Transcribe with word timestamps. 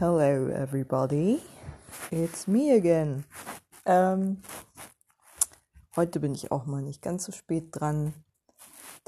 Hello, 0.00 0.46
everybody. 0.46 1.40
It's 2.12 2.46
me 2.46 2.72
again. 2.72 3.24
Ähm, 3.84 4.40
heute 5.96 6.20
bin 6.20 6.36
ich 6.36 6.52
auch 6.52 6.66
mal 6.66 6.82
nicht 6.82 7.02
ganz 7.02 7.24
so 7.24 7.32
spät 7.32 7.70
dran. 7.72 8.14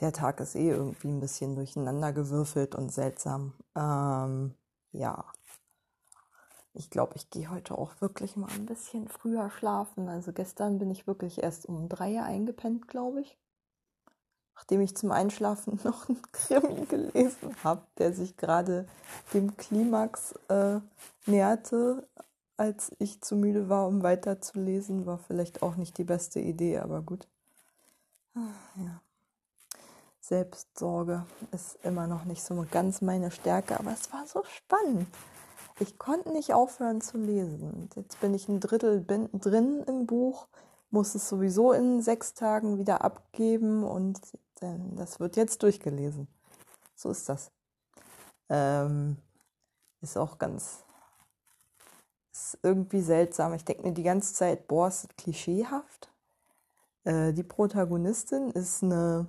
Der 0.00 0.12
Tag 0.12 0.40
ist 0.40 0.56
eh 0.56 0.68
irgendwie 0.68 1.06
ein 1.06 1.20
bisschen 1.20 1.54
durcheinander 1.54 2.12
gewürfelt 2.12 2.74
und 2.74 2.90
seltsam. 2.90 3.52
Ähm, 3.76 4.56
ja. 4.90 5.26
Ich 6.74 6.90
glaube, 6.90 7.12
ich 7.14 7.30
gehe 7.30 7.52
heute 7.52 7.78
auch 7.78 8.00
wirklich 8.00 8.34
mal 8.34 8.50
ein 8.50 8.66
bisschen 8.66 9.06
früher 9.06 9.48
schlafen. 9.48 10.08
Also 10.08 10.32
gestern 10.32 10.80
bin 10.80 10.90
ich 10.90 11.06
wirklich 11.06 11.40
erst 11.40 11.66
um 11.66 11.88
drei 11.88 12.20
eingepennt, 12.20 12.88
glaube 12.88 13.20
ich 13.20 13.39
nachdem 14.60 14.82
ich 14.82 14.94
zum 14.94 15.10
Einschlafen 15.10 15.80
noch 15.84 16.08
einen 16.08 16.20
Krimi 16.32 16.84
gelesen 16.84 17.56
habe, 17.64 17.80
der 17.96 18.12
sich 18.12 18.36
gerade 18.36 18.86
dem 19.32 19.56
Klimax 19.56 20.34
äh, 20.48 20.80
näherte, 21.24 22.06
als 22.58 22.92
ich 22.98 23.22
zu 23.22 23.36
müde 23.36 23.70
war, 23.70 23.88
um 23.88 24.02
weiterzulesen, 24.02 25.06
war 25.06 25.16
vielleicht 25.16 25.62
auch 25.62 25.76
nicht 25.76 25.96
die 25.96 26.04
beste 26.04 26.40
Idee, 26.40 26.78
aber 26.78 27.00
gut. 27.00 27.26
Ah, 28.34 28.40
ja. 28.76 29.00
Selbstsorge 30.20 31.24
ist 31.52 31.78
immer 31.82 32.06
noch 32.06 32.26
nicht 32.26 32.42
so 32.42 32.64
ganz 32.70 33.00
meine 33.00 33.30
Stärke, 33.30 33.80
aber 33.80 33.92
es 33.92 34.12
war 34.12 34.26
so 34.26 34.42
spannend. 34.44 35.08
Ich 35.78 35.98
konnte 35.98 36.30
nicht 36.32 36.52
aufhören 36.52 37.00
zu 37.00 37.16
lesen. 37.16 37.88
Jetzt 37.96 38.20
bin 38.20 38.34
ich 38.34 38.46
ein 38.46 38.60
Drittel 38.60 39.06
drin 39.06 39.82
im 39.86 40.06
Buch, 40.06 40.46
muss 40.90 41.14
es 41.14 41.30
sowieso 41.30 41.72
in 41.72 42.02
sechs 42.02 42.34
Tagen 42.34 42.76
wieder 42.76 43.02
abgeben 43.02 43.84
und 43.84 44.20
denn 44.62 44.96
das 44.96 45.20
wird 45.20 45.36
jetzt 45.36 45.62
durchgelesen. 45.62 46.28
So 46.94 47.10
ist 47.10 47.28
das. 47.28 47.50
Ähm, 48.48 49.16
ist 50.00 50.16
auch 50.16 50.38
ganz, 50.38 50.84
ist 52.32 52.58
irgendwie 52.62 53.00
seltsam. 53.00 53.54
Ich 53.54 53.64
denke 53.64 53.82
mir 53.82 53.92
die 53.92 54.02
ganze 54.02 54.34
Zeit, 54.34 54.68
boah, 54.68 54.88
ist 54.88 55.16
klischeehaft. 55.16 56.12
Äh, 57.04 57.32
die 57.32 57.42
Protagonistin 57.42 58.50
ist 58.50 58.82
eine 58.82 59.26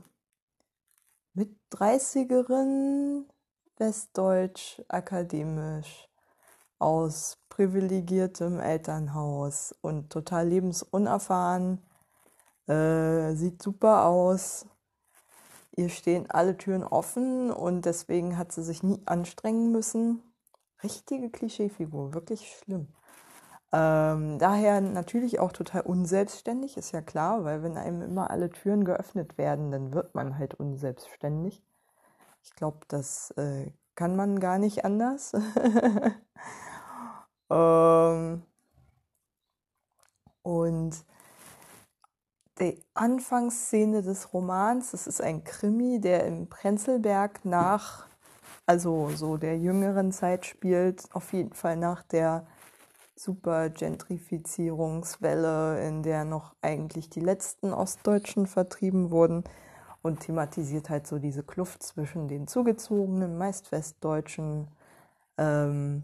mit 1.34 1.56
30erin, 1.72 3.26
westdeutsch, 3.78 4.82
akademisch, 4.90 6.10
aus 6.80 7.38
privilegiertem 7.50 8.60
Elternhaus 8.60 9.73
und 9.82 10.10
total 10.12 10.48
lebensunerfahren. 10.48 11.80
Äh, 12.68 13.34
sieht 13.36 13.62
super 13.62 14.06
aus, 14.06 14.66
ihr 15.75 15.89
stehen 15.89 16.30
alle 16.30 16.58
Türen 16.58 16.83
offen 16.83 17.52
und 17.52 17.86
deswegen 17.86 18.38
hat 18.38 18.52
sie 18.52 18.64
sich 18.64 18.83
nie 18.83 19.02
anstrengen 19.05 19.72
müssen. 19.72 20.22
Richtige 20.83 21.30
Klischeefigur, 21.30 22.14
wirklich 22.14 22.58
schlimm. 22.58 22.88
Ähm, 23.73 24.38
daher 24.38 24.81
natürlich 24.81 25.39
auch 25.39 25.53
total 25.53 25.81
unselbstständig, 25.81 26.75
ist 26.77 26.92
ja 26.92 27.02
klar, 27.02 27.45
weil 27.45 27.64
wenn 27.64 27.77
einem 27.77 28.02
immer 28.02 28.30
alle 28.30 28.49
Türen 28.49 28.83
geöffnet 28.83 29.38
werden, 29.38 29.72
dann 29.72 29.94
wird 29.94 30.14
man 30.14 30.38
halt 30.38 30.55
unselbstständig. 30.55 31.64
Ich 32.44 32.53
glaube, 32.55 32.80
das 32.89 33.31
äh, 33.38 33.72
kann 33.95 34.16
man 34.16 34.39
gar 34.39 34.58
nicht 34.58 34.83
anders. 34.83 35.33
ähm, 37.49 38.44
und 40.44 41.05
die 42.62 42.81
Anfangsszene 42.94 44.04
des 44.04 44.34
Romans, 44.34 44.92
das 44.92 45.08
ist 45.08 45.22
ein 45.22 45.44
Krimi, 45.44 46.00
der 46.00 46.26
im 46.26 46.48
Prenzlberg 46.48 47.44
nach, 47.44 48.08
also 48.66 49.09
so 49.09 49.38
der 49.38 49.58
jüngeren 49.58 50.12
Zeit 50.12 50.45
spielt, 50.45 51.14
auf 51.14 51.34
jeden 51.34 51.54
Fall 51.54 51.76
nach 51.76 52.04
der 52.04 52.48
super 53.16 53.70
Gentrifizierungswelle, 53.70 55.86
in 55.88 56.04
der 56.04 56.26
noch 56.26 56.56
eigentlich 56.62 57.09
die 57.09 57.20
letzten 57.20 57.73
Ostdeutschen 57.73 58.48
vertrieben 58.48 59.11
wurden 59.11 59.43
und 60.02 60.22
thematisiert 60.22 60.89
halt 60.89 61.08
so 61.08 61.20
diese 61.20 61.43
Kluft 61.43 61.83
zwischen 61.83 62.28
den 62.28 62.48
zugezogenen, 62.48 63.38
meist 63.38 63.72
Westdeutschen, 63.72 64.67
ähm, 65.38 66.04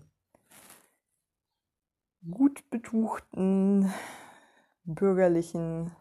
gut 2.30 2.70
betuchten, 2.70 3.92
bürgerlichen 4.84 5.92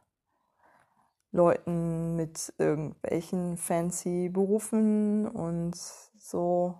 Leuten 1.32 2.16
mit 2.16 2.52
irgendwelchen 2.58 3.56
fancy 3.56 4.28
Berufen 4.28 5.28
und 5.28 5.76
so 5.76 6.74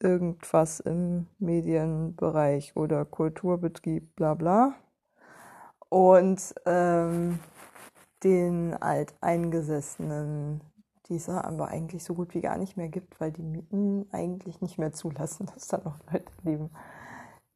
irgendwas 0.00 0.80
im 0.80 1.26
Medienbereich 1.38 2.76
oder 2.76 3.04
Kulturbetrieb, 3.04 4.14
bla 4.16 4.34
bla. 4.34 4.74
Und 5.88 6.54
ähm, 6.66 7.38
den 8.24 8.74
Alteingesessenen, 8.74 10.60
die 11.08 11.16
es 11.16 11.28
aber 11.28 11.68
eigentlich 11.68 12.04
so 12.04 12.14
gut 12.14 12.34
wie 12.34 12.40
gar 12.40 12.58
nicht 12.58 12.76
mehr 12.76 12.88
gibt, 12.88 13.20
weil 13.20 13.32
die 13.32 13.42
Mieten 13.42 14.06
eigentlich 14.12 14.60
nicht 14.60 14.78
mehr 14.78 14.92
zulassen, 14.92 15.46
dass 15.54 15.68
da 15.68 15.78
noch 15.78 15.98
Leute 16.10 16.32
leben, 16.42 16.70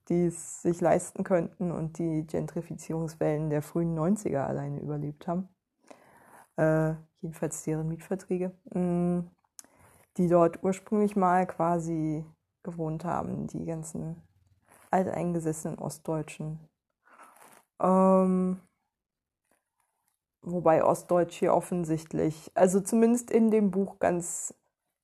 die 0.08 0.26
es 0.26 0.62
sich 0.62 0.80
leisten 0.80 1.24
könnten 1.24 1.72
und 1.72 1.98
die 1.98 2.26
Gentrifizierungswellen 2.26 3.50
der 3.50 3.62
frühen 3.62 3.98
90er 3.98 4.44
alleine 4.44 4.80
überlebt 4.80 5.26
haben 5.26 5.48
äh, 6.56 6.94
jedenfalls 7.20 7.62
deren 7.64 7.88
Mietverträge, 7.88 8.52
mh, 8.72 8.80
mm, 8.80 9.30
die 10.16 10.28
dort 10.28 10.62
ursprünglich 10.62 11.16
mal 11.16 11.46
quasi 11.46 12.24
gewohnt 12.62 13.04
haben, 13.04 13.46
die 13.46 13.64
ganzen 13.64 14.22
alteingesessenen 14.90 15.78
Ostdeutschen. 15.78 16.58
Ähm, 17.80 18.60
wobei 20.42 20.84
Ostdeutsch 20.84 21.38
hier 21.38 21.54
offensichtlich, 21.54 22.50
also 22.54 22.80
zumindest 22.80 23.30
in 23.30 23.50
dem 23.50 23.70
Buch 23.70 23.98
ganz 23.98 24.54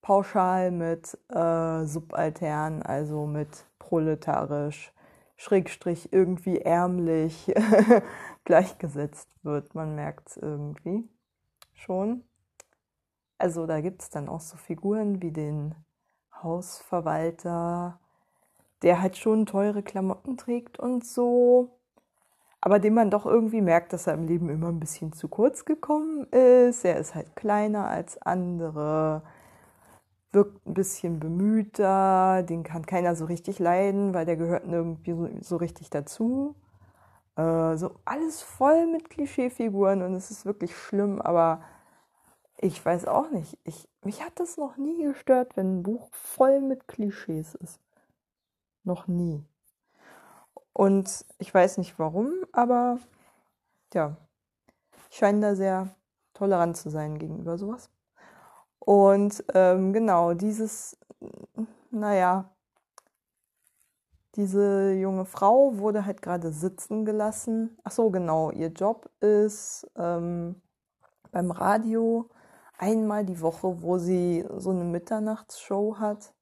pauschal 0.00 0.70
mit 0.70 1.18
äh, 1.28 1.84
subaltern, 1.84 2.82
also 2.82 3.26
mit 3.26 3.66
proletarisch, 3.78 4.92
schrägstrich 5.36 6.12
irgendwie 6.12 6.60
ärmlich 6.60 7.52
gleichgesetzt 8.44 9.28
wird. 9.42 9.74
Man 9.74 9.94
merkt 9.94 10.30
es 10.30 10.36
irgendwie 10.36 11.08
schon. 11.82 12.24
Also 13.38 13.66
da 13.66 13.80
gibt 13.80 14.02
es 14.02 14.10
dann 14.10 14.28
auch 14.28 14.40
so 14.40 14.56
Figuren 14.56 15.20
wie 15.20 15.32
den 15.32 15.74
Hausverwalter, 16.42 17.98
der 18.82 19.00
halt 19.02 19.16
schon 19.16 19.46
teure 19.46 19.82
Klamotten 19.82 20.36
trägt 20.36 20.78
und 20.78 21.04
so, 21.04 21.78
aber 22.60 22.78
dem 22.78 22.94
man 22.94 23.10
doch 23.10 23.26
irgendwie 23.26 23.60
merkt, 23.60 23.92
dass 23.92 24.06
er 24.06 24.14
im 24.14 24.26
Leben 24.26 24.48
immer 24.48 24.68
ein 24.68 24.78
bisschen 24.80 25.12
zu 25.12 25.26
kurz 25.28 25.64
gekommen 25.64 26.24
ist. 26.30 26.84
Er 26.84 26.98
ist 26.98 27.14
halt 27.16 27.34
kleiner 27.34 27.88
als 27.88 28.22
andere, 28.22 29.22
wirkt 30.30 30.64
ein 30.66 30.74
bisschen 30.74 31.18
bemühter, 31.18 32.44
den 32.44 32.62
kann 32.62 32.86
keiner 32.86 33.16
so 33.16 33.24
richtig 33.24 33.58
leiden, 33.58 34.14
weil 34.14 34.26
der 34.26 34.36
gehört 34.36 34.64
irgendwie 34.66 35.12
so, 35.12 35.28
so 35.40 35.56
richtig 35.56 35.90
dazu. 35.90 36.54
Äh, 37.36 37.76
so 37.76 37.96
alles 38.04 38.42
voll 38.42 38.86
mit 38.86 39.10
Klischeefiguren 39.10 40.02
und 40.02 40.14
es 40.14 40.30
ist 40.30 40.46
wirklich 40.46 40.76
schlimm, 40.76 41.20
aber 41.20 41.62
ich 42.62 42.84
weiß 42.84 43.06
auch 43.06 43.30
nicht. 43.30 43.58
Ich, 43.64 43.88
mich 44.02 44.24
hat 44.24 44.38
das 44.38 44.56
noch 44.56 44.76
nie 44.76 45.02
gestört, 45.02 45.56
wenn 45.56 45.80
ein 45.80 45.82
Buch 45.82 46.08
voll 46.12 46.60
mit 46.60 46.86
Klischees 46.86 47.56
ist. 47.56 47.80
Noch 48.84 49.08
nie. 49.08 49.44
Und 50.72 51.26
ich 51.38 51.52
weiß 51.52 51.78
nicht 51.78 51.98
warum, 51.98 52.32
aber 52.52 52.98
ja, 53.92 54.16
ich 55.10 55.16
scheine 55.18 55.40
da 55.40 55.54
sehr 55.56 55.88
tolerant 56.34 56.76
zu 56.76 56.88
sein 56.88 57.18
gegenüber 57.18 57.58
sowas. 57.58 57.90
Und 58.78 59.44
ähm, 59.54 59.92
genau, 59.92 60.32
dieses, 60.32 60.96
naja, 61.90 62.48
diese 64.36 64.92
junge 64.92 65.24
Frau 65.24 65.78
wurde 65.78 66.06
halt 66.06 66.22
gerade 66.22 66.52
sitzen 66.52 67.04
gelassen. 67.04 67.76
Ach 67.82 67.90
so, 67.90 68.10
genau, 68.10 68.52
ihr 68.52 68.68
Job 68.68 69.10
ist 69.20 69.90
ähm, 69.96 70.62
beim 71.32 71.50
Radio 71.50 72.30
einmal 72.82 73.24
die 73.24 73.40
Woche, 73.40 73.80
wo 73.80 73.96
sie 73.98 74.44
so 74.56 74.70
eine 74.70 74.82
Mitternachtsshow 74.82 75.98
hat 75.98 76.34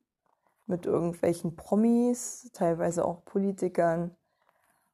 mit 0.66 0.86
irgendwelchen 0.86 1.54
Promis, 1.54 2.50
teilweise 2.54 3.04
auch 3.04 3.24
Politikern. 3.26 4.16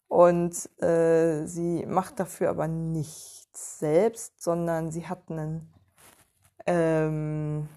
Und 0.08 0.68
äh, 0.82 1.46
sie 1.46 1.86
macht 1.86 2.18
dafür 2.18 2.50
aber 2.50 2.66
nichts 2.66 3.78
selbst, 3.78 4.42
sondern 4.42 4.90
sie 4.90 5.06
hat 5.06 5.30
einen 5.30 5.72
ähm, 6.66 7.68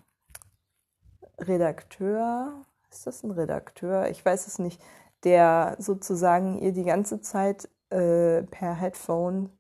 Redakteur, 1.38 2.66
ist 2.90 3.06
das 3.06 3.24
ein 3.24 3.32
Redakteur? 3.32 4.10
Ich 4.10 4.26
weiß 4.26 4.48
es 4.48 4.58
nicht, 4.58 4.82
der 5.24 5.76
sozusagen 5.78 6.58
ihr 6.58 6.72
die 6.72 6.86
ganze 6.86 7.22
Zeit 7.22 7.70
äh, 7.92 8.42
per 8.44 8.74
Headphone 8.74 9.52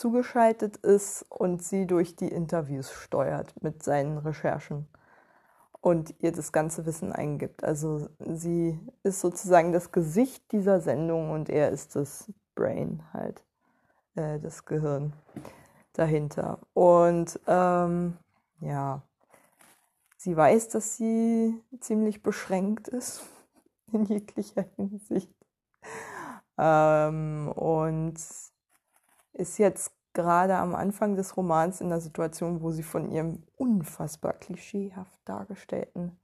zugeschaltet 0.00 0.78
ist 0.78 1.26
und 1.28 1.62
sie 1.62 1.86
durch 1.86 2.16
die 2.16 2.28
Interviews 2.28 2.90
steuert 2.90 3.52
mit 3.62 3.82
seinen 3.82 4.16
Recherchen. 4.16 4.88
und 5.82 6.14
ihr 6.18 6.32
das 6.32 6.52
ganze 6.52 6.84
Wissen 6.84 7.12
eingibt. 7.12 7.64
Also 7.64 8.08
sie 8.18 8.78
ist 9.02 9.20
sozusagen 9.20 9.72
das 9.72 9.92
Gesicht 9.92 10.52
dieser 10.52 10.80
Sendung 10.80 11.30
und 11.30 11.48
er 11.48 11.70
ist 11.70 11.96
das 11.96 12.30
Brain 12.54 13.02
halt, 13.14 13.42
äh, 14.14 14.38
das 14.40 14.66
Gehirn 14.66 15.14
dahinter. 15.94 16.58
Und 16.74 17.40
ähm, 17.46 18.18
ja, 18.60 19.02
sie 20.18 20.36
weiß, 20.36 20.68
dass 20.68 20.96
sie 20.98 21.58
ziemlich 21.80 22.22
beschränkt 22.22 22.88
ist 22.88 23.22
in 23.92 24.04
jeglicher 24.04 24.66
Hinsicht. 24.76 25.34
Ähm, 26.58 27.50
und 27.54 28.18
ist 29.40 29.58
jetzt 29.58 29.92
gerade 30.12 30.56
am 30.56 30.74
Anfang 30.74 31.16
des 31.16 31.36
Romans 31.36 31.80
in 31.80 31.88
der 31.88 32.00
Situation, 32.00 32.62
wo 32.62 32.70
sie 32.70 32.82
von 32.82 33.10
ihrem 33.10 33.42
unfassbar 33.56 34.34
klischeehaft 34.34 35.18
dargestellten 35.24 36.18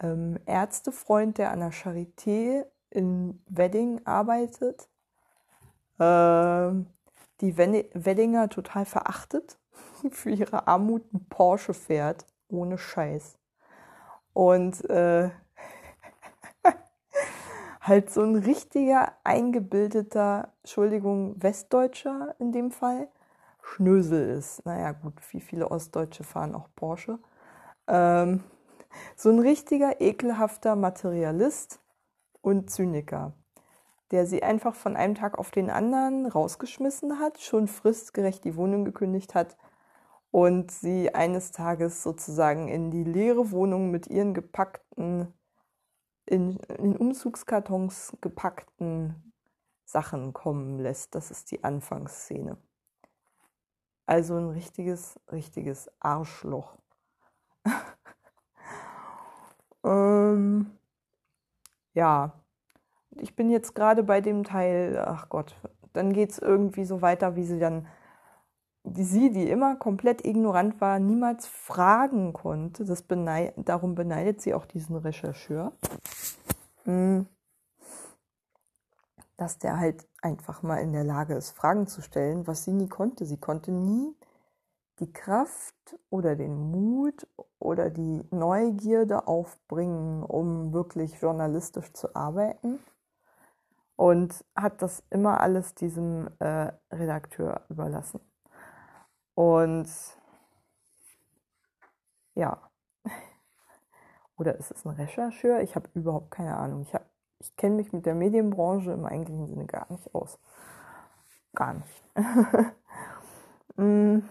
ähm, 0.00 0.38
Ärztefreund, 0.46 1.38
der 1.38 1.50
an 1.50 1.60
der 1.60 1.72
Charité 1.72 2.64
in 2.90 3.42
Wedding 3.48 4.00
arbeitet, 4.04 4.88
äh, 5.98 6.70
die 7.40 7.56
Weddinger 7.56 8.48
total 8.48 8.84
verachtet, 8.84 9.58
für 10.10 10.30
ihre 10.30 10.66
Armut 10.66 11.12
ein 11.12 11.26
Porsche 11.28 11.74
fährt, 11.74 12.26
ohne 12.48 12.78
Scheiß. 12.78 13.38
Und 14.32 14.88
äh, 14.90 15.30
halt 17.86 18.10
so 18.10 18.22
ein 18.22 18.36
richtiger, 18.36 19.12
eingebildeter, 19.24 20.52
Entschuldigung, 20.62 21.40
Westdeutscher 21.42 22.34
in 22.38 22.52
dem 22.52 22.70
Fall, 22.70 23.08
Schnösel 23.62 24.28
ist. 24.30 24.64
Naja, 24.64 24.92
gut, 24.92 25.14
wie 25.30 25.40
viele 25.40 25.70
Ostdeutsche 25.70 26.24
fahren 26.24 26.54
auch 26.54 26.68
Porsche. 26.74 27.18
Ähm, 27.86 28.42
so 29.16 29.30
ein 29.30 29.38
richtiger, 29.38 30.00
ekelhafter 30.00 30.76
Materialist 30.76 31.80
und 32.42 32.70
Zyniker, 32.70 33.32
der 34.10 34.26
sie 34.26 34.42
einfach 34.42 34.74
von 34.74 34.96
einem 34.96 35.14
Tag 35.14 35.38
auf 35.38 35.50
den 35.50 35.70
anderen 35.70 36.26
rausgeschmissen 36.26 37.18
hat, 37.18 37.40
schon 37.40 37.68
fristgerecht 37.68 38.44
die 38.44 38.56
Wohnung 38.56 38.84
gekündigt 38.84 39.34
hat 39.34 39.56
und 40.30 40.70
sie 40.70 41.14
eines 41.14 41.52
Tages 41.52 42.02
sozusagen 42.02 42.68
in 42.68 42.90
die 42.90 43.04
leere 43.04 43.50
Wohnung 43.50 43.90
mit 43.90 44.06
ihren 44.06 44.34
gepackten 44.34 45.32
in, 46.26 46.58
in 46.78 46.96
Umzugskartons 46.96 48.16
gepackten 48.20 49.32
Sachen 49.84 50.32
kommen 50.32 50.78
lässt. 50.78 51.14
Das 51.14 51.30
ist 51.30 51.50
die 51.50 51.64
Anfangsszene. 51.64 52.56
Also 54.06 54.36
ein 54.36 54.50
richtiges, 54.50 55.18
richtiges 55.30 55.90
Arschloch. 56.00 56.76
ähm, 59.84 60.70
ja, 61.94 62.32
ich 63.10 63.34
bin 63.34 63.50
jetzt 63.50 63.74
gerade 63.74 64.02
bei 64.02 64.20
dem 64.20 64.44
Teil, 64.44 65.02
ach 65.04 65.28
Gott, 65.28 65.56
dann 65.92 66.12
geht 66.12 66.30
es 66.30 66.38
irgendwie 66.38 66.84
so 66.84 67.02
weiter, 67.02 67.36
wie 67.36 67.44
sie 67.44 67.58
dann 67.58 67.88
sie, 68.94 69.30
die 69.30 69.48
immer 69.48 69.76
komplett 69.76 70.24
ignorant 70.24 70.80
war, 70.80 70.98
niemals 70.98 71.46
fragen 71.46 72.32
konnte. 72.32 72.84
Das 72.84 73.02
beneid, 73.02 73.54
darum 73.56 73.94
beneidet 73.94 74.40
sie 74.40 74.54
auch 74.54 74.66
diesen 74.66 74.96
Rechercheur, 74.96 75.72
hm. 76.84 77.26
dass 79.36 79.58
der 79.58 79.78
halt 79.78 80.06
einfach 80.22 80.62
mal 80.62 80.78
in 80.78 80.92
der 80.92 81.04
Lage 81.04 81.34
ist, 81.34 81.50
Fragen 81.50 81.86
zu 81.86 82.02
stellen, 82.02 82.46
was 82.46 82.64
sie 82.64 82.72
nie 82.72 82.88
konnte. 82.88 83.26
Sie 83.26 83.38
konnte 83.38 83.72
nie 83.72 84.14
die 84.98 85.12
Kraft 85.12 85.98
oder 86.08 86.36
den 86.36 86.70
Mut 86.70 87.26
oder 87.58 87.90
die 87.90 88.24
Neugierde 88.30 89.26
aufbringen, 89.26 90.22
um 90.22 90.72
wirklich 90.72 91.20
journalistisch 91.20 91.92
zu 91.92 92.14
arbeiten. 92.14 92.78
Und 93.96 94.44
hat 94.54 94.82
das 94.82 95.02
immer 95.08 95.40
alles 95.40 95.74
diesem 95.74 96.28
äh, 96.38 96.70
Redakteur 96.92 97.62
überlassen. 97.70 98.20
Und 99.36 99.86
ja. 102.34 102.58
Oder 104.38 104.56
ist 104.56 104.70
es 104.70 104.84
ein 104.86 104.94
Rechercheur? 104.94 105.60
Ich 105.60 105.76
habe 105.76 105.88
überhaupt 105.94 106.30
keine 106.30 106.56
Ahnung. 106.56 106.82
Ich, 106.82 106.92
ich 107.38 107.54
kenne 107.56 107.76
mich 107.76 107.92
mit 107.92 108.06
der 108.06 108.14
Medienbranche 108.14 108.92
im 108.92 109.04
eigentlichen 109.04 109.46
Sinne 109.46 109.66
gar 109.66 109.86
nicht 109.92 110.14
aus. 110.14 110.38
Gar 111.54 111.74
nicht. 111.74 112.04
mm. 113.76 114.22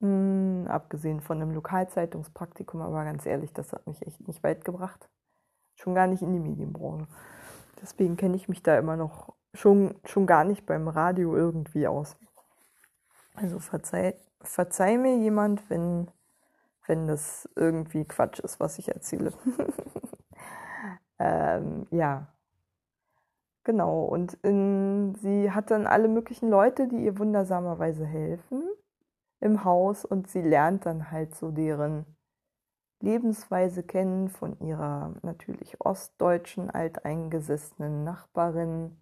Mm, 0.00 0.66
abgesehen 0.68 1.22
von 1.22 1.40
einem 1.40 1.52
Lokalzeitungspraktikum, 1.52 2.82
aber 2.82 3.04
ganz 3.04 3.24
ehrlich, 3.24 3.54
das 3.54 3.72
hat 3.72 3.86
mich 3.86 4.06
echt 4.06 4.28
nicht 4.28 4.42
weit 4.42 4.62
gebracht. 4.62 5.08
Schon 5.76 5.94
gar 5.94 6.06
nicht 6.06 6.22
in 6.22 6.34
die 6.34 6.38
Medienbranche. 6.38 7.06
Deswegen 7.80 8.18
kenne 8.18 8.36
ich 8.36 8.48
mich 8.48 8.62
da 8.62 8.78
immer 8.78 8.96
noch 8.96 9.32
schon, 9.54 9.94
schon 10.04 10.26
gar 10.26 10.44
nicht 10.44 10.66
beim 10.66 10.88
Radio 10.88 11.34
irgendwie 11.34 11.86
aus. 11.86 12.16
Also 13.34 13.58
verzeih, 13.58 14.14
verzeih 14.40 14.96
mir 14.96 15.18
jemand, 15.18 15.68
wenn, 15.68 16.10
wenn 16.86 17.06
das 17.06 17.48
irgendwie 17.56 18.04
Quatsch 18.04 18.38
ist, 18.38 18.60
was 18.60 18.78
ich 18.78 18.88
erzähle. 18.88 19.32
ähm, 21.18 21.86
ja. 21.90 22.28
Genau, 23.64 24.04
und 24.04 24.34
in, 24.42 25.14
sie 25.16 25.50
hat 25.50 25.70
dann 25.70 25.86
alle 25.86 26.08
möglichen 26.08 26.50
Leute, 26.50 26.86
die 26.86 27.04
ihr 27.04 27.18
wundersamerweise 27.18 28.04
helfen 28.04 28.62
im 29.40 29.64
Haus 29.64 30.04
und 30.04 30.28
sie 30.28 30.42
lernt 30.42 30.86
dann 30.86 31.10
halt 31.10 31.34
so 31.34 31.50
deren 31.50 32.04
Lebensweise 33.00 33.82
kennen 33.82 34.28
von 34.28 34.58
ihrer 34.60 35.14
natürlich 35.22 35.80
ostdeutschen 35.80 36.70
alteingesessenen 36.70 38.04
Nachbarin, 38.04 38.96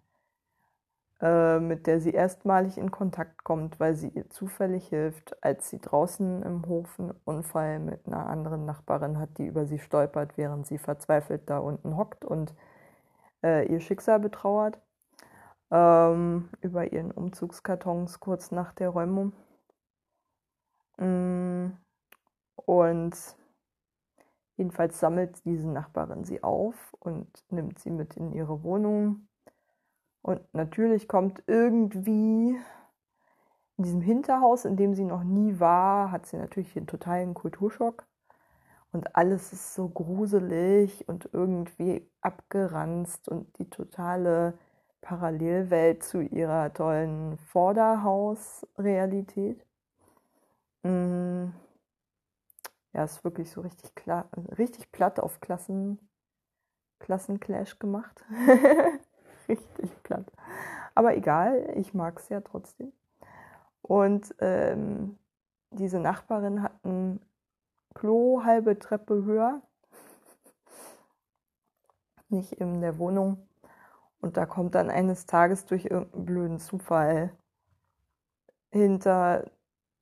äh, 1.23 1.59
mit 1.61 1.87
der 1.87 2.01
sie 2.01 2.11
erstmalig 2.11 2.77
in 2.77 2.91
Kontakt 2.91 3.45
kommt, 3.45 3.79
weil 3.79 3.95
sie 3.95 4.09
ihr 4.09 4.29
zufällig 4.29 4.89
hilft, 4.89 5.41
als 5.41 5.69
sie 5.69 5.79
draußen 5.79 6.43
im 6.43 6.65
Hof 6.67 6.99
einen 6.99 7.13
Unfall 7.23 7.79
mit 7.79 8.05
einer 8.07 8.27
anderen 8.27 8.65
Nachbarin 8.65 9.17
hat, 9.17 9.37
die 9.37 9.45
über 9.45 9.65
sie 9.65 9.79
stolpert, 9.79 10.37
während 10.37 10.67
sie 10.67 10.77
verzweifelt 10.77 11.49
da 11.49 11.59
unten 11.59 11.95
hockt 11.95 12.25
und 12.25 12.53
äh, 13.41 13.65
ihr 13.71 13.79
Schicksal 13.79 14.19
betrauert. 14.19 14.79
Ähm, 15.71 16.49
über 16.61 16.91
ihren 16.91 17.11
Umzugskartons 17.11 18.19
kurz 18.19 18.51
nach 18.51 18.73
der 18.73 18.89
Räumung. 18.89 19.31
Mm, 20.97 21.67
und 22.55 23.15
jedenfalls 24.57 24.99
sammelt 24.99 25.45
diese 25.45 25.69
Nachbarin 25.69 26.25
sie 26.25 26.43
auf 26.43 26.93
und 26.99 27.27
nimmt 27.49 27.79
sie 27.79 27.91
mit 27.91 28.17
in 28.17 28.33
ihre 28.33 28.63
Wohnung 28.63 29.27
und 30.23 30.41
natürlich 30.53 31.07
kommt 31.07 31.43
irgendwie 31.47 32.57
in 33.77 33.83
diesem 33.83 34.01
Hinterhaus, 34.01 34.65
in 34.65 34.75
dem 34.77 34.95
sie 34.95 35.03
noch 35.03 35.23
nie 35.23 35.59
war, 35.59 36.11
hat 36.11 36.25
sie 36.25 36.37
natürlich 36.37 36.75
einen 36.77 36.87
totalen 36.87 37.33
Kulturschock. 37.33 38.05
Und 38.93 39.15
alles 39.15 39.53
ist 39.53 39.75
so 39.75 39.89
gruselig 39.89 41.07
und 41.09 41.29
irgendwie 41.33 42.07
abgeranzt 42.21 43.27
und 43.27 43.57
die 43.59 43.69
totale 43.69 44.57
Parallelwelt 45.01 46.03
zu 46.03 46.21
ihrer 46.21 46.73
tollen 46.73 47.37
Vorderhausrealität. 47.37 49.65
Mm. 50.83 51.47
Ja, 52.93 53.03
ist 53.03 53.23
wirklich 53.23 53.51
so 53.51 53.61
richtig, 53.61 53.91
richtig 54.57 54.91
platt 54.91 55.19
auf 55.19 55.39
Klassen, 55.41 55.99
Klassenclash 56.99 57.79
gemacht. 57.79 58.23
richtig. 59.49 59.92
Aber 60.95 61.15
egal, 61.15 61.73
ich 61.75 61.93
mag 61.93 62.19
es 62.19 62.29
ja 62.29 62.41
trotzdem. 62.41 62.91
Und 63.81 64.33
ähm, 64.39 65.17
diese 65.71 65.99
Nachbarin 65.99 66.61
hat 66.61 66.73
ein 66.85 67.19
Klo 67.93 68.43
halbe 68.43 68.79
Treppe 68.79 69.23
höher, 69.23 69.61
nicht 72.29 72.53
in 72.53 72.81
der 72.81 72.97
Wohnung. 72.97 73.47
Und 74.21 74.37
da 74.37 74.45
kommt 74.45 74.75
dann 74.75 74.89
eines 74.89 75.25
Tages 75.25 75.65
durch 75.65 75.85
irgendeinen 75.85 76.25
blöden 76.25 76.59
Zufall 76.59 77.35
hinter 78.71 79.51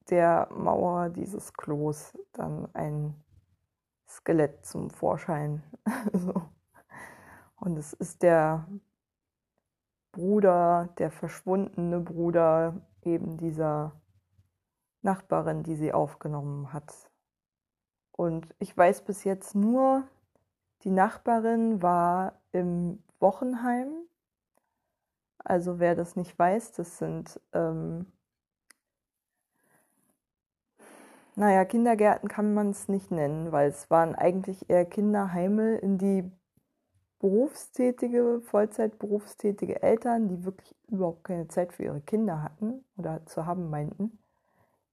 der 0.09 0.47
Mauer 0.51 1.09
dieses 1.09 1.53
Klos 1.53 2.17
dann 2.33 2.67
ein 2.73 3.15
Skelett 4.07 4.65
zum 4.65 4.89
Vorschein. 4.89 5.63
Und 7.55 7.77
es 7.77 7.93
ist 7.93 8.23
der 8.23 8.67
Bruder, 10.11 10.89
der 10.97 11.11
verschwundene 11.11 11.99
Bruder 11.99 12.81
eben 13.03 13.37
dieser 13.37 13.93
Nachbarin, 15.01 15.63
die 15.63 15.75
sie 15.75 15.93
aufgenommen 15.93 16.73
hat. 16.73 17.09
Und 18.11 18.53
ich 18.59 18.75
weiß 18.75 19.03
bis 19.03 19.23
jetzt 19.23 19.55
nur, 19.55 20.07
die 20.83 20.91
Nachbarin 20.91 21.81
war 21.81 22.41
im 22.51 23.01
Wochenheim. 23.19 23.89
Also 25.39 25.79
wer 25.79 25.95
das 25.95 26.15
nicht 26.15 26.37
weiß, 26.37 26.73
das 26.73 26.97
sind, 26.97 27.39
ähm, 27.53 28.11
naja, 31.35 31.65
Kindergärten 31.65 32.29
kann 32.29 32.53
man 32.53 32.71
es 32.71 32.87
nicht 32.87 33.09
nennen, 33.09 33.51
weil 33.51 33.69
es 33.69 33.89
waren 33.89 34.13
eigentlich 34.13 34.69
eher 34.69 34.85
Kinderheime, 34.85 35.77
in 35.77 35.97
die 35.97 36.31
berufstätige, 37.21 38.41
Vollzeitberufstätige 38.41 39.83
Eltern, 39.83 40.27
die 40.27 40.43
wirklich 40.43 40.75
überhaupt 40.87 41.23
keine 41.23 41.47
Zeit 41.47 41.71
für 41.71 41.83
ihre 41.83 42.01
Kinder 42.01 42.41
hatten 42.41 42.83
oder 42.97 43.23
zu 43.27 43.45
haben 43.45 43.69
meinten, 43.69 44.17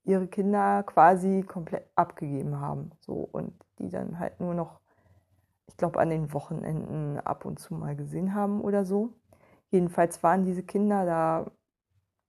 ihre 0.04 0.26
Kinder 0.28 0.82
quasi 0.82 1.42
komplett 1.42 1.90
abgegeben 1.94 2.60
haben. 2.60 2.90
So 3.00 3.26
und 3.32 3.54
die 3.78 3.88
dann 3.88 4.18
halt 4.18 4.40
nur 4.40 4.52
noch, 4.52 4.80
ich 5.68 5.76
glaube, 5.78 6.00
an 6.00 6.10
den 6.10 6.32
Wochenenden 6.34 7.18
ab 7.18 7.46
und 7.46 7.58
zu 7.58 7.74
mal 7.74 7.96
gesehen 7.96 8.34
haben 8.34 8.60
oder 8.60 8.84
so. 8.84 9.14
Jedenfalls 9.70 10.22
waren 10.22 10.44
diese 10.44 10.62
Kinder 10.62 11.06
da 11.06 11.50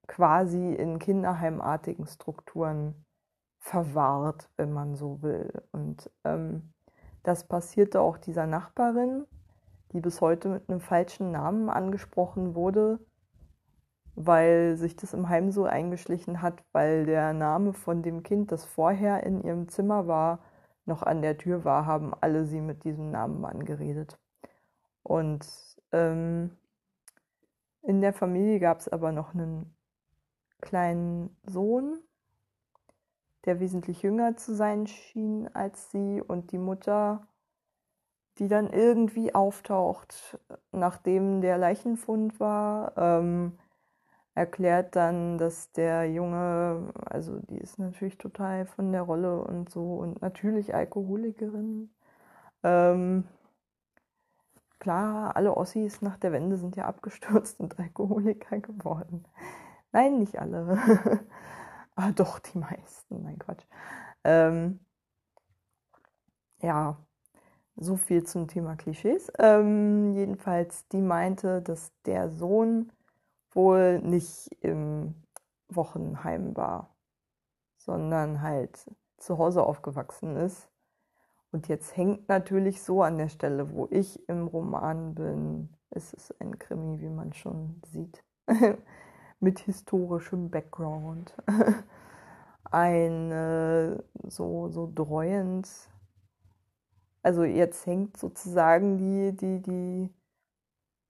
quasi 0.08 0.74
in 0.76 0.98
kinderheimartigen 0.98 2.08
Strukturen 2.08 3.06
verwahrt, 3.60 4.50
wenn 4.56 4.72
man 4.72 4.96
so 4.96 5.22
will. 5.22 5.52
Und 5.74 6.10
ähm, 6.24 6.74
das 7.24 7.46
passierte 7.46 8.00
auch 8.00 8.18
dieser 8.18 8.48
Nachbarin, 8.48 9.26
die 9.94 10.02
bis 10.02 10.22
heute 10.22 10.50
mit 10.50 10.70
einem 10.70 10.80
falschen 10.80 11.32
Namen 11.32 11.70
angesprochen 11.70 12.56
wurde, 12.56 13.00
weil 14.16 14.78
sich 14.78 14.96
das 14.96 15.14
im 15.14 15.30
Heim 15.30 15.52
so 15.52 15.66
eingeschlichen 15.66 16.42
hat, 16.42 16.64
weil 16.72 17.06
der 17.06 17.34
Name 17.34 17.74
von 17.74 18.04
dem 18.04 18.24
Kind, 18.24 18.52
das 18.52 18.66
vorher 18.66 19.24
in 19.24 19.42
ihrem 19.42 19.70
Zimmer 19.70 20.08
war, 20.08 20.40
noch 20.86 21.04
an 21.04 21.22
der 21.22 21.38
Tür 21.38 21.64
war, 21.64 21.86
haben 21.86 22.14
alle 22.20 22.46
sie 22.46 22.62
mit 22.62 22.84
diesem 22.84 23.12
Namen 23.12 23.46
angeredet. 23.46 24.20
Und 25.04 25.48
ähm, 25.92 26.58
in 27.82 28.02
der 28.02 28.14
Familie 28.14 28.60
gab 28.60 28.80
es 28.80 28.90
aber 28.90 29.12
noch 29.12 29.34
einen 29.34 29.74
kleinen 30.62 31.36
Sohn, 31.44 31.98
der 33.46 33.60
wesentlich 33.60 34.02
jünger 34.02 34.36
zu 34.36 34.54
sein 34.54 34.86
schien 34.86 35.48
als 35.54 35.92
sie 35.92 36.22
und 36.22 36.52
die 36.52 36.58
Mutter, 36.58 37.26
die 38.40 38.48
dann 38.48 38.70
irgendwie 38.72 39.36
auftaucht, 39.36 40.40
nachdem 40.72 41.42
der 41.42 41.58
Leichenfund 41.58 42.40
war, 42.40 42.94
ähm, 42.98 43.58
erklärt 44.36 44.96
dann, 44.96 45.38
dass 45.38 45.72
der 45.74 46.12
Junge, 46.12 46.94
also 47.06 47.40
die 47.50 47.58
ist 47.60 47.80
natürlich 47.80 48.18
total 48.18 48.66
von 48.66 48.92
der 48.92 49.02
Rolle 49.04 49.42
und 49.44 49.70
so 49.72 49.98
und 49.98 50.22
natürlich 50.22 50.74
Alkoholikerin. 50.76 51.92
Ähm, 52.64 53.26
klar, 54.80 55.36
alle 55.36 55.56
Ossis 55.58 56.02
nach 56.02 56.18
der 56.18 56.32
Wende 56.32 56.58
sind 56.58 56.76
ja 56.76 56.86
abgestürzt 56.86 57.60
und 57.60 57.78
Alkoholiker 57.80 58.60
geworden. 58.60 59.26
Nein, 59.92 60.20
nicht 60.20 60.40
alle. 60.40 60.78
ah, 61.96 62.12
doch, 62.12 62.40
die 62.40 62.58
meisten. 62.60 63.24
Nein, 63.24 63.40
Quatsch. 63.40 63.66
Ähm, 64.24 64.80
ja, 66.62 66.98
so 67.80 67.96
viel 67.96 68.24
zum 68.24 68.48
Thema 68.48 68.76
Klischees. 68.76 69.32
Ähm, 69.40 70.14
jedenfalls, 70.14 70.88
die 70.90 71.02
meinte, 71.02 71.62
dass 71.62 71.92
der 72.06 72.30
Sohn 72.30 72.92
wohl 73.52 74.00
nicht 74.00 74.50
im 74.62 75.16
Wochenheim 75.70 76.56
war, 76.56 76.96
sondern 77.78 78.42
halt 78.42 78.90
zu 79.18 79.38
Hause 79.38 79.64
aufgewachsen 79.64 80.36
ist. 80.36 80.70
Und 81.52 81.68
jetzt 81.68 81.98
hängt 81.98 82.30
natürlich 82.30 82.84
so 82.84 83.02
an 83.02 83.18
der 83.18 83.30
Stelle, 83.30 83.72
wo 83.72 83.88
ich 83.90 84.28
im 84.30 84.48
Roman 84.48 85.16
bin. 85.16 85.70
Es 85.90 86.14
ist 86.14 86.40
ein 86.40 86.60
Krimi, 86.60 87.00
wie 87.00 87.10
man 87.10 87.34
schon 87.34 87.82
sieht, 87.88 88.24
mit 89.40 89.60
historischem 89.60 90.52
Background. 90.52 91.36
ein 92.72 93.32
äh, 93.32 93.98
so, 94.28 94.70
so 94.70 94.92
dreuend. 94.94 95.89
Also 97.22 97.44
jetzt 97.44 97.86
hängt 97.86 98.18
sozusagen 98.18 98.98
die, 98.98 99.36
die, 99.36 99.62
die, 99.62 100.10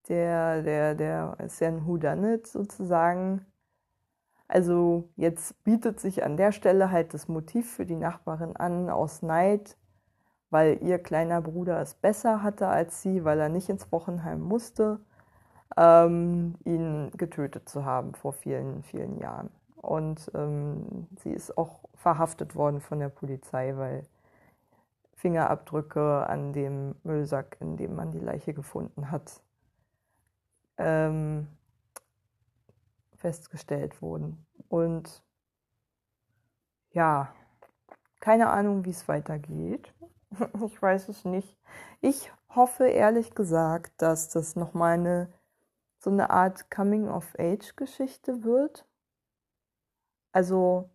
der, 0.08 0.64
der, 0.64 0.96
der 0.96 1.38
ist 1.46 1.60
ja 1.60 1.68
ein 1.68 1.86
Whodunit 1.86 2.48
sozusagen. 2.48 3.46
Also 4.48 5.10
jetzt 5.16 5.64
bietet 5.64 6.00
sich 6.00 6.24
an 6.24 6.36
der 6.36 6.52
Stelle 6.52 6.90
halt 6.92 7.14
das 7.14 7.28
Motiv 7.28 7.72
für 7.72 7.86
die 7.86 7.96
Nachbarin 7.96 8.56
an 8.56 8.90
aus 8.90 9.22
Neid, 9.22 9.78
weil 10.50 10.82
ihr 10.82 10.98
kleiner 10.98 11.42
Bruder 11.42 11.80
es 11.80 11.94
besser 11.94 12.42
hatte 12.42 12.68
als 12.68 13.04
sie, 13.04 13.24
weil 13.24 13.40
er 13.40 13.50
nicht 13.50 13.70
ins 13.70 13.92
Wochenheim 13.92 14.42
musste, 14.42 15.00
ähm, 15.78 16.56
ihn 16.66 17.12
getötet 17.16 17.70
zu 17.70 17.86
haben 17.86 18.16
vor 18.16 18.34
vielen, 18.34 18.82
vielen 18.82 19.20
Jahren. 19.20 19.52
Und 19.76 20.32
ähm, 20.34 21.08
sie 21.22 21.32
ist 21.32 21.56
auch 21.58 21.82
verhaftet 21.94 22.56
worden 22.56 22.82
von 22.82 23.00
der 23.00 23.10
Polizei, 23.10 23.78
weil 23.78 24.04
Fingerabdrücke 25.20 26.26
an 26.28 26.54
dem 26.54 26.96
Müllsack, 27.04 27.58
in 27.60 27.76
dem 27.76 27.96
man 27.96 28.12
die 28.12 28.20
Leiche 28.20 28.54
gefunden 28.54 29.12
hat, 29.12 29.44
ähm, 30.78 31.48
festgestellt 33.18 34.02
wurden. 34.02 34.46
Und 34.70 35.22
ja, 36.92 37.34
keine 38.22 38.50
Ahnung, 38.50 38.86
wie 38.86 38.92
es 38.92 39.08
weitergeht. 39.08 39.94
Ich 40.64 40.80
weiß 40.80 41.10
es 41.10 41.26
nicht. 41.26 41.58
Ich 42.02 42.32
hoffe 42.50 42.88
ehrlich 42.88 43.34
gesagt, 43.34 44.00
dass 44.00 44.30
das 44.30 44.56
nochmal 44.56 44.94
eine 44.94 45.34
so 45.98 46.12
eine 46.12 46.30
Art 46.30 46.70
Coming-of-Age-Geschichte 46.72 48.44
wird. 48.44 48.86
Also 50.32 50.90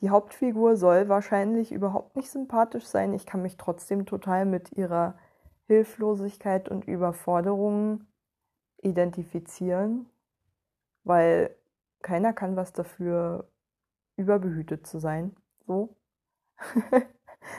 die 0.00 0.10
Hauptfigur 0.10 0.76
soll 0.76 1.08
wahrscheinlich 1.08 1.72
überhaupt 1.72 2.16
nicht 2.16 2.30
sympathisch 2.30 2.86
sein. 2.86 3.12
Ich 3.12 3.26
kann 3.26 3.42
mich 3.42 3.56
trotzdem 3.56 4.06
total 4.06 4.46
mit 4.46 4.72
ihrer 4.72 5.18
Hilflosigkeit 5.66 6.68
und 6.68 6.88
Überforderung 6.88 8.06
identifizieren, 8.82 10.08
weil 11.04 11.54
keiner 12.02 12.32
kann 12.32 12.56
was 12.56 12.72
dafür, 12.72 13.50
überbehütet 14.16 14.86
zu 14.86 14.98
sein. 14.98 15.36
So. 15.66 15.96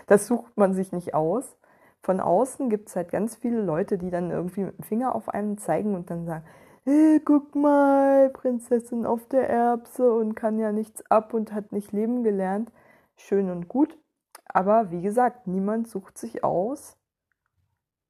das 0.08 0.28
sucht 0.28 0.58
man 0.58 0.74
sich 0.74 0.92
nicht 0.92 1.14
aus. 1.14 1.58
Von 2.04 2.20
außen 2.20 2.70
gibt 2.70 2.90
es 2.90 2.96
halt 2.96 3.12
ganz 3.12 3.36
viele 3.36 3.62
Leute, 3.62 3.98
die 3.98 4.10
dann 4.10 4.32
irgendwie 4.32 4.64
mit 4.64 4.78
dem 4.78 4.84
Finger 4.84 5.14
auf 5.14 5.30
einen 5.30 5.58
zeigen 5.58 5.96
und 5.96 6.10
dann 6.10 6.26
sagen, 6.26 6.46
hey, 6.84 7.20
guck 7.24 7.56
mal, 7.56 8.30
Prinzessin 8.32 9.06
auf 9.06 9.28
der 9.28 9.50
Erbse 9.50 10.12
und 10.14 10.36
kann 10.36 10.58
ja 10.60 10.72
nichts 10.72 11.04
ab 11.12 11.34
und 11.34 11.54
hat 11.54 11.72
nicht 11.72 11.92
leben 11.92 12.24
gelernt. 12.24 12.72
Schön 13.18 13.50
und 13.50 13.68
gut. 13.68 13.98
Aber 14.46 14.92
wie 14.92 15.02
gesagt, 15.02 15.48
niemand 15.48 15.88
sucht 15.88 16.18
sich 16.18 16.44
aus, 16.44 16.98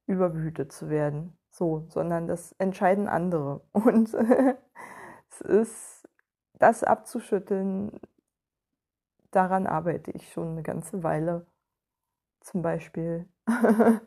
überbehütet 0.07 0.71
zu 0.71 0.89
werden. 0.89 1.37
So, 1.49 1.85
sondern 1.89 2.27
das 2.27 2.53
entscheiden 2.59 3.07
andere. 3.07 3.61
Und 3.73 4.13
es 5.29 5.41
ist, 5.41 6.07
das 6.53 6.83
abzuschütteln, 6.83 7.99
daran 9.31 9.67
arbeite 9.67 10.11
ich 10.11 10.31
schon 10.31 10.51
eine 10.51 10.63
ganze 10.63 11.03
Weile. 11.03 11.45
Zum 12.39 12.61
Beispiel. 12.61 13.27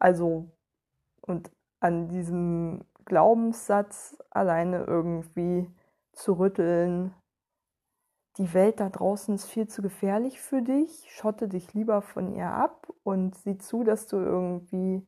also, 0.00 0.50
und 1.22 1.50
an 1.80 2.08
diesem 2.08 2.84
Glaubenssatz 3.08 4.16
alleine 4.30 4.84
irgendwie 4.84 5.66
zu 6.12 6.34
rütteln, 6.34 7.14
die 8.36 8.54
Welt 8.54 8.78
da 8.78 8.88
draußen 8.88 9.34
ist 9.34 9.46
viel 9.46 9.66
zu 9.66 9.82
gefährlich 9.82 10.40
für 10.40 10.62
dich, 10.62 11.10
schotte 11.10 11.48
dich 11.48 11.74
lieber 11.74 12.02
von 12.02 12.32
ihr 12.32 12.50
ab 12.50 12.86
und 13.02 13.34
sieh 13.34 13.58
zu, 13.58 13.82
dass 13.82 14.06
du 14.06 14.16
irgendwie 14.16 15.04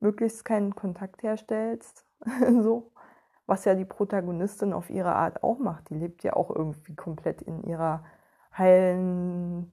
möglichst 0.00 0.44
keinen 0.44 0.74
Kontakt 0.74 1.22
herstellst. 1.22 2.06
so, 2.62 2.90
was 3.46 3.64
ja 3.66 3.74
die 3.74 3.84
Protagonistin 3.84 4.72
auf 4.72 4.90
ihre 4.90 5.14
Art 5.14 5.44
auch 5.44 5.58
macht. 5.58 5.90
Die 5.90 5.94
lebt 5.94 6.24
ja 6.24 6.32
auch 6.32 6.50
irgendwie 6.50 6.96
komplett 6.96 7.42
in 7.42 7.62
ihrer 7.62 8.02
heilen 8.56 9.70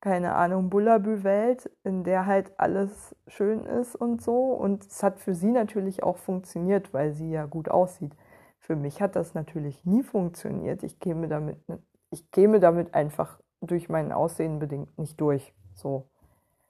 keine 0.00 0.34
Ahnung, 0.34 0.70
Bullabü-Welt, 0.70 1.70
in 1.84 2.04
der 2.04 2.26
halt 2.26 2.52
alles 2.58 3.14
schön 3.26 3.66
ist 3.66 3.94
und 3.94 4.22
so. 4.22 4.52
Und 4.52 4.86
es 4.86 5.02
hat 5.02 5.20
für 5.20 5.34
sie 5.34 5.50
natürlich 5.50 6.02
auch 6.02 6.16
funktioniert, 6.16 6.94
weil 6.94 7.12
sie 7.12 7.30
ja 7.30 7.44
gut 7.46 7.68
aussieht. 7.68 8.16
Für 8.58 8.76
mich 8.76 9.02
hat 9.02 9.14
das 9.16 9.34
natürlich 9.34 9.84
nie 9.84 10.02
funktioniert. 10.02 10.82
Ich 10.82 11.00
käme 11.00 11.28
damit, 11.28 11.58
ich 12.10 12.30
käme 12.30 12.60
damit 12.60 12.94
einfach 12.94 13.40
durch 13.60 13.88
mein 13.88 14.12
Aussehen 14.12 14.58
bedingt 14.58 14.98
nicht 14.98 15.20
durch. 15.20 15.54
So. 15.74 16.08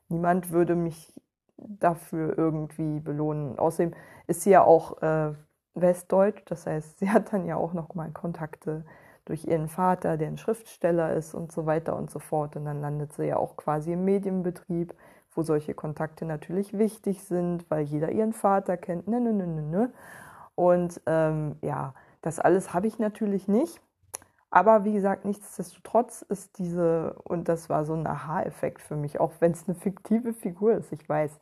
Niemand 0.09 0.51
würde 0.51 0.75
mich 0.75 1.15
dafür 1.57 2.37
irgendwie 2.37 3.01
belohnen. 3.01 3.59
Außerdem 3.59 3.95
ist 4.27 4.43
sie 4.43 4.51
ja 4.51 4.65
auch 4.65 5.01
äh, 5.03 5.35
Westdeutsch, 5.75 6.43
das 6.47 6.67
heißt, 6.67 6.99
sie 7.01 7.11
hat 7.11 7.33
dann 7.33 7.47
ja 7.47 7.57
auch 7.57 7.75
noch 7.75 7.95
mal 7.95 8.11
Kontakte 8.11 8.85
durch 9.31 9.45
ihren 9.47 9.69
Vater, 9.69 10.17
der 10.17 10.29
ein 10.29 10.39
Schriftsteller 10.39 11.15
ist 11.15 11.35
und 11.35 11.53
so 11.53 11.65
weiter 11.65 11.97
und 11.97 12.11
so 12.11 12.19
fort. 12.19 12.57
Und 12.57 12.65
dann 12.65 12.81
landet 12.81 13.13
sie 13.13 13.27
ja 13.27 13.37
auch 13.37 13.57
quasi 13.57 13.93
im 13.93 14.05
Medienbetrieb, 14.05 14.93
wo 15.33 15.43
solche 15.43 15.73
Kontakte 15.73 16.25
natürlich 16.25 16.77
wichtig 16.77 17.23
sind, 17.23 17.71
weil 17.71 17.85
jeder 17.85 18.11
ihren 18.11 18.33
Vater 18.33 18.77
kennt. 18.77 19.07
Ne, 19.07 19.21
ne, 19.21 19.33
ne, 19.33 19.47
ne, 19.47 19.63
ne. 19.63 19.93
Und 20.57 21.01
ähm, 21.07 21.57
ja, 21.63 21.95
das 22.23 22.41
alles 22.41 22.75
habe 22.75 22.89
ich 22.89 22.99
natürlich 22.99 23.47
nicht. 23.47 23.81
Aber 24.51 24.85
wie 24.85 24.93
gesagt, 24.95 25.25
nichtsdestotrotz 25.25 26.23
ist 26.23 26.59
diese, 26.59 27.15
und 27.23 27.49
das 27.49 27.69
war 27.71 27.85
so 27.85 27.95
ein 27.95 28.07
Aha-Effekt 28.07 28.83
für 28.83 28.97
mich, 28.97 29.21
auch 29.21 29.33
wenn 29.39 29.53
es 29.53 29.69
eine 29.69 29.77
fiktive 29.77 30.33
Figur 30.35 30.73
ist, 30.75 30.93
ich 30.93 31.09
weiß, 31.09 31.39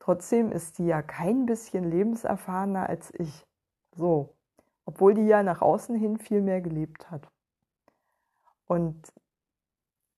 trotzdem 0.00 0.50
ist 0.50 0.78
die 0.78 0.86
ja 0.86 1.02
kein 1.02 1.46
bisschen 1.46 1.84
lebenserfahrener 1.88 2.88
als 2.88 3.12
ich. 3.16 3.46
So, 3.94 4.34
obwohl 4.84 5.14
die 5.14 5.26
ja 5.26 5.42
nach 5.42 5.62
außen 5.62 5.96
hin 5.96 6.18
viel 6.18 6.40
mehr 6.40 6.60
gelebt 6.60 7.10
hat. 7.10 7.30
Und 8.66 9.12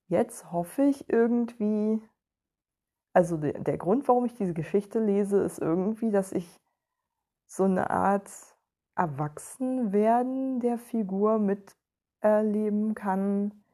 jetzt 0.08 0.52
hoffe 0.52 0.82
ich 0.82 1.08
irgendwie, 1.08 2.00
also 3.12 3.36
der, 3.36 3.58
der 3.60 3.78
Grund, 3.78 4.06
warum 4.08 4.24
ich 4.24 4.34
diese 4.34 4.54
Geschichte 4.54 4.98
lese, 5.00 5.38
ist 5.38 5.58
irgendwie, 5.58 6.10
dass 6.10 6.32
ich 6.32 6.60
so 7.46 7.64
eine 7.64 7.90
Art 7.90 8.30
Erwachsenwerden 8.96 10.60
der 10.60 10.78
Figur 10.78 11.38
miterleben 11.38 12.94
kann, 12.94 13.64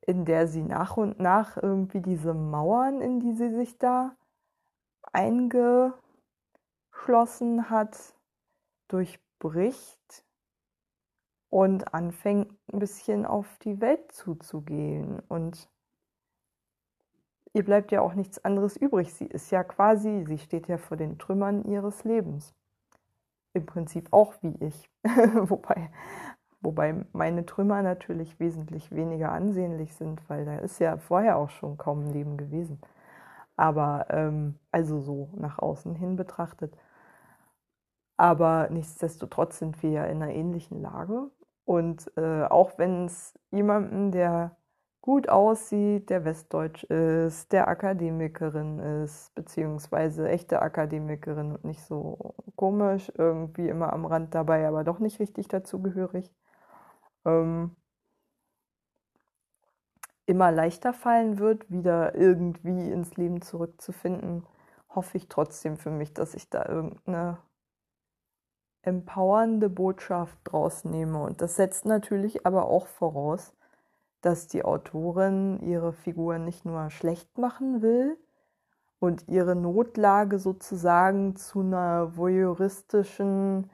in 0.00 0.24
der 0.24 0.48
sie 0.48 0.62
nach 0.62 0.96
und 0.96 1.20
nach 1.20 1.56
irgendwie 1.56 2.00
diese 2.00 2.32
Mauern, 2.32 3.00
in 3.02 3.20
die 3.20 3.34
sie 3.34 3.50
sich 3.50 3.76
da 3.78 4.16
eingeschlossen 5.12 6.00
hat, 7.70 8.14
durchbricht 9.40 10.24
und 11.50 11.92
anfängt 11.92 12.52
ein 12.72 12.78
bisschen 12.78 13.26
auf 13.26 13.58
die 13.58 13.80
Welt 13.80 14.12
zuzugehen. 14.12 15.20
Und 15.28 15.68
ihr 17.52 17.64
bleibt 17.64 17.90
ja 17.90 18.00
auch 18.00 18.14
nichts 18.14 18.42
anderes 18.44 18.76
übrig. 18.76 19.12
Sie 19.12 19.26
ist 19.26 19.50
ja 19.50 19.64
quasi, 19.64 20.24
sie 20.26 20.38
steht 20.38 20.68
ja 20.68 20.78
vor 20.78 20.96
den 20.96 21.18
Trümmern 21.18 21.64
ihres 21.64 22.04
Lebens. 22.04 22.54
Im 23.52 23.66
Prinzip 23.66 24.12
auch 24.12 24.34
wie 24.42 24.54
ich. 24.64 24.88
wobei, 25.34 25.90
wobei 26.60 27.04
meine 27.12 27.44
Trümmer 27.44 27.82
natürlich 27.82 28.38
wesentlich 28.38 28.92
weniger 28.92 29.32
ansehnlich 29.32 29.94
sind, 29.96 30.22
weil 30.30 30.44
da 30.44 30.58
ist 30.58 30.78
ja 30.78 30.98
vorher 30.98 31.36
auch 31.36 31.50
schon 31.50 31.76
kaum 31.76 32.06
Leben 32.12 32.36
gewesen. 32.36 32.80
Aber 33.56 34.06
ähm, 34.10 34.54
also 34.70 35.00
so 35.00 35.30
nach 35.34 35.58
außen 35.58 35.96
hin 35.96 36.14
betrachtet. 36.14 36.76
Aber 38.20 38.68
nichtsdestotrotz 38.68 39.60
sind 39.60 39.82
wir 39.82 39.90
ja 39.92 40.04
in 40.04 40.22
einer 40.22 40.34
ähnlichen 40.34 40.82
Lage. 40.82 41.30
Und 41.64 42.12
äh, 42.18 42.42
auch 42.44 42.76
wenn 42.76 43.06
es 43.06 43.32
jemanden, 43.50 44.12
der 44.12 44.58
gut 45.00 45.30
aussieht, 45.30 46.10
der 46.10 46.26
westdeutsch 46.26 46.84
ist, 46.84 47.50
der 47.50 47.68
Akademikerin 47.68 48.78
ist, 48.78 49.34
beziehungsweise 49.34 50.28
echte 50.28 50.60
Akademikerin 50.60 51.52
und 51.52 51.64
nicht 51.64 51.82
so 51.82 52.34
komisch, 52.56 53.10
irgendwie 53.16 53.68
immer 53.70 53.90
am 53.94 54.04
Rand 54.04 54.34
dabei, 54.34 54.68
aber 54.68 54.84
doch 54.84 54.98
nicht 54.98 55.18
richtig 55.18 55.48
dazugehörig, 55.48 56.30
ähm, 57.24 57.74
immer 60.26 60.52
leichter 60.52 60.92
fallen 60.92 61.38
wird, 61.38 61.70
wieder 61.70 62.14
irgendwie 62.14 62.90
ins 62.90 63.16
Leben 63.16 63.40
zurückzufinden, 63.40 64.46
hoffe 64.90 65.16
ich 65.16 65.28
trotzdem 65.30 65.78
für 65.78 65.90
mich, 65.90 66.12
dass 66.12 66.34
ich 66.34 66.50
da 66.50 66.66
irgendeine 66.66 67.38
empowernde 68.82 69.68
Botschaft 69.68 70.38
draus 70.44 70.84
nehme. 70.84 71.22
Und 71.22 71.40
das 71.40 71.56
setzt 71.56 71.84
natürlich 71.84 72.46
aber 72.46 72.66
auch 72.66 72.86
voraus, 72.86 73.54
dass 74.20 74.46
die 74.46 74.64
Autorin 74.64 75.60
ihre 75.62 75.92
Figur 75.92 76.38
nicht 76.38 76.64
nur 76.64 76.90
schlecht 76.90 77.38
machen 77.38 77.82
will 77.82 78.16
und 78.98 79.28
ihre 79.28 79.56
Notlage 79.56 80.38
sozusagen 80.38 81.36
zu 81.36 81.60
einer 81.60 82.16
voyeuristischen, 82.16 83.70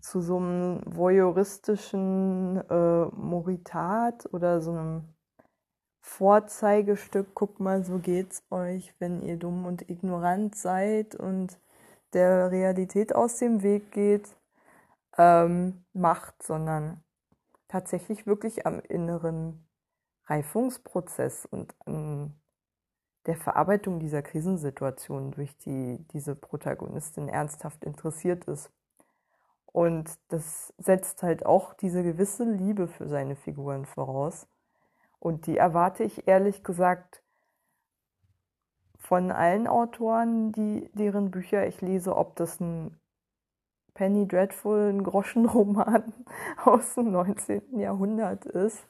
zu 0.00 0.20
so 0.20 0.38
einem 0.38 0.80
voyeuristischen 0.84 2.62
äh, 2.68 3.04
Moritat 3.06 4.28
oder 4.32 4.60
so 4.60 4.72
einem 4.72 5.04
Vorzeigestück, 6.00 7.28
guck 7.34 7.58
mal, 7.58 7.84
so 7.84 7.98
geht's 7.98 8.44
euch, 8.50 8.94
wenn 9.00 9.22
ihr 9.22 9.36
dumm 9.36 9.66
und 9.66 9.90
ignorant 9.90 10.54
seid 10.54 11.16
und 11.16 11.58
der 12.12 12.50
Realität 12.50 13.14
aus 13.14 13.36
dem 13.36 13.62
Weg 13.62 13.90
geht, 13.92 14.36
ähm, 15.18 15.84
macht, 15.92 16.42
sondern 16.42 17.02
tatsächlich 17.68 18.26
wirklich 18.26 18.66
am 18.66 18.80
inneren 18.80 19.66
Reifungsprozess 20.26 21.46
und 21.46 21.74
an 21.84 22.34
der 23.26 23.36
Verarbeitung 23.36 23.98
dieser 23.98 24.22
Krisensituation 24.22 25.32
durch 25.32 25.56
die 25.58 25.98
diese 26.12 26.34
Protagonistin 26.34 27.28
ernsthaft 27.28 27.84
interessiert 27.84 28.44
ist. 28.44 28.70
Und 29.66 30.18
das 30.28 30.72
setzt 30.78 31.22
halt 31.22 31.44
auch 31.44 31.74
diese 31.74 32.02
gewisse 32.02 32.44
Liebe 32.44 32.88
für 32.88 33.08
seine 33.08 33.36
Figuren 33.36 33.84
voraus. 33.84 34.48
Und 35.18 35.46
die 35.46 35.56
erwarte 35.56 36.04
ich 36.04 36.28
ehrlich 36.28 36.62
gesagt 36.62 37.22
von 39.06 39.30
allen 39.30 39.68
Autoren, 39.68 40.50
die, 40.50 40.90
deren 40.94 41.30
Bücher 41.30 41.64
ich 41.64 41.80
lese, 41.80 42.16
ob 42.16 42.34
das 42.34 42.58
ein 42.58 42.98
Penny 43.94 44.26
Dreadful, 44.26 44.90
ein 44.92 45.04
Groschenroman 45.04 46.12
aus 46.64 46.94
dem 46.96 47.12
19. 47.12 47.78
Jahrhundert 47.78 48.46
ist, 48.46 48.84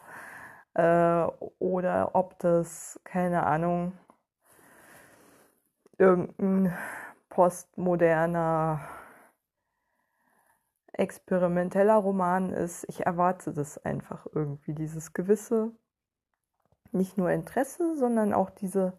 äh, 0.73 1.27
oder 1.59 2.15
ob 2.15 2.39
das, 2.39 2.99
keine 3.05 3.45
Ahnung, 3.45 3.93
irgendein 5.99 6.75
postmoderner, 7.29 8.81
experimenteller 10.95 11.97
Roman 11.97 12.55
ist. 12.55 12.87
Ich 12.89 13.05
erwarte 13.05 13.53
das 13.53 13.77
einfach 13.85 14.27
irgendwie, 14.33 14.73
dieses 14.73 15.13
gewisse, 15.13 15.73
nicht 16.93 17.19
nur 17.19 17.31
Interesse, 17.31 17.97
sondern 17.97 18.33
auch 18.33 18.49
diese 18.49 18.99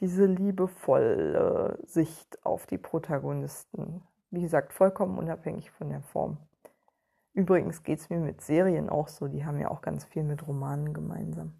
diese 0.00 0.26
liebevolle 0.26 1.78
Sicht 1.86 2.44
auf 2.44 2.66
die 2.66 2.78
Protagonisten. 2.78 4.02
Wie 4.30 4.42
gesagt, 4.42 4.72
vollkommen 4.72 5.18
unabhängig 5.18 5.70
von 5.70 5.88
der 5.88 6.02
Form. 6.02 6.38
Übrigens 7.32 7.82
geht 7.82 8.00
es 8.00 8.10
mir 8.10 8.18
mit 8.18 8.40
Serien 8.40 8.88
auch 8.88 9.08
so, 9.08 9.28
die 9.28 9.44
haben 9.44 9.58
ja 9.58 9.70
auch 9.70 9.82
ganz 9.82 10.04
viel 10.04 10.22
mit 10.22 10.46
Romanen 10.46 10.94
gemeinsam. 10.94 11.52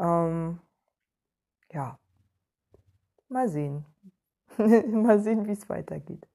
Ähm, 0.00 0.60
ja, 1.70 1.98
mal 3.28 3.48
sehen. 3.48 3.86
mal 4.58 5.20
sehen, 5.20 5.46
wie 5.46 5.52
es 5.52 5.68
weitergeht. 5.68 6.28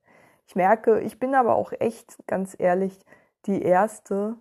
Ich 0.47 0.55
merke, 0.55 0.99
ich 1.01 1.19
bin 1.19 1.35
aber 1.35 1.55
auch 1.55 1.71
echt, 1.73 2.17
ganz 2.27 2.55
ehrlich, 2.57 3.05
die 3.45 3.62
Erste, 3.62 4.38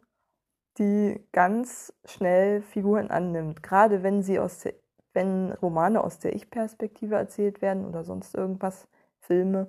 die 0.79 1.27
ganz 1.33 1.93
schnell 2.05 2.63
Figuren 2.63 3.11
annimmt, 3.11 3.63
gerade 3.63 4.03
wenn 4.03 4.23
sie 4.23 4.39
aus 4.39 4.61
der 4.61 4.75
wenn 5.19 5.51
Romane 5.51 6.05
aus 6.05 6.21
der 6.21 6.37
Ich-Perspektive 6.37 7.17
erzählt 7.17 7.61
werden 7.61 7.85
oder 7.85 8.05
sonst 8.05 8.37
irgendwas, 8.37 8.87
Filme, 9.19 9.67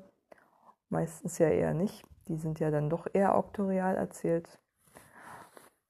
meistens 0.89 1.39
ja 1.39 1.49
eher 1.49 1.73
nicht. 1.73 2.05
Die 2.27 2.37
sind 2.37 2.59
ja 2.59 2.69
dann 2.69 2.87
doch 2.87 3.07
eher 3.11 3.33
auktorial 3.33 3.95
erzählt. 3.95 4.59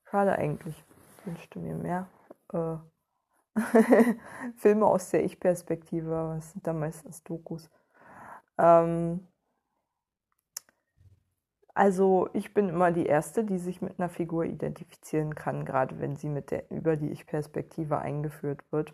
Schade 0.06 0.32
eigentlich. 0.32 0.82
Ich 1.18 1.26
wünschte 1.28 1.60
mir 1.60 1.76
mehr. 1.76 2.08
Äh, 2.54 2.78
Filme 4.56 4.86
aus 4.86 5.10
der 5.10 5.26
Ich-Perspektive, 5.26 6.16
aber 6.16 6.40
sind 6.40 6.66
dann 6.66 6.80
meistens 6.80 7.22
Dokus. 7.26 7.70
Ähm, 8.58 9.28
also 11.74 12.30
ich 12.32 12.54
bin 12.54 12.70
immer 12.70 12.94
die 12.94 13.08
Erste, 13.08 13.44
die 13.44 13.58
sich 13.58 13.82
mit 13.82 14.00
einer 14.00 14.08
Figur 14.08 14.46
identifizieren 14.46 15.36
kann, 15.36 15.66
gerade 15.66 16.00
wenn 16.00 16.16
sie 16.16 16.30
mit 16.30 16.50
der, 16.50 16.72
über 16.72 16.96
die 16.96 17.12
Ich-Perspektive 17.12 17.98
eingeführt 18.00 18.62
wird. 18.72 18.94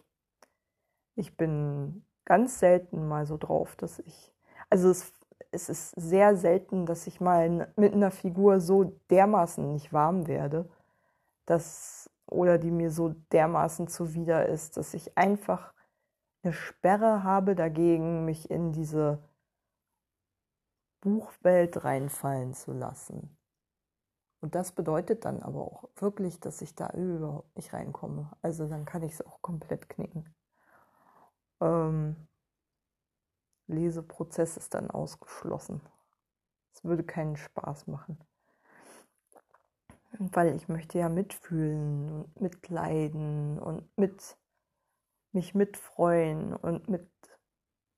Ich 1.15 1.37
bin 1.37 2.05
ganz 2.25 2.59
selten 2.59 3.07
mal 3.07 3.25
so 3.25 3.37
drauf, 3.37 3.75
dass 3.77 3.99
ich, 3.99 4.33
also 4.69 4.89
es, 4.89 5.13
es 5.51 5.69
ist 5.69 5.91
sehr 5.91 6.35
selten, 6.35 6.85
dass 6.85 7.07
ich 7.07 7.21
mal 7.21 7.71
mit 7.77 7.93
einer 7.93 8.11
Figur 8.11 8.59
so 8.59 8.99
dermaßen 9.09 9.71
nicht 9.71 9.93
warm 9.93 10.27
werde, 10.27 10.69
dass, 11.45 12.09
oder 12.27 12.57
die 12.57 12.71
mir 12.71 12.91
so 12.91 13.09
dermaßen 13.31 13.87
zuwider 13.87 14.47
ist, 14.47 14.77
dass 14.77 14.93
ich 14.93 15.17
einfach 15.17 15.73
eine 16.43 16.53
Sperre 16.53 17.23
habe 17.23 17.55
dagegen, 17.55 18.25
mich 18.25 18.51
in 18.51 18.73
diese 18.73 19.19
Buchwelt 21.01 21.83
reinfallen 21.83 22.53
zu 22.53 22.73
lassen. 22.73 23.37
Und 24.41 24.53
das 24.55 24.73
bedeutet 24.73 25.25
dann 25.25 25.41
aber 25.41 25.61
auch 25.61 25.89
wirklich, 25.95 26.39
dass 26.39 26.61
ich 26.61 26.75
da 26.75 26.89
überhaupt 26.91 27.55
nicht 27.55 27.73
reinkomme. 27.73 28.31
Also 28.41 28.67
dann 28.67 28.85
kann 28.85 29.01
ich 29.03 29.13
es 29.13 29.25
auch 29.25 29.41
komplett 29.41 29.89
knicken 29.89 30.35
ähm, 31.61 32.15
Leseprozess 33.67 34.57
ist 34.57 34.73
dann 34.73 34.89
ausgeschlossen. 34.89 35.81
Es 36.73 36.83
würde 36.83 37.03
keinen 37.03 37.37
Spaß 37.37 37.87
machen. 37.87 38.19
Weil 40.17 40.55
ich 40.55 40.69
möchte 40.69 40.97
ja 40.97 41.09
mitfühlen 41.09 42.09
und 42.09 42.41
mitleiden 42.41 43.59
und 43.59 43.85
mit 43.97 44.37
mich 45.33 45.53
mitfreuen 45.53 46.55
und 46.55 46.87
mit, 46.87 47.09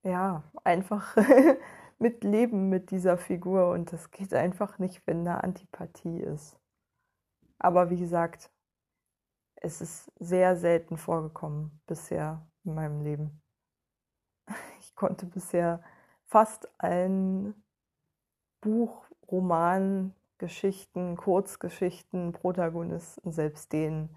ja, 0.02 0.42
einfach 0.64 1.16
mitleben 1.98 2.68
mit 2.68 2.90
dieser 2.90 3.16
Figur. 3.16 3.70
Und 3.70 3.92
das 3.92 4.10
geht 4.10 4.34
einfach 4.34 4.78
nicht, 4.78 5.06
wenn 5.06 5.24
da 5.24 5.36
Antipathie 5.38 6.20
ist. 6.20 6.58
Aber 7.58 7.90
wie 7.90 7.98
gesagt, 7.98 8.50
es 9.56 9.80
ist 9.80 10.12
sehr 10.18 10.56
selten 10.56 10.96
vorgekommen 10.96 11.80
bisher 11.86 12.46
in 12.64 12.74
meinem 12.74 13.02
Leben. 13.02 13.42
Konnte 14.98 15.26
bisher 15.26 15.80
fast 16.24 16.68
allen 16.76 17.54
Buch, 18.60 19.04
Roman, 19.30 20.12
Geschichten, 20.38 21.16
Kurzgeschichten, 21.16 22.32
Protagonisten, 22.32 23.30
selbst 23.30 23.72
denen 23.72 24.16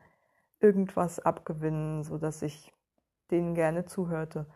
irgendwas 0.60 1.20
abgewinnen, 1.20 2.04
sodass 2.04 2.42
ich 2.42 2.74
denen 3.30 3.54
gerne 3.54 3.86
zuhörte. 3.86 4.48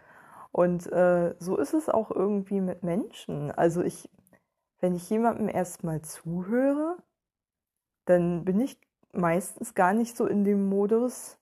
Und 0.51 0.91
äh, 0.91 1.35
so 1.37 1.57
ist 1.57 1.75
es 1.75 1.89
auch 1.89 2.09
irgendwie 2.09 2.59
mit 2.59 2.81
Menschen. 2.81 3.51
Also 3.51 3.83
ich, 3.83 4.09
wenn 4.79 4.95
ich 4.95 5.07
jemandem 5.11 5.47
erstmal 5.47 6.01
zuhöre, 6.01 6.97
dann 8.05 8.45
bin 8.45 8.59
ich 8.59 8.79
meistens 9.11 9.75
gar 9.75 9.93
nicht 9.93 10.17
so 10.17 10.25
in 10.25 10.43
dem 10.43 10.65
Modus, 10.69 11.37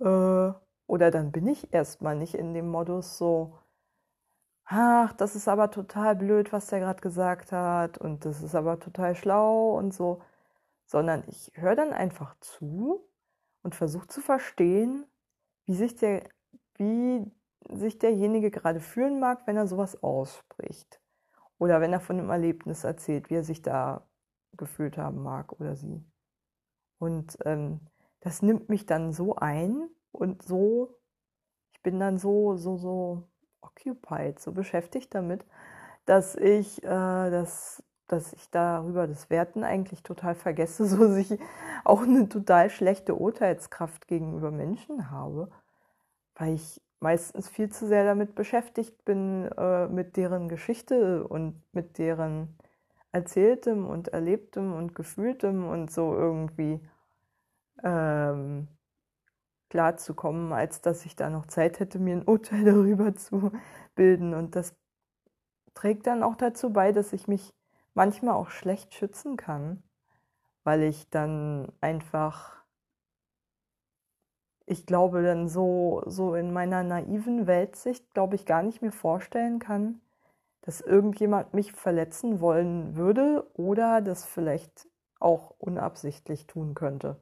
äh, 0.00 0.52
oder 0.88 1.10
dann 1.12 1.30
bin 1.30 1.46
ich 1.46 1.72
erstmal 1.72 2.16
nicht 2.16 2.34
in 2.34 2.52
dem 2.52 2.68
Modus 2.68 3.16
so, 3.16 3.61
ach, 4.64 5.12
das 5.14 5.36
ist 5.36 5.48
aber 5.48 5.70
total 5.70 6.16
blöd, 6.16 6.52
was 6.52 6.66
der 6.68 6.80
gerade 6.80 7.00
gesagt 7.00 7.52
hat 7.52 7.98
und 7.98 8.24
das 8.24 8.42
ist 8.42 8.54
aber 8.54 8.80
total 8.80 9.14
schlau 9.14 9.76
und 9.76 9.92
so, 9.94 10.22
sondern 10.86 11.24
ich 11.28 11.52
höre 11.54 11.76
dann 11.76 11.92
einfach 11.92 12.36
zu 12.40 13.08
und 13.62 13.74
versuche 13.74 14.06
zu 14.08 14.20
verstehen, 14.20 15.06
wie 15.66 15.74
sich 15.74 15.96
der, 15.96 16.28
wie 16.76 17.30
sich 17.70 17.98
derjenige 17.98 18.50
gerade 18.50 18.80
fühlen 18.80 19.20
mag, 19.20 19.46
wenn 19.46 19.56
er 19.56 19.66
sowas 19.66 20.02
ausspricht. 20.02 21.00
Oder 21.58 21.80
wenn 21.80 21.92
er 21.92 22.00
von 22.00 22.18
einem 22.18 22.30
Erlebnis 22.30 22.84
erzählt, 22.84 23.30
wie 23.30 23.36
er 23.36 23.44
sich 23.44 23.62
da 23.62 24.06
gefühlt 24.56 24.98
haben 24.98 25.22
mag 25.22 25.52
oder 25.60 25.76
sie. 25.76 26.04
Und 26.98 27.38
ähm, 27.44 27.80
das 28.20 28.42
nimmt 28.42 28.68
mich 28.68 28.86
dann 28.86 29.12
so 29.12 29.36
ein 29.36 29.88
und 30.10 30.42
so, 30.42 30.98
ich 31.72 31.82
bin 31.82 31.98
dann 31.98 32.18
so, 32.18 32.56
so, 32.56 32.76
so 32.76 33.28
occupied, 33.62 34.38
so 34.38 34.52
beschäftigt 34.52 35.14
damit, 35.14 35.44
dass 36.04 36.34
ich, 36.36 36.82
äh, 36.82 36.86
das, 37.30 37.82
dass 38.08 38.32
ich 38.32 38.50
darüber 38.50 39.06
das 39.06 39.30
Werten 39.30 39.64
eigentlich 39.64 40.02
total 40.02 40.34
vergesse, 40.34 40.86
so 40.86 41.08
dass 41.08 41.16
ich 41.16 41.38
auch 41.84 42.02
eine 42.02 42.28
total 42.28 42.70
schlechte 42.70 43.14
Urteilskraft 43.14 44.08
gegenüber 44.08 44.50
Menschen 44.50 45.10
habe, 45.10 45.50
weil 46.34 46.54
ich 46.54 46.80
meistens 47.00 47.48
viel 47.48 47.70
zu 47.70 47.86
sehr 47.86 48.04
damit 48.04 48.34
beschäftigt 48.34 49.04
bin, 49.04 49.50
äh, 49.58 49.88
mit 49.88 50.16
deren 50.16 50.48
Geschichte 50.48 51.26
und 51.26 51.60
mit 51.72 51.98
deren 51.98 52.56
Erzähltem 53.10 53.86
und 53.86 54.08
Erlebtem 54.08 54.72
und 54.72 54.94
Gefühltem 54.94 55.68
und 55.68 55.90
so 55.90 56.14
irgendwie 56.14 56.80
ähm, 57.82 58.68
klarzukommen, 59.72 60.52
als 60.52 60.82
dass 60.82 61.06
ich 61.06 61.16
da 61.16 61.30
noch 61.30 61.46
Zeit 61.46 61.80
hätte, 61.80 61.98
mir 61.98 62.16
ein 62.16 62.28
Urteil 62.28 62.62
darüber 62.66 63.14
zu 63.16 63.52
bilden. 63.94 64.34
Und 64.34 64.54
das 64.54 64.76
trägt 65.72 66.06
dann 66.06 66.22
auch 66.22 66.36
dazu 66.36 66.74
bei, 66.74 66.92
dass 66.92 67.14
ich 67.14 67.26
mich 67.26 67.54
manchmal 67.94 68.34
auch 68.34 68.50
schlecht 68.50 68.92
schützen 68.92 69.38
kann, 69.38 69.82
weil 70.62 70.82
ich 70.82 71.08
dann 71.08 71.72
einfach, 71.80 72.62
ich 74.66 74.84
glaube, 74.84 75.22
dann 75.22 75.48
so, 75.48 76.02
so 76.04 76.34
in 76.34 76.52
meiner 76.52 76.82
naiven 76.82 77.46
Weltsicht, 77.46 78.12
glaube 78.12 78.34
ich, 78.34 78.44
gar 78.44 78.62
nicht 78.62 78.82
mir 78.82 78.92
vorstellen 78.92 79.58
kann, 79.58 80.02
dass 80.60 80.82
irgendjemand 80.82 81.54
mich 81.54 81.72
verletzen 81.72 82.40
wollen 82.40 82.94
würde 82.94 83.48
oder 83.54 84.02
das 84.02 84.26
vielleicht 84.26 84.86
auch 85.18 85.54
unabsichtlich 85.58 86.46
tun 86.46 86.74
könnte. 86.74 87.16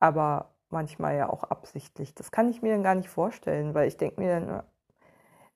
Aber 0.00 0.55
manchmal 0.70 1.16
ja 1.16 1.28
auch 1.28 1.44
absichtlich. 1.44 2.14
Das 2.14 2.30
kann 2.30 2.48
ich 2.48 2.62
mir 2.62 2.72
dann 2.72 2.82
gar 2.82 2.94
nicht 2.94 3.08
vorstellen, 3.08 3.74
weil 3.74 3.88
ich 3.88 3.96
denke 3.96 4.20
mir 4.20 4.40
dann, 4.40 4.62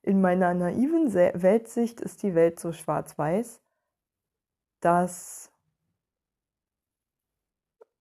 in 0.02 0.20
meiner 0.20 0.54
naiven 0.54 1.12
Weltsicht 1.12 2.00
ist 2.00 2.22
die 2.22 2.34
Welt 2.34 2.58
so 2.58 2.72
schwarz-weiß, 2.72 3.60
dass, 4.80 5.52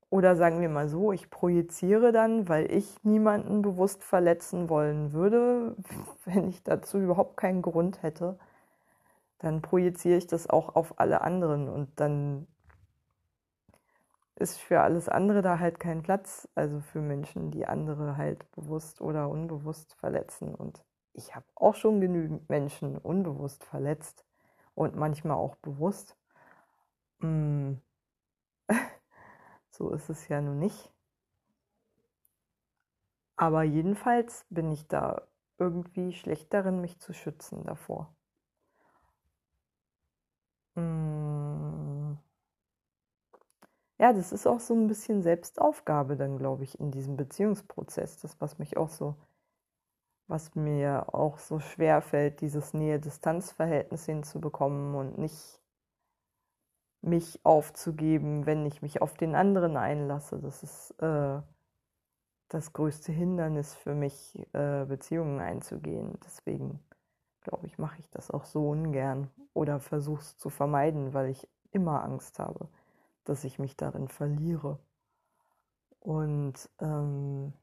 oder 0.10 0.36
sagen 0.36 0.62
wir 0.62 0.70
mal 0.70 0.88
so, 0.88 1.12
ich 1.12 1.30
projiziere 1.30 2.12
dann, 2.12 2.48
weil 2.48 2.72
ich 2.72 3.04
niemanden 3.04 3.62
bewusst 3.62 4.04
verletzen 4.04 4.70
wollen 4.70 5.12
würde, 5.12 5.76
wenn 6.26 6.48
ich 6.48 6.64
dazu 6.64 7.00
überhaupt 7.00 7.38
keinen 7.38 7.62
Grund 7.62 8.02
hätte, 8.02 8.40
dann 9.40 9.62
projiziere 9.62 10.18
ich 10.18 10.28
das 10.28 10.50
auch 10.50 10.76
auf 10.76 11.00
alle 11.00 11.22
anderen 11.22 11.70
und 11.70 12.00
dann 12.00 12.48
ist 14.40 14.58
für 14.60 14.82
alles 14.82 15.10
andere 15.10 15.42
da 15.42 15.60
halt 15.60 15.80
kein 15.80 16.02
Platz, 16.02 16.48
also 16.56 16.80
für 16.80 17.02
Menschen, 17.02 17.52
die 17.52 17.66
andere 17.66 18.18
halt 18.18 18.50
bewusst 18.52 19.02
oder 19.02 19.30
unbewusst 19.30 19.94
verletzen. 19.96 20.56
Und 20.56 20.84
ich 21.14 21.36
habe 21.36 21.46
auch 21.56 21.76
schon 21.76 22.00
genügend 22.02 22.50
Menschen 22.50 22.98
unbewusst 22.98 23.64
verletzt 23.66 24.26
und 24.76 24.96
manchmal 24.96 25.38
auch 25.38 25.56
bewusst. 25.58 26.18
Mm. 27.20 27.74
so 29.70 29.92
ist 29.92 30.10
es 30.10 30.28
ja 30.30 30.42
nun 30.42 30.60
nicht. 30.60 30.92
Aber 33.36 33.64
jedenfalls 33.64 34.46
bin 34.50 34.72
ich 34.72 34.88
da 34.88 35.28
irgendwie 35.58 36.14
schlecht 36.14 36.54
darin, 36.54 36.82
mich 36.82 37.00
zu 37.00 37.14
schützen 37.14 37.64
davor. 37.64 38.14
Mm. 40.76 41.09
Ja, 44.00 44.14
das 44.14 44.32
ist 44.32 44.48
auch 44.48 44.60
so 44.62 44.74
ein 44.74 44.88
bisschen 44.88 45.22
Selbstaufgabe 45.22 46.16
dann, 46.16 46.38
glaube 46.38 46.64
ich, 46.64 46.80
in 46.80 46.90
diesem 46.90 47.18
Beziehungsprozess. 47.18 48.18
Das, 48.20 48.40
was 48.42 48.58
mich 48.58 48.78
auch 48.78 48.90
so, 48.90 49.16
was 50.28 50.56
mir 50.56 51.14
auch 51.14 51.38
so 51.38 51.60
schwer 51.60 52.02
fällt, 52.02 52.40
dieses 52.42 52.74
Nähe-Distanz-Verhältnis 52.74 54.06
hinzubekommen 54.06 54.96
und 54.96 55.18
nicht 55.18 55.60
mich 57.02 57.40
aufzugeben, 57.46 58.46
wenn 58.46 58.66
ich 58.66 58.82
mich 58.82 59.02
auf 59.02 59.16
den 59.16 59.36
anderen 59.36 59.76
einlasse. 59.78 60.40
Das 60.40 60.64
ist 60.64 60.92
äh, 61.02 61.42
das 62.50 62.74
größte 62.74 63.12
Hindernis 63.12 63.76
für 63.76 63.94
mich, 63.96 64.38
äh, 64.54 64.86
Beziehungen 64.86 65.40
einzugehen. 65.40 66.18
Deswegen 66.26 66.80
glaube 67.42 67.68
ich, 67.68 67.78
mache 67.78 68.00
ich 68.00 68.10
das 68.10 68.32
auch 68.32 68.46
so 68.46 68.70
ungern 68.70 69.30
oder 69.54 69.80
versuche 69.80 70.22
es 70.22 70.38
zu 70.38 70.50
vermeiden, 70.50 71.14
weil 71.14 71.30
ich 71.30 71.48
immer 71.72 72.04
Angst 72.04 72.40
habe, 72.40 72.70
dass 73.26 73.44
ich 73.44 73.60
mich 73.60 73.76
darin 73.78 74.08
verliere. 74.08 74.80
Und 76.00 76.70
ähm, 76.80 77.54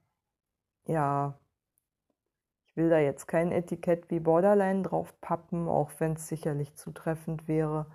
ja, 0.87 1.39
ich 2.67 2.77
will 2.77 2.91
da 2.91 2.99
jetzt 2.99 3.27
kein 3.27 3.53
Etikett 3.53 4.11
wie 4.11 4.21
Borderline 4.21 4.83
drauf 4.83 5.19
pappen, 5.21 5.69
auch 5.69 5.91
wenn 5.99 6.13
es 6.13 6.29
sicherlich 6.29 6.75
zutreffend 6.77 7.49
wäre. 7.49 7.87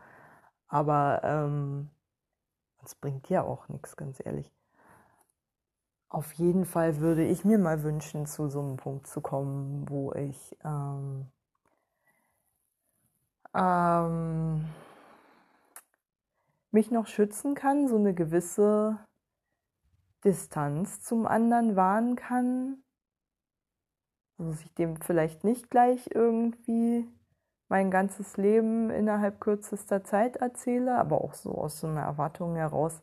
Aber 0.68 1.22
ähm, 1.24 1.90
es 2.84 2.96
bringt 2.96 3.30
ja 3.30 3.44
auch 3.44 3.68
nichts, 3.70 3.96
ganz 3.96 4.20
ehrlich. 4.26 4.52
Auf 6.10 6.34
jeden 6.34 6.66
Fall 6.66 6.98
würde 6.98 7.26
ich 7.26 7.46
mir 7.46 7.58
mal 7.58 7.84
wünschen, 7.84 8.26
zu 8.26 8.50
so 8.50 8.60
einem 8.60 8.78
Punkt 8.78 9.08
zu 9.08 9.22
kommen, 9.22 9.88
wo 9.88 10.12
ich 10.14 10.58
ähm, 10.66 11.28
ähm, 13.54 14.66
mich 16.72 16.92
noch 16.92 17.08
schützen 17.08 17.56
kann, 17.56 17.88
so 17.88 17.98
eine 17.98 18.14
gewisse 18.14 19.00
Distanz 20.24 21.02
zum 21.02 21.26
anderen 21.26 21.76
wahren 21.76 22.16
kann. 22.16 22.84
Also 24.38 24.52
dass 24.52 24.62
ich 24.62 24.74
dem 24.74 24.98
vielleicht 24.98 25.44
nicht 25.44 25.70
gleich 25.70 26.10
irgendwie 26.14 27.08
mein 27.70 27.90
ganzes 27.90 28.38
Leben 28.38 28.90
innerhalb 28.90 29.40
kürzester 29.40 30.04
Zeit 30.04 30.38
erzähle, 30.38 30.98
aber 30.98 31.22
auch 31.22 31.34
so 31.34 31.56
aus 31.56 31.80
so 31.80 31.88
einer 31.88 32.02
Erwartung 32.02 32.56
heraus, 32.56 33.02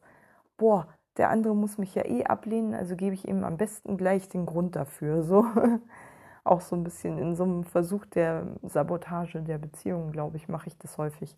boah, 0.59 0.89
der 1.17 1.31
andere 1.31 1.57
muss 1.57 1.79
mich 1.79 1.95
ja 1.95 2.05
eh 2.05 2.25
ablehnen, 2.25 2.75
also 2.75 2.95
gebe 2.95 3.15
ich 3.15 3.27
ihm 3.27 3.45
am 3.45 3.57
besten 3.57 3.97
gleich 3.97 4.29
den 4.29 4.47
Grund 4.47 4.77
dafür. 4.77 5.23
So 5.23 5.47
auch 6.45 6.61
so 6.61 6.77
ein 6.77 6.85
bisschen 6.85 7.19
in 7.19 7.35
so 7.35 7.45
einem 7.45 7.65
Versuch 7.65 8.07
der 8.07 8.47
Sabotage 8.63 9.43
der 9.43 9.59
Beziehung, 9.59 10.13
glaube 10.13 10.37
ich, 10.37 10.49
mache 10.49 10.69
ich 10.69 10.79
das 10.79 10.99
häufig, 10.99 11.37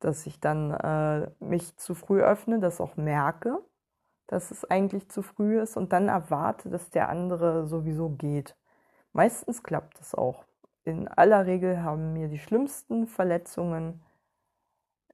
dass 0.00 0.26
ich 0.26 0.40
dann 0.40 0.70
äh, 0.72 1.30
mich 1.40 1.76
zu 1.76 1.94
früh 1.94 2.22
öffne, 2.22 2.60
das 2.60 2.80
auch 2.80 2.96
merke, 2.96 3.58
dass 4.26 4.50
es 4.50 4.64
eigentlich 4.64 5.08
zu 5.08 5.22
früh 5.22 5.60
ist 5.60 5.76
und 5.76 5.92
dann 5.92 6.08
erwarte, 6.08 6.68
dass 6.68 6.90
der 6.90 7.08
andere 7.08 7.66
sowieso 7.66 8.10
geht. 8.10 8.56
Meistens 9.12 9.62
klappt 9.62 10.00
es 10.00 10.14
auch. 10.14 10.44
In 10.84 11.08
aller 11.08 11.46
Regel 11.46 11.82
haben 11.82 12.12
mir 12.12 12.28
die 12.28 12.38
schlimmsten 12.38 13.06
Verletzungen 13.06 14.02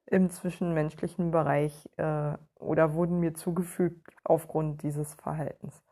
im 0.07 0.31
zwischenmenschlichen 0.31 1.31
Bereich 1.31 1.89
äh, 1.97 2.37
oder 2.57 2.95
wurden 2.95 3.21
mir 3.21 3.35
zugefügt 3.35 4.15
aufgrund 4.25 4.83
dieses 4.83 5.15
Verhaltens. 5.15 5.83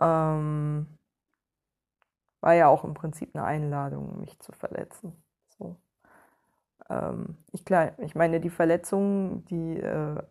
Ähm, 0.00 0.98
war 2.40 2.54
ja 2.54 2.68
auch 2.68 2.84
im 2.84 2.94
Prinzip 2.94 3.34
eine 3.34 3.44
Einladung, 3.44 4.20
mich 4.20 4.38
zu 4.40 4.52
verletzen. 4.52 5.22
So. 5.58 5.76
Ähm, 6.90 7.38
ich, 7.52 7.64
klar, 7.64 7.92
ich 7.98 8.14
meine, 8.14 8.40
die 8.40 8.50
Verletzungen, 8.50 9.44
die 9.46 9.78
äh, 9.78 10.22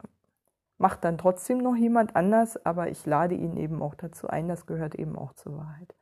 macht 0.77 1.03
dann 1.03 1.17
trotzdem 1.17 1.59
noch 1.59 1.75
jemand 1.75 2.15
anders, 2.15 2.63
aber 2.65 2.89
ich 2.89 3.05
lade 3.05 3.35
ihn 3.35 3.57
eben 3.57 3.81
auch 3.81 3.95
dazu 3.95 4.27
ein, 4.27 4.47
das 4.47 4.65
gehört 4.65 4.95
eben 4.95 5.17
auch 5.17 5.33
zur 5.33 5.57
Wahrheit. 5.57 5.95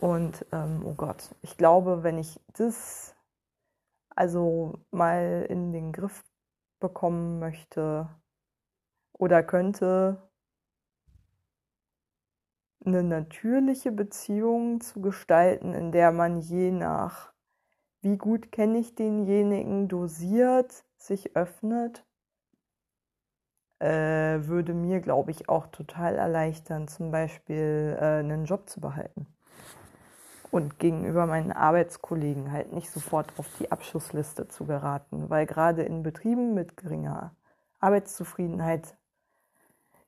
Und 0.00 0.44
ähm, 0.52 0.82
oh 0.84 0.94
Gott, 0.94 1.34
ich 1.42 1.56
glaube, 1.56 2.02
wenn 2.02 2.18
ich 2.18 2.40
das 2.52 3.14
also 4.10 4.78
mal 4.90 5.46
in 5.48 5.72
den 5.72 5.92
Griff 5.92 6.24
bekommen 6.80 7.38
möchte 7.38 8.08
oder 9.12 9.42
könnte, 9.42 10.28
eine 12.84 13.02
natürliche 13.02 13.92
Beziehung 13.92 14.80
zu 14.80 15.00
gestalten, 15.00 15.72
in 15.72 15.90
der 15.90 16.12
man 16.12 16.40
je 16.40 16.70
nach, 16.70 17.33
wie 18.04 18.18
gut 18.18 18.52
kenne 18.52 18.78
ich 18.78 18.94
denjenigen, 18.94 19.88
dosiert, 19.88 20.84
sich 20.98 21.34
öffnet, 21.36 22.04
äh, 23.80 24.46
würde 24.46 24.74
mir, 24.74 25.00
glaube 25.00 25.30
ich, 25.30 25.48
auch 25.48 25.66
total 25.68 26.14
erleichtern, 26.14 26.86
zum 26.86 27.10
Beispiel 27.10 27.96
äh, 27.98 28.20
einen 28.20 28.44
Job 28.44 28.68
zu 28.68 28.80
behalten. 28.80 29.26
Und 30.50 30.78
gegenüber 30.78 31.26
meinen 31.26 31.50
Arbeitskollegen 31.50 32.52
halt 32.52 32.72
nicht 32.72 32.90
sofort 32.90 33.32
auf 33.38 33.48
die 33.58 33.72
Abschussliste 33.72 34.48
zu 34.48 34.66
geraten, 34.66 35.28
weil 35.30 35.46
gerade 35.46 35.82
in 35.82 36.02
Betrieben 36.02 36.54
mit 36.54 36.76
geringer 36.76 37.34
Arbeitszufriedenheit 37.80 38.96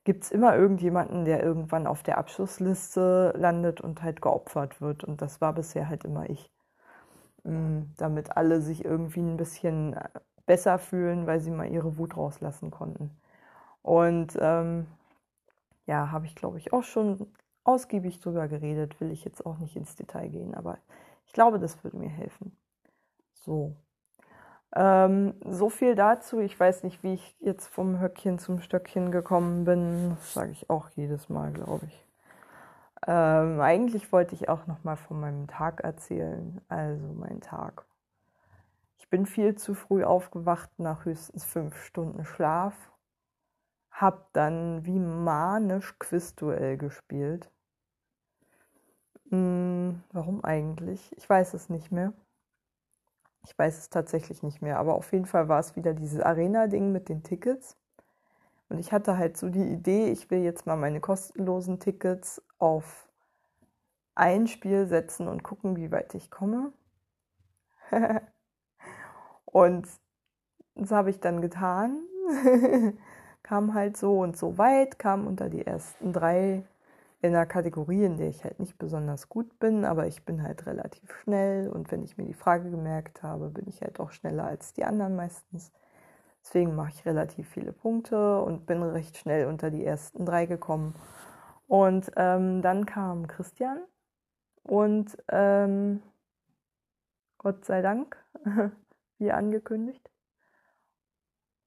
gibt 0.05 0.23
es 0.23 0.31
immer 0.31 0.55
irgendjemanden, 0.55 1.25
der 1.25 1.43
irgendwann 1.43 1.85
auf 1.85 2.01
der 2.03 2.17
Abschlussliste 2.17 3.33
landet 3.35 3.81
und 3.81 4.03
halt 4.03 4.21
geopfert 4.21 4.79
wird. 4.79 5.03
Und 5.03 5.21
das 5.21 5.41
war 5.41 5.53
bisher 5.53 5.89
halt 5.89 6.05
immer 6.05 6.29
ich. 6.29 6.49
Mm, 7.43 7.83
damit 7.97 8.35
alle 8.37 8.61
sich 8.61 8.85
irgendwie 8.85 9.21
ein 9.21 9.37
bisschen 9.37 9.93
äh, 9.93 10.09
besser 10.45 10.79
fühlen, 10.79 11.27
weil 11.27 11.39
sie 11.39 11.51
mal 11.51 11.67
ihre 11.71 11.97
Wut 11.97 12.17
rauslassen 12.17 12.71
konnten. 12.71 13.11
Und 13.81 14.37
ähm, 14.41 14.87
ja, 15.85 16.11
habe 16.11 16.25
ich 16.25 16.35
glaube 16.35 16.57
ich 16.57 16.73
auch 16.73 16.83
schon 16.83 17.27
ausgiebig 17.63 18.19
drüber 18.19 18.47
geredet, 18.47 18.99
will 18.99 19.11
ich 19.11 19.25
jetzt 19.25 19.45
auch 19.45 19.57
nicht 19.59 19.75
ins 19.75 19.95
Detail 19.95 20.29
gehen, 20.29 20.55
aber 20.55 20.77
ich 21.25 21.33
glaube, 21.33 21.59
das 21.59 21.83
würde 21.83 21.97
mir 21.97 22.09
helfen. 22.09 22.57
So. 23.33 23.75
Ähm, 24.75 25.35
so 25.45 25.69
viel 25.69 25.95
dazu. 25.95 26.39
Ich 26.39 26.59
weiß 26.59 26.83
nicht, 26.83 27.03
wie 27.03 27.13
ich 27.13 27.35
jetzt 27.39 27.67
vom 27.67 27.99
Höckchen 27.99 28.39
zum 28.39 28.59
Stöckchen 28.61 29.11
gekommen 29.11 29.63
bin. 29.65 30.11
Das 30.11 30.33
sage 30.33 30.51
ich 30.51 30.69
auch 30.69 30.89
jedes 30.91 31.29
Mal, 31.29 31.51
glaube 31.53 31.85
ich. 31.87 32.06
Ähm, 33.07 33.61
eigentlich 33.61 34.11
wollte 34.11 34.35
ich 34.35 34.49
auch 34.49 34.67
noch 34.67 34.83
mal 34.83 34.97
von 34.97 35.19
meinem 35.19 35.47
Tag 35.47 35.81
erzählen. 35.81 36.61
Also 36.67 37.07
mein 37.13 37.39
Tag. 37.39 37.85
Ich 38.97 39.09
bin 39.09 39.25
viel 39.25 39.55
zu 39.55 39.73
früh 39.73 40.03
aufgewacht 40.03 40.69
nach 40.77 41.05
höchstens 41.05 41.45
fünf 41.45 41.81
Stunden 41.81 42.25
Schlaf. 42.25 42.91
Hab 43.91 44.33
dann 44.33 44.85
wie 44.85 44.99
manisch 44.99 45.97
Quizduell 45.97 46.77
gespielt. 46.77 47.49
Hm, 49.29 50.03
warum 50.11 50.43
eigentlich? 50.43 51.15
Ich 51.17 51.29
weiß 51.29 51.53
es 51.53 51.69
nicht 51.69 51.91
mehr. 51.91 52.13
Ich 53.45 53.57
weiß 53.57 53.77
es 53.77 53.89
tatsächlich 53.89 54.43
nicht 54.43 54.61
mehr, 54.61 54.77
aber 54.77 54.95
auf 54.95 55.13
jeden 55.13 55.25
Fall 55.25 55.47
war 55.47 55.59
es 55.59 55.77
wieder 55.77 55.93
dieses 55.93 56.19
Arena-Ding 56.19 56.91
mit 56.91 57.07
den 57.07 57.23
Tickets. 57.23 57.77
Und 58.69 58.79
ich 58.79 58.91
hatte 58.91 59.17
halt 59.17 59.37
so 59.37 59.49
die 59.49 59.63
Idee, 59.63 60.11
ich 60.11 60.29
will 60.29 60.39
jetzt 60.39 60.65
mal 60.65 60.75
meine 60.75 60.99
kostenlosen 60.99 61.79
Tickets 61.79 62.41
auf 62.59 63.07
ein 64.15 64.47
Spiel 64.47 64.87
setzen 64.87 65.27
und 65.27 65.43
gucken, 65.43 65.75
wie 65.75 65.91
weit 65.91 66.13
ich 66.15 66.31
komme. 66.31 66.73
und 69.45 69.87
das 70.75 70.91
habe 70.91 71.09
ich 71.09 71.19
dann 71.19 71.41
getan. 71.41 72.01
kam 73.43 73.73
halt 73.73 73.95
so 73.95 74.19
und 74.19 74.35
so 74.35 74.57
weit, 74.57 74.99
kam 74.99 75.25
unter 75.25 75.49
die 75.49 75.65
ersten 75.65 76.11
drei 76.11 76.65
in 77.21 77.33
einer 77.33 77.45
Kategorie, 77.45 78.03
in 78.03 78.17
der 78.17 78.27
ich 78.27 78.43
halt 78.43 78.59
nicht 78.59 78.77
besonders 78.77 79.29
gut 79.29 79.57
bin, 79.59 79.85
aber 79.85 80.05
ich 80.05 80.25
bin 80.25 80.43
halt 80.43 80.65
relativ 80.65 81.15
schnell 81.23 81.69
und 81.69 81.89
wenn 81.91 82.03
ich 82.03 82.17
mir 82.17 82.25
die 82.25 82.33
Frage 82.33 82.69
gemerkt 82.69 83.23
habe, 83.23 83.49
bin 83.49 83.65
ich 83.67 83.81
halt 83.81 83.99
auch 84.01 84.11
schneller 84.11 84.43
als 84.43 84.73
die 84.73 84.83
anderen 84.83 85.15
meistens. 85.15 85.71
Deswegen 86.47 86.75
mache 86.75 86.91
ich 86.91 87.05
relativ 87.05 87.49
viele 87.49 87.73
Punkte 87.73 88.41
und 88.41 88.65
bin 88.65 88.81
recht 88.81 89.17
schnell 89.17 89.47
unter 89.47 89.69
die 89.69 89.83
ersten 89.83 90.25
drei 90.25 90.45
gekommen. 90.45 90.95
Und 91.67 92.09
ähm, 92.15 92.61
dann 92.61 92.85
kam 92.85 93.27
Christian 93.27 93.83
und 94.63 95.17
ähm, 95.27 96.01
Gott 97.37 97.65
sei 97.65 97.81
Dank, 97.81 98.15
wie 99.17 99.33
angekündigt, 99.33 100.09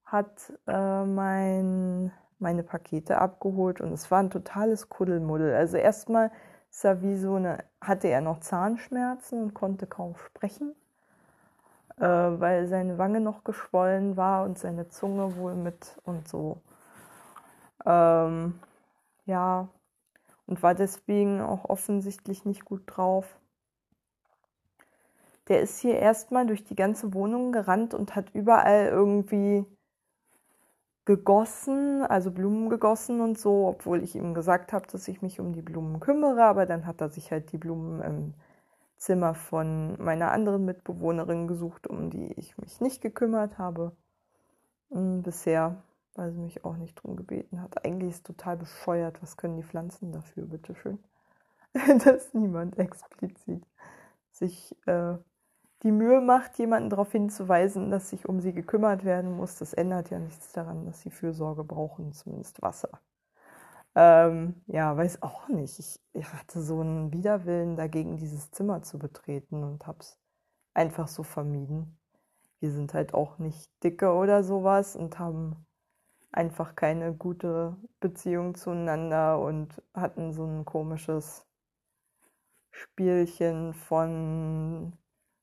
hat 0.03 0.51
äh, 0.65 1.05
mein 1.05 2.11
meine 2.39 2.63
Pakete 2.63 3.19
abgeholt 3.19 3.81
und 3.81 3.93
es 3.93 4.09
war 4.09 4.17
ein 4.17 4.31
totales 4.31 4.89
Kuddelmuddel. 4.89 5.53
Also 5.53 5.77
erstmal 5.77 6.31
ist 6.71 6.83
er 6.83 7.03
wie 7.03 7.17
so 7.17 7.35
eine, 7.35 7.63
hatte 7.79 8.07
er 8.07 8.21
noch 8.21 8.39
Zahnschmerzen 8.39 9.43
und 9.43 9.53
konnte 9.53 9.85
kaum 9.85 10.15
sprechen, 10.17 10.73
äh, 12.01 12.39
weil 12.39 12.67
seine 12.67 12.97
Wange 12.97 13.21
noch 13.21 13.43
geschwollen 13.43 14.17
war 14.17 14.43
und 14.43 14.57
seine 14.57 14.89
Zunge 14.89 15.37
wohl 15.37 15.53
mit 15.53 15.99
und 16.03 16.27
so. 16.27 16.57
Ähm, 17.85 18.59
ja, 19.25 19.69
und 20.47 20.63
war 20.63 20.73
deswegen 20.73 21.41
auch 21.41 21.65
offensichtlich 21.65 22.43
nicht 22.43 22.65
gut 22.65 22.81
drauf. 22.87 23.39
Der 25.47 25.61
ist 25.61 25.79
hier 25.79 25.99
erstmal 25.99 26.47
durch 26.47 26.63
die 26.63 26.75
ganze 26.75 27.13
Wohnung 27.13 27.51
gerannt 27.51 27.93
und 27.93 28.15
hat 28.15 28.33
überall 28.33 28.87
irgendwie 28.87 29.65
gegossen, 31.05 32.03
also 32.03 32.31
Blumen 32.31 32.69
gegossen 32.69 33.21
und 33.21 33.37
so, 33.37 33.67
obwohl 33.67 34.03
ich 34.03 34.15
ihm 34.15 34.33
gesagt 34.33 34.73
habe, 34.73 34.87
dass 34.87 35.07
ich 35.07 35.21
mich 35.21 35.39
um 35.39 35.53
die 35.53 35.61
Blumen 35.61 35.99
kümmere, 35.99 36.43
aber 36.45 36.65
dann 36.65 36.85
hat 36.85 37.01
er 37.01 37.09
sich 37.09 37.31
halt 37.31 37.51
die 37.51 37.57
Blumen 37.57 38.01
im 38.01 38.33
Zimmer 39.01 39.33
von 39.33 39.99
meiner 39.99 40.31
anderen 40.31 40.63
Mitbewohnerin 40.63 41.47
gesucht, 41.47 41.87
um 41.87 42.11
die 42.11 42.33
ich 42.33 42.55
mich 42.59 42.79
nicht 42.81 43.01
gekümmert 43.01 43.57
habe 43.57 43.93
hm, 44.91 45.23
bisher, 45.23 45.81
weil 46.13 46.31
sie 46.31 46.39
mich 46.39 46.63
auch 46.63 46.77
nicht 46.77 46.93
drum 46.95 47.15
gebeten 47.15 47.63
hat. 47.63 47.83
Eigentlich 47.83 48.11
ist 48.11 48.17
es 48.17 48.23
total 48.23 48.57
bescheuert, 48.57 49.19
was 49.23 49.37
können 49.37 49.57
die 49.57 49.63
Pflanzen 49.63 50.11
dafür, 50.11 50.45
bitteschön, 50.45 50.99
dass 52.05 52.35
niemand 52.35 52.77
explizit 52.77 53.65
sich 54.29 54.75
äh, 54.85 55.15
die 55.81 55.91
Mühe 55.91 56.21
macht, 56.21 56.59
jemanden 56.59 56.91
darauf 56.91 57.11
hinzuweisen, 57.11 57.89
dass 57.89 58.11
sich 58.11 58.29
um 58.29 58.39
sie 58.39 58.53
gekümmert 58.53 59.03
werden 59.03 59.35
muss, 59.35 59.55
das 59.55 59.73
ändert 59.73 60.11
ja 60.11 60.19
nichts 60.19 60.51
daran, 60.51 60.85
dass 60.85 61.01
sie 61.01 61.09
Fürsorge 61.09 61.63
brauchen, 61.63 62.13
zumindest 62.13 62.61
Wasser. 62.61 63.01
Ähm, 63.95 64.61
ja, 64.67 64.95
weiß 64.95 65.21
auch 65.21 65.47
nicht. 65.49 65.79
Ich, 65.79 65.99
ich, 66.13 66.33
hatte 66.33 66.61
so 66.61 66.79
einen 66.79 67.11
Widerwillen 67.11 67.75
dagegen, 67.75 68.17
dieses 68.17 68.51
Zimmer 68.51 68.81
zu 68.83 68.97
betreten 68.99 69.63
und 69.63 69.85
hab's 69.85 70.17
einfach 70.73 71.07
so 71.07 71.23
vermieden. 71.23 71.99
Wir 72.59 72.71
sind 72.71 72.93
halt 72.93 73.13
auch 73.13 73.37
nicht 73.37 73.69
dicke 73.83 74.13
oder 74.13 74.43
sowas 74.43 74.95
und 74.95 75.19
haben 75.19 75.65
einfach 76.31 76.75
keine 76.75 77.13
gute 77.13 77.75
Beziehung 77.99 78.55
zueinander 78.55 79.39
und 79.39 79.81
hatten 79.93 80.31
so 80.31 80.45
ein 80.45 80.63
komisches 80.65 81.45
Spielchen 82.71 83.73
von 83.73 84.93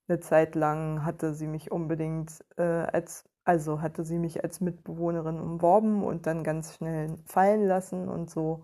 eine 0.08 0.20
Zeit 0.20 0.54
lang 0.54 1.04
hatte 1.04 1.34
sie 1.34 1.46
mich 1.46 1.70
unbedingt 1.70 2.44
äh, 2.56 2.62
als, 2.62 3.28
also 3.48 3.80
hatte 3.80 4.04
sie 4.04 4.18
mich 4.18 4.44
als 4.44 4.60
Mitbewohnerin 4.60 5.40
umworben 5.40 6.04
und 6.04 6.26
dann 6.26 6.44
ganz 6.44 6.74
schnell 6.74 7.16
fallen 7.24 7.66
lassen 7.66 8.06
und 8.06 8.28
so. 8.28 8.62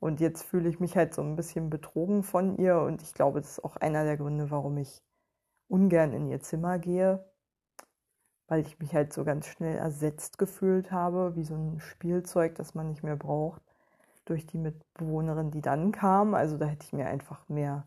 Und 0.00 0.18
jetzt 0.18 0.44
fühle 0.44 0.70
ich 0.70 0.80
mich 0.80 0.96
halt 0.96 1.12
so 1.14 1.20
ein 1.22 1.36
bisschen 1.36 1.68
betrogen 1.68 2.22
von 2.22 2.56
ihr 2.56 2.78
und 2.80 3.02
ich 3.02 3.12
glaube, 3.12 3.42
das 3.42 3.58
ist 3.58 3.64
auch 3.64 3.76
einer 3.76 4.04
der 4.04 4.16
Gründe, 4.16 4.50
warum 4.50 4.78
ich 4.78 5.02
ungern 5.68 6.14
in 6.14 6.26
ihr 6.26 6.40
Zimmer 6.40 6.78
gehe, 6.78 7.22
weil 8.48 8.60
ich 8.60 8.78
mich 8.78 8.94
halt 8.94 9.12
so 9.12 9.24
ganz 9.24 9.46
schnell 9.46 9.76
ersetzt 9.76 10.38
gefühlt 10.38 10.90
habe, 10.90 11.36
wie 11.36 11.44
so 11.44 11.54
ein 11.54 11.80
Spielzeug, 11.80 12.54
das 12.54 12.74
man 12.74 12.88
nicht 12.88 13.02
mehr 13.02 13.16
braucht, 13.16 13.62
durch 14.24 14.46
die 14.46 14.58
Mitbewohnerin, 14.58 15.50
die 15.50 15.60
dann 15.60 15.92
kam. 15.92 16.34
Also 16.34 16.56
da 16.56 16.64
hätte 16.66 16.86
ich 16.86 16.94
mir 16.94 17.08
einfach 17.08 17.46
mehr 17.50 17.86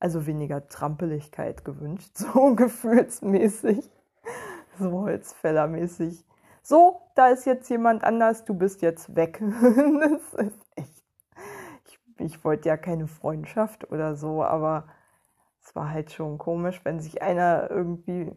also 0.00 0.26
weniger 0.26 0.66
Trampeligkeit 0.66 1.64
gewünscht, 1.64 2.10
so 2.16 2.54
gefühlsmäßig, 2.54 3.88
so 4.78 4.92
Holzfällermäßig. 4.92 6.24
So, 6.62 7.02
da 7.14 7.28
ist 7.28 7.46
jetzt 7.46 7.68
jemand 7.70 8.04
anders, 8.04 8.44
du 8.44 8.54
bist 8.54 8.82
jetzt 8.82 9.14
weg. 9.14 9.40
das 10.00 10.34
ist 10.34 10.66
echt. 10.74 11.02
Ich, 11.86 11.98
ich 12.18 12.44
wollte 12.44 12.68
ja 12.68 12.76
keine 12.76 13.06
Freundschaft 13.06 13.90
oder 13.90 14.16
so, 14.16 14.42
aber 14.42 14.88
es 15.62 15.74
war 15.76 15.90
halt 15.90 16.12
schon 16.12 16.38
komisch, 16.38 16.80
wenn 16.84 17.00
sich 17.00 17.22
einer 17.22 17.70
irgendwie 17.70 18.32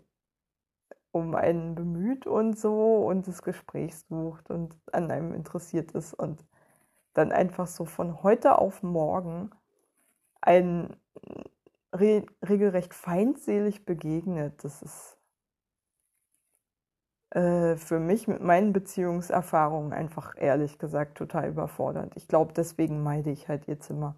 um 1.11 1.35
einen 1.35 1.75
bemüht 1.75 2.27
und 2.27 2.57
so 2.57 2.97
und 3.07 3.27
das 3.27 3.41
Gespräch 3.41 3.97
sucht 3.97 4.49
und 4.51 4.75
an 4.91 5.09
einem 5.09 5.33
interessiert 5.33 5.91
ist 5.91 6.13
und 6.13 6.45
dann 7.13 7.31
einfach 7.31 7.67
so 7.67 7.85
von 7.85 8.21
heute 8.23 8.59
auf 8.59 8.83
morgen 8.83 9.49
ein 10.41 10.95
re 11.93 12.25
regelrecht 12.47 12.93
feindselig 12.93 13.85
begegnet. 13.85 14.63
Das 14.63 14.81
ist 14.81 15.18
äh, 17.31 17.75
für 17.75 17.99
mich 17.99 18.27
mit 18.27 18.41
meinen 18.41 18.73
Beziehungserfahrungen 18.73 19.93
einfach 19.93 20.35
ehrlich 20.37 20.79
gesagt 20.79 21.17
total 21.17 21.49
überfordert. 21.49 22.13
Ich 22.15 22.27
glaube, 22.27 22.53
deswegen 22.53 23.03
meide 23.03 23.31
ich 23.31 23.47
halt 23.47 23.67
ihr 23.67 23.79
Zimmer, 23.79 24.15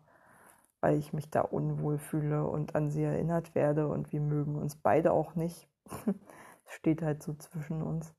weil 0.81 0.97
ich 0.97 1.13
mich 1.13 1.29
da 1.29 1.41
unwohl 1.41 1.97
fühle 1.97 2.45
und 2.45 2.75
an 2.75 2.89
sie 2.89 3.03
erinnert 3.03 3.55
werde 3.55 3.87
und 3.87 4.11
wir 4.11 4.21
mögen 4.21 4.55
uns 4.55 4.75
beide 4.75 5.11
auch 5.13 5.35
nicht. 5.35 5.67
steht 6.71 7.01
halt 7.01 7.21
so 7.23 7.33
zwischen 7.33 7.81
uns. 7.81 8.13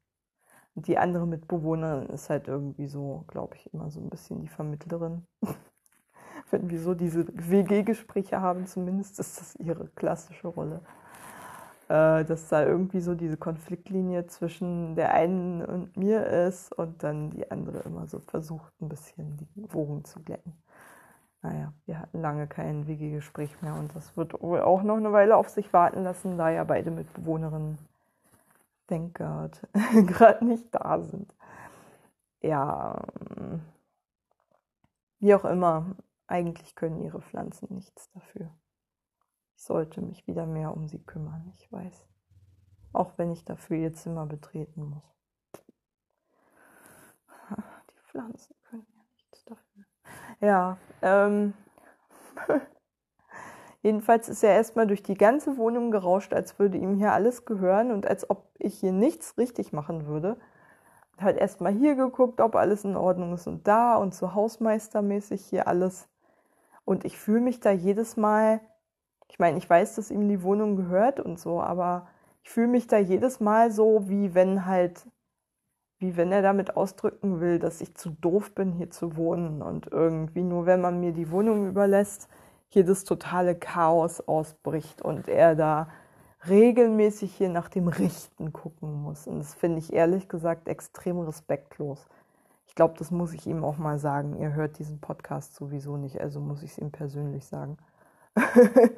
Und 0.74 0.86
die 0.86 0.98
andere 0.98 1.26
Mitbewohnerin 1.26 2.08
ist 2.08 2.30
halt 2.30 2.48
irgendwie 2.48 2.86
so, 2.86 3.24
glaube 3.28 3.56
ich, 3.56 3.72
immer 3.72 3.90
so 3.90 4.00
ein 4.00 4.08
bisschen 4.08 4.40
die 4.40 4.48
Vermittlerin. 4.48 5.26
Wenn 6.50 6.70
wir 6.70 6.80
so 6.80 6.94
diese 6.94 7.26
WG-Gespräche 7.28 8.40
haben, 8.40 8.66
zumindest 8.66 9.18
ist 9.18 9.40
das 9.40 9.56
ihre 9.56 9.88
klassische 9.88 10.48
Rolle. 10.48 10.80
Äh, 11.92 12.24
dass 12.24 12.48
da 12.48 12.64
irgendwie 12.64 13.02
so 13.02 13.14
diese 13.14 13.36
Konfliktlinie 13.36 14.26
zwischen 14.26 14.96
der 14.96 15.12
einen 15.12 15.62
und 15.62 15.94
mir 15.94 16.26
ist 16.26 16.72
und 16.72 17.02
dann 17.02 17.28
die 17.28 17.50
andere 17.50 17.80
immer 17.80 18.06
so 18.06 18.18
versucht, 18.20 18.72
ein 18.80 18.88
bisschen 18.88 19.36
die 19.36 19.74
Wogen 19.74 20.02
zu 20.02 20.20
glätten. 20.22 20.54
Naja, 21.42 21.74
wir 21.84 21.98
hatten 22.00 22.22
lange 22.22 22.46
kein 22.46 22.86
WG-Gespräch 22.86 23.60
mehr 23.60 23.74
und 23.74 23.94
das 23.94 24.16
wird 24.16 24.40
wohl 24.40 24.62
auch 24.62 24.82
noch 24.82 24.96
eine 24.96 25.12
Weile 25.12 25.36
auf 25.36 25.50
sich 25.50 25.70
warten 25.74 26.02
lassen, 26.02 26.38
da 26.38 26.48
ja 26.48 26.64
beide 26.64 26.90
Mitbewohnerinnen 26.90 27.76
thank 28.88 29.18
God, 29.18 29.60
gerade 30.06 30.46
nicht 30.46 30.74
da 30.74 30.98
sind. 31.02 31.34
Ja, 32.40 33.02
ähm, 33.36 33.60
wie 35.18 35.34
auch 35.34 35.44
immer, 35.44 35.94
eigentlich 36.26 36.74
können 36.74 37.02
ihre 37.02 37.20
Pflanzen 37.20 37.74
nichts 37.74 38.10
dafür. 38.12 38.50
Sollte 39.62 40.00
mich 40.00 40.26
wieder 40.26 40.44
mehr 40.44 40.76
um 40.76 40.88
sie 40.88 40.98
kümmern, 40.98 41.48
ich 41.54 41.70
weiß. 41.70 42.08
Auch 42.92 43.12
wenn 43.16 43.30
ich 43.30 43.44
dafür 43.44 43.76
ihr 43.76 43.94
Zimmer 43.94 44.26
betreten 44.26 44.82
muss. 44.86 45.04
Die 47.56 48.00
Pflanzen 48.08 48.56
können 48.68 48.88
ja 48.92 49.02
nichts 49.14 49.44
dafür. 49.44 49.84
Ja, 50.40 50.78
ähm. 51.00 51.54
Jedenfalls 53.82 54.28
ist 54.28 54.42
er 54.42 54.52
erstmal 54.52 54.88
durch 54.88 55.04
die 55.04 55.14
ganze 55.14 55.56
Wohnung 55.56 55.92
gerauscht, 55.92 56.34
als 56.34 56.58
würde 56.58 56.78
ihm 56.78 56.96
hier 56.96 57.12
alles 57.12 57.44
gehören 57.44 57.92
und 57.92 58.04
als 58.04 58.28
ob 58.28 58.50
ich 58.58 58.80
hier 58.80 58.92
nichts 58.92 59.38
richtig 59.38 59.72
machen 59.72 60.06
würde. 60.06 60.40
Hat 61.18 61.36
erstmal 61.36 61.72
hier 61.72 61.94
geguckt, 61.94 62.40
ob 62.40 62.56
alles 62.56 62.84
in 62.84 62.96
Ordnung 62.96 63.34
ist 63.34 63.46
und 63.46 63.68
da 63.68 63.94
und 63.94 64.12
so 64.12 64.34
hausmeistermäßig 64.34 65.46
hier 65.46 65.68
alles. 65.68 66.08
Und 66.84 67.04
ich 67.04 67.16
fühle 67.16 67.42
mich 67.42 67.60
da 67.60 67.70
jedes 67.70 68.16
Mal, 68.16 68.60
ich 69.32 69.38
meine, 69.38 69.56
ich 69.56 69.68
weiß, 69.68 69.94
dass 69.94 70.10
ihm 70.10 70.28
die 70.28 70.42
Wohnung 70.42 70.76
gehört 70.76 71.18
und 71.18 71.40
so, 71.40 71.62
aber 71.62 72.06
ich 72.42 72.50
fühle 72.50 72.68
mich 72.68 72.86
da 72.86 72.98
jedes 72.98 73.40
Mal 73.40 73.72
so, 73.72 74.06
wie 74.10 74.34
wenn 74.34 74.66
halt, 74.66 75.06
wie 76.00 76.18
wenn 76.18 76.32
er 76.32 76.42
damit 76.42 76.76
ausdrücken 76.76 77.40
will, 77.40 77.58
dass 77.58 77.80
ich 77.80 77.94
zu 77.94 78.10
doof 78.10 78.54
bin, 78.54 78.72
hier 78.72 78.90
zu 78.90 79.16
wohnen 79.16 79.62
und 79.62 79.86
irgendwie 79.90 80.42
nur, 80.42 80.66
wenn 80.66 80.82
man 80.82 81.00
mir 81.00 81.12
die 81.12 81.30
Wohnung 81.30 81.66
überlässt, 81.66 82.28
hier 82.68 82.84
das 82.84 83.04
totale 83.04 83.54
Chaos 83.54 84.20
ausbricht 84.20 85.00
und 85.00 85.28
er 85.28 85.54
da 85.54 85.88
regelmäßig 86.46 87.34
hier 87.34 87.48
nach 87.48 87.70
dem 87.70 87.88
Richten 87.88 88.52
gucken 88.52 89.00
muss. 89.02 89.26
Und 89.26 89.38
das 89.38 89.54
finde 89.54 89.78
ich 89.78 89.94
ehrlich 89.94 90.28
gesagt 90.28 90.68
extrem 90.68 91.18
respektlos. 91.20 92.06
Ich 92.66 92.74
glaube, 92.74 92.96
das 92.98 93.10
muss 93.10 93.32
ich 93.32 93.46
ihm 93.46 93.64
auch 93.64 93.78
mal 93.78 93.98
sagen. 93.98 94.36
Ihr 94.38 94.52
hört 94.52 94.78
diesen 94.78 95.00
Podcast 95.00 95.54
sowieso 95.54 95.96
nicht, 95.96 96.20
also 96.20 96.38
muss 96.38 96.62
ich 96.62 96.72
es 96.72 96.78
ihm 96.78 96.90
persönlich 96.90 97.46
sagen. 97.46 97.78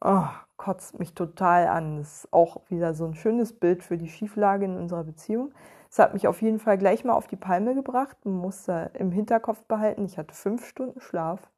oh, 0.00 0.26
kotzt 0.56 0.98
mich 0.98 1.14
total 1.14 1.66
an. 1.66 1.98
Das 1.98 2.24
ist 2.24 2.32
auch 2.32 2.62
wieder 2.68 2.94
so 2.94 3.04
ein 3.04 3.14
schönes 3.14 3.52
Bild 3.52 3.82
für 3.82 3.98
die 3.98 4.08
Schieflage 4.08 4.64
in 4.64 4.76
unserer 4.76 5.04
Beziehung. 5.04 5.52
Es 5.90 5.98
hat 5.98 6.14
mich 6.14 6.26
auf 6.26 6.40
jeden 6.42 6.58
Fall 6.58 6.78
gleich 6.78 7.04
mal 7.04 7.14
auf 7.14 7.26
die 7.26 7.36
Palme 7.36 7.74
gebracht. 7.74 8.16
Man 8.24 8.34
muss 8.34 8.64
da 8.64 8.84
im 8.84 9.12
Hinterkopf 9.12 9.64
behalten, 9.64 10.04
ich 10.06 10.18
hatte 10.18 10.34
fünf 10.34 10.66
Stunden 10.66 11.00
Schlaf 11.00 11.50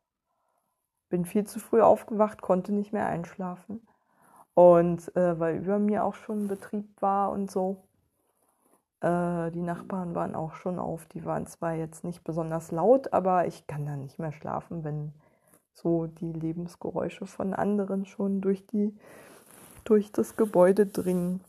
bin 1.15 1.25
viel 1.25 1.45
zu 1.47 1.61
früh 1.61 1.81
aufgewacht, 1.81 2.43
konnte 2.43 2.73
nicht 2.73 2.93
mehr 2.93 3.07
einschlafen. 3.07 3.87
Und 4.55 5.15
äh, 5.17 5.39
weil 5.39 5.59
über 5.59 5.79
mir 5.79 6.03
auch 6.03 6.15
schon 6.15 6.49
Betrieb 6.49 6.87
war 7.01 7.31
und 7.31 7.53
so. 7.53 7.85
Äh, 9.01 9.53
die 9.53 9.63
Nachbarn 9.63 10.17
waren 10.17 10.35
auch 10.35 10.55
schon 10.55 10.81
auf. 10.81 11.07
Die 11.07 11.25
waren 11.25 11.47
zwar 11.47 11.75
jetzt 11.75 12.03
nicht 12.03 12.25
besonders 12.25 12.73
laut, 12.73 13.13
aber 13.13 13.47
ich 13.47 13.69
kann 13.69 13.87
dann 13.87 14.01
nicht 14.01 14.19
mehr 14.19 14.33
schlafen, 14.33 14.83
wenn 14.83 15.13
so 15.75 16.07
die 16.07 16.33
Lebensgeräusche 16.33 17.27
von 17.27 17.55
anderen 17.55 18.07
schon 18.07 18.41
durch, 18.41 18.67
die, 18.67 18.95
durch 19.85 20.13
das 20.13 20.37
Gebäude 20.37 20.87
dringen, 20.87 21.43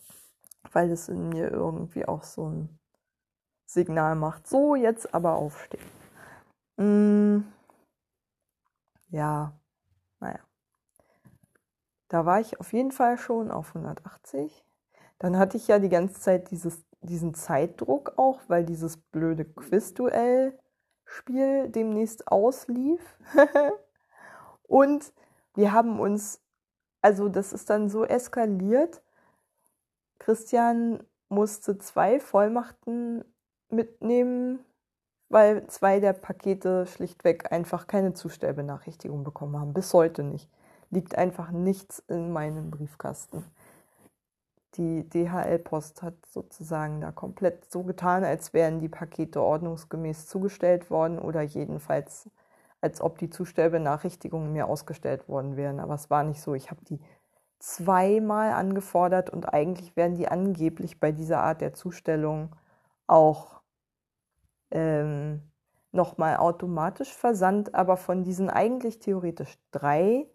weil 0.71 0.91
es 0.91 1.09
in 1.09 1.29
mir 1.29 1.51
irgendwie 1.51 2.05
auch 2.05 2.23
so 2.23 2.49
ein 2.49 2.79
Signal 3.65 4.15
macht. 4.15 4.47
So, 4.47 4.75
jetzt 4.75 5.13
aber 5.13 5.35
aufstehen. 5.35 5.83
Mmh 6.77 7.43
ja, 9.15 9.53
naja. 10.19 10.39
Da 12.09 12.25
war 12.25 12.41
ich 12.41 12.59
auf 12.59 12.73
jeden 12.73 12.91
Fall 12.91 13.17
schon 13.17 13.51
auf 13.51 13.75
180. 13.75 14.65
Dann 15.19 15.37
hatte 15.37 15.57
ich 15.57 15.67
ja 15.67 15.79
die 15.79 15.89
ganze 15.89 16.19
Zeit 16.19 16.51
dieses, 16.51 16.83
diesen 17.01 17.33
Zeitdruck 17.33 18.13
auch, 18.17 18.41
weil 18.47 18.65
dieses 18.65 18.97
blöde 18.97 19.45
Quizduell-Spiel 19.45 21.69
demnächst 21.69 22.27
auslief. 22.27 23.01
Und 24.67 25.13
wir 25.53 25.71
haben 25.71 25.99
uns, 25.99 26.41
also 27.01 27.29
das 27.29 27.53
ist 27.53 27.69
dann 27.69 27.89
so 27.89 28.05
eskaliert. 28.05 29.01
Christian 30.19 31.03
musste 31.29 31.77
zwei 31.77 32.19
Vollmachten 32.19 33.25
mitnehmen 33.69 34.59
weil 35.29 35.67
zwei 35.67 35.99
der 35.99 36.13
Pakete 36.13 36.85
schlichtweg 36.85 37.51
einfach 37.51 37.87
keine 37.87 38.13
Zustellbenachrichtigung 38.13 39.23
bekommen 39.23 39.59
haben. 39.59 39.73
Bis 39.73 39.93
heute 39.93 40.23
nicht. 40.23 40.49
Liegt 40.91 41.17
einfach 41.17 41.51
nichts 41.51 41.99
in 42.07 42.31
meinem 42.31 42.71
Briefkasten. 42.71 43.43
Die 44.75 45.07
DHL-Post 45.09 46.03
hat 46.03 46.13
sozusagen 46.27 47.01
da 47.01 47.11
komplett 47.11 47.71
so 47.71 47.83
getan, 47.83 48.23
als 48.23 48.53
wären 48.53 48.79
die 48.79 48.89
Pakete 48.89 49.41
ordnungsgemäß 49.41 50.27
zugestellt 50.27 50.89
worden 50.89 51.17
oder 51.17 51.41
jedenfalls 51.41 52.29
als 52.85 53.01
ob 53.01 53.17
die 53.17 53.31
Zustellbenachrichtigungen 53.31 54.53
mir 54.53 54.67
ausgestellt 54.67 55.27
worden 55.27 55.57
wären. 55.57 55.79
Aber 55.79 55.95
es 55.95 56.11
war 56.11 56.23
nicht 56.23 56.39
so. 56.39 56.53
Ich 56.53 56.69
habe 56.69 56.85
die 56.85 56.99
zweimal 57.57 58.51
angefordert 58.51 59.31
und 59.31 59.51
eigentlich 59.51 59.95
werden 59.95 60.15
die 60.15 60.27
angeblich 60.27 60.99
bei 60.99 61.11
dieser 61.11 61.41
Art 61.41 61.61
der 61.61 61.73
Zustellung 61.73 62.55
auch 63.07 63.61
ähm, 64.69 65.41
nochmal 65.91 66.37
automatisch 66.37 67.11
versandt, 67.11 67.73
aber 67.73 67.97
von 67.97 68.23
diesen 68.23 68.51
eigentlich 68.51 68.99
theoretisch 68.99 69.57
drei 69.71 70.27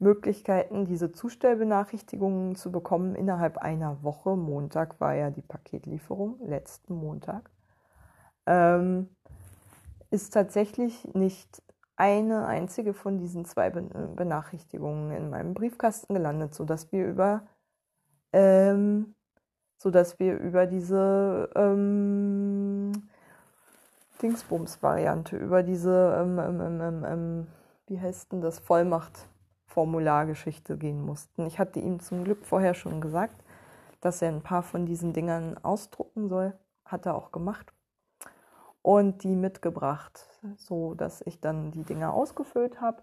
Möglichkeiten, 0.00 0.86
diese 0.86 1.12
Zustellbenachrichtigungen 1.12 2.56
zu 2.56 2.72
bekommen 2.72 3.14
innerhalb 3.14 3.58
einer 3.58 4.02
Woche, 4.02 4.34
Montag 4.34 5.00
war 5.00 5.14
ja 5.14 5.30
die 5.30 5.42
Paketlieferung, 5.42 6.40
letzten 6.44 6.94
Montag, 6.94 7.48
ähm, 8.46 9.08
ist 10.10 10.32
tatsächlich 10.32 11.08
nicht 11.14 11.62
eine 11.96 12.46
einzige 12.46 12.94
von 12.94 13.18
diesen 13.18 13.44
zwei 13.44 13.70
Benachrichtigungen 13.70 15.12
in 15.12 15.30
meinem 15.30 15.54
Briefkasten 15.54 16.14
gelandet, 16.14 16.54
sodass 16.54 16.92
wir 16.92 17.06
über 17.06 17.46
ähm, 18.32 19.14
sodass 19.80 20.18
wir 20.18 20.38
über 20.38 20.66
diese 20.66 21.48
ähm, 21.54 22.92
Dingsbums-Variante, 24.20 25.38
über 25.38 25.62
diese, 25.62 26.18
ähm 26.20 26.38
ähm, 26.38 26.80
ähm, 26.82 27.06
ähm, 27.06 27.46
wie 27.86 27.98
heißt 27.98 28.32
denn 28.32 28.42
das, 28.42 28.58
Vollmacht-Formulargeschichte 28.58 30.76
gehen 30.76 31.00
mussten. 31.00 31.46
Ich 31.46 31.58
hatte 31.58 31.80
ihm 31.80 32.00
zum 32.00 32.24
Glück 32.24 32.44
vorher 32.44 32.74
schon 32.74 33.00
gesagt, 33.00 33.42
dass 34.02 34.20
er 34.20 34.28
ein 34.28 34.42
paar 34.42 34.62
von 34.62 34.84
diesen 34.84 35.14
Dingern 35.14 35.56
ausdrucken 35.62 36.28
soll. 36.28 36.52
Hat 36.84 37.06
er 37.06 37.14
auch 37.14 37.32
gemacht. 37.32 37.72
Und 38.82 39.22
die 39.24 39.36
mitgebracht, 39.36 40.26
so 40.56 40.94
dass 40.94 41.20
ich 41.26 41.40
dann 41.40 41.70
die 41.70 41.82
Dinger 41.82 42.14
ausgefüllt 42.14 42.80
habe. 42.80 43.02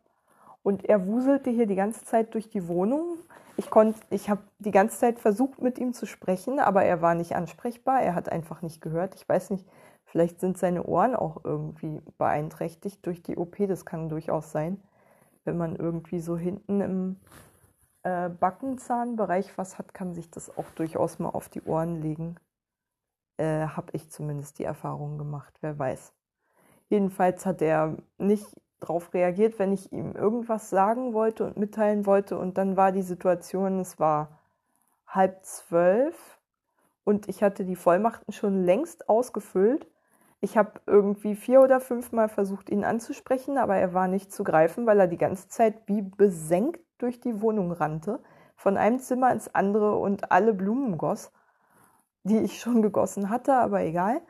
Und 0.63 0.85
er 0.85 1.05
wuselte 1.05 1.49
hier 1.49 1.67
die 1.67 1.75
ganze 1.75 2.03
Zeit 2.03 2.33
durch 2.33 2.49
die 2.49 2.67
Wohnung. 2.67 3.17
Ich 3.57 3.69
konnte, 3.69 3.99
ich 4.09 4.29
habe 4.29 4.41
die 4.59 4.71
ganze 4.71 4.97
Zeit 4.97 5.19
versucht, 5.19 5.61
mit 5.61 5.77
ihm 5.77 5.93
zu 5.93 6.05
sprechen, 6.05 6.59
aber 6.59 6.83
er 6.83 7.01
war 7.01 7.15
nicht 7.15 7.35
ansprechbar. 7.35 8.01
Er 8.01 8.15
hat 8.15 8.29
einfach 8.29 8.61
nicht 8.61 8.81
gehört. 8.81 9.15
Ich 9.15 9.29
weiß 9.29 9.51
nicht, 9.51 9.65
Vielleicht 10.07 10.39
sind 10.39 10.57
seine 10.57 10.85
Ohren 10.85 11.15
auch 11.15 11.43
irgendwie 11.43 12.01
beeinträchtigt 12.17 13.05
durch 13.05 13.21
die 13.23 13.35
OP. 13.37 13.57
Das 13.67 13.85
kann 13.85 14.07
durchaus 14.07 14.51
sein, 14.53 14.81
wenn 15.43 15.57
man 15.57 15.75
irgendwie 15.75 16.21
so 16.21 16.37
hinten 16.37 16.79
im 16.79 17.19
äh, 18.03 18.29
Backenzahnbereich 18.29 19.57
was 19.57 19.77
hat, 19.77 19.93
kann 19.93 20.13
sich 20.13 20.31
das 20.31 20.57
auch 20.57 20.69
durchaus 20.75 21.19
mal 21.19 21.29
auf 21.29 21.49
die 21.49 21.61
Ohren 21.63 22.01
legen. 22.01 22.37
Äh, 23.37 23.67
Habe 23.67 23.91
ich 23.93 24.09
zumindest 24.09 24.59
die 24.59 24.63
Erfahrung 24.63 25.17
gemacht, 25.17 25.53
wer 25.61 25.77
weiß. 25.77 26.13
Jedenfalls 26.89 27.45
hat 27.45 27.61
er 27.61 27.97
nicht 28.17 28.47
darauf 28.79 29.13
reagiert, 29.13 29.59
wenn 29.59 29.73
ich 29.73 29.91
ihm 29.91 30.13
irgendwas 30.13 30.69
sagen 30.69 31.13
wollte 31.13 31.45
und 31.45 31.57
mitteilen 31.57 32.05
wollte. 32.05 32.37
Und 32.37 32.57
dann 32.57 32.77
war 32.77 32.91
die 32.91 33.01
Situation, 33.01 33.79
es 33.79 33.99
war 33.99 34.39
halb 35.07 35.43
zwölf 35.43 36.39
und 37.03 37.29
ich 37.29 37.41
hatte 37.43 37.65
die 37.65 37.75
Vollmachten 37.75 38.33
schon 38.33 38.63
längst 38.63 39.09
ausgefüllt. 39.09 39.87
Ich 40.39 40.57
habe 40.57 40.81
irgendwie 40.85 41.35
vier 41.35 41.61
oder 41.61 41.79
fünfmal 41.79 42.29
versucht, 42.29 42.69
ihn 42.69 42.83
anzusprechen, 42.83 43.57
aber 43.57 43.75
er 43.77 43.93
war 43.93 44.07
nicht 44.07 44.31
zu 44.31 44.43
greifen, 44.43 44.85
weil 44.85 44.99
er 44.99 45.07
die 45.07 45.17
ganze 45.17 45.47
Zeit 45.47 45.75
wie 45.87 46.01
besenkt 46.01 46.81
durch 46.99 47.19
die 47.19 47.41
Wohnung 47.41 47.71
rannte, 47.71 48.19
von 48.55 48.77
einem 48.77 48.99
Zimmer 48.99 49.31
ins 49.31 49.53
andere 49.53 49.95
und 49.95 50.31
alle 50.31 50.53
Blumen 50.53 50.97
goss, 50.97 51.31
die 52.23 52.39
ich 52.39 52.59
schon 52.59 52.81
gegossen 52.81 53.29
hatte, 53.29 53.53
aber 53.55 53.81
egal. 53.81 54.21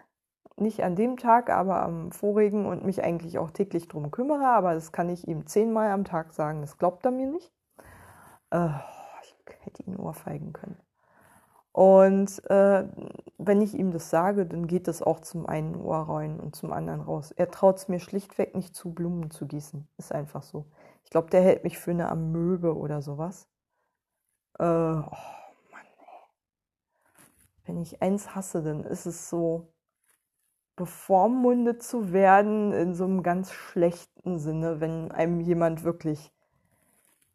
Nicht 0.55 0.83
an 0.83 0.95
dem 0.95 1.17
Tag, 1.17 1.49
aber 1.49 1.83
am 1.83 2.11
vorigen 2.11 2.65
und 2.65 2.83
mich 2.83 3.03
eigentlich 3.03 3.37
auch 3.37 3.51
täglich 3.51 3.87
drum 3.87 4.09
kümmere, 4.09 4.47
aber 4.47 4.73
das 4.73 4.91
kann 4.91 5.09
ich 5.09 5.27
ihm 5.27 5.45
zehnmal 5.45 5.91
am 5.91 6.03
Tag 6.03 6.33
sagen, 6.33 6.61
das 6.61 6.77
glaubt 6.77 7.05
er 7.05 7.11
mir 7.11 7.27
nicht. 7.27 7.51
Äh, 8.51 8.69
ich 9.21 9.35
hätte 9.61 9.83
ihn 9.83 9.97
ohrfeigen 9.97 10.53
können. 10.53 10.77
Und 11.77 12.43
äh, 12.49 12.85
wenn 13.37 13.61
ich 13.61 13.75
ihm 13.75 13.91
das 13.91 14.09
sage, 14.09 14.47
dann 14.47 14.65
geht 14.65 14.87
das 14.87 15.03
auch 15.03 15.19
zum 15.19 15.45
einen 15.45 15.75
Ohr 15.75 16.09
rein 16.09 16.39
und 16.39 16.55
zum 16.55 16.73
anderen 16.73 17.01
raus. 17.01 17.31
Er 17.31 17.51
traut 17.51 17.77
es 17.77 17.87
mir 17.87 17.99
schlichtweg 17.99 18.55
nicht 18.55 18.75
zu, 18.75 18.95
Blumen 18.95 19.29
zu 19.29 19.45
gießen. 19.45 19.87
Ist 19.97 20.11
einfach 20.11 20.41
so. 20.41 20.65
Ich 21.03 21.11
glaube, 21.11 21.29
der 21.29 21.43
hält 21.43 21.63
mich 21.63 21.77
für 21.77 21.91
eine 21.91 22.09
Amöbe 22.09 22.75
oder 22.75 23.03
sowas. 23.03 23.47
Äh, 24.57 24.63
oh. 24.63 25.03
Wenn 27.67 27.81
ich 27.81 28.01
eins 28.01 28.33
hasse, 28.33 28.63
dann 28.63 28.83
ist 28.83 29.05
es 29.05 29.29
so, 29.29 29.67
bevormundet 30.77 31.83
zu 31.83 32.13
werden 32.13 32.71
in 32.71 32.93
so 32.93 33.03
einem 33.03 33.23
ganz 33.23 33.51
schlechten 33.51 34.39
Sinne, 34.39 34.79
wenn 34.79 35.11
einem 35.11 35.41
jemand 35.41 35.83
wirklich 35.83 36.31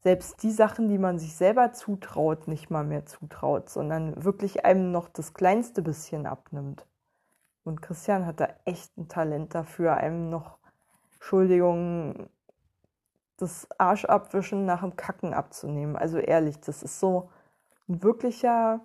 selbst 0.03 0.43
die 0.43 0.51
Sachen, 0.51 0.89
die 0.89 0.99
man 0.99 1.19
sich 1.19 1.37
selber 1.37 1.73
zutraut, 1.73 2.49
nicht 2.49 2.71
mal 2.71 2.85
mehr 2.85 3.05
zutraut, 3.05 3.69
sondern 3.69 4.25
wirklich 4.25 4.65
einem 4.65 4.91
noch 4.91 5.09
das 5.09 5.35
kleinste 5.35 5.83
bisschen 5.83 6.27
abnimmt. 6.27 6.87
Und 7.65 7.83
Christian 7.83 8.27
hat 8.27 8.41
da 8.41 8.49
echt 8.65 8.97
ein 8.97 9.09
Talent 9.09 9.55
dafür, 9.55 9.97
einem 9.97 10.31
noch, 10.31 10.59
Entschuldigung, 11.15 12.29
das 13.37 13.69
Arschabwischen 13.79 14.67
nach 14.67 14.81
dem 14.81 14.97
Kacken 14.97 15.35
abzunehmen. 15.35 15.97
Also 15.97 16.19
ehrlich, 16.19 16.61
das 16.61 16.83
ist 16.83 16.99
so 16.99 17.31
ein 17.89 18.03
wirklicher, 18.03 18.81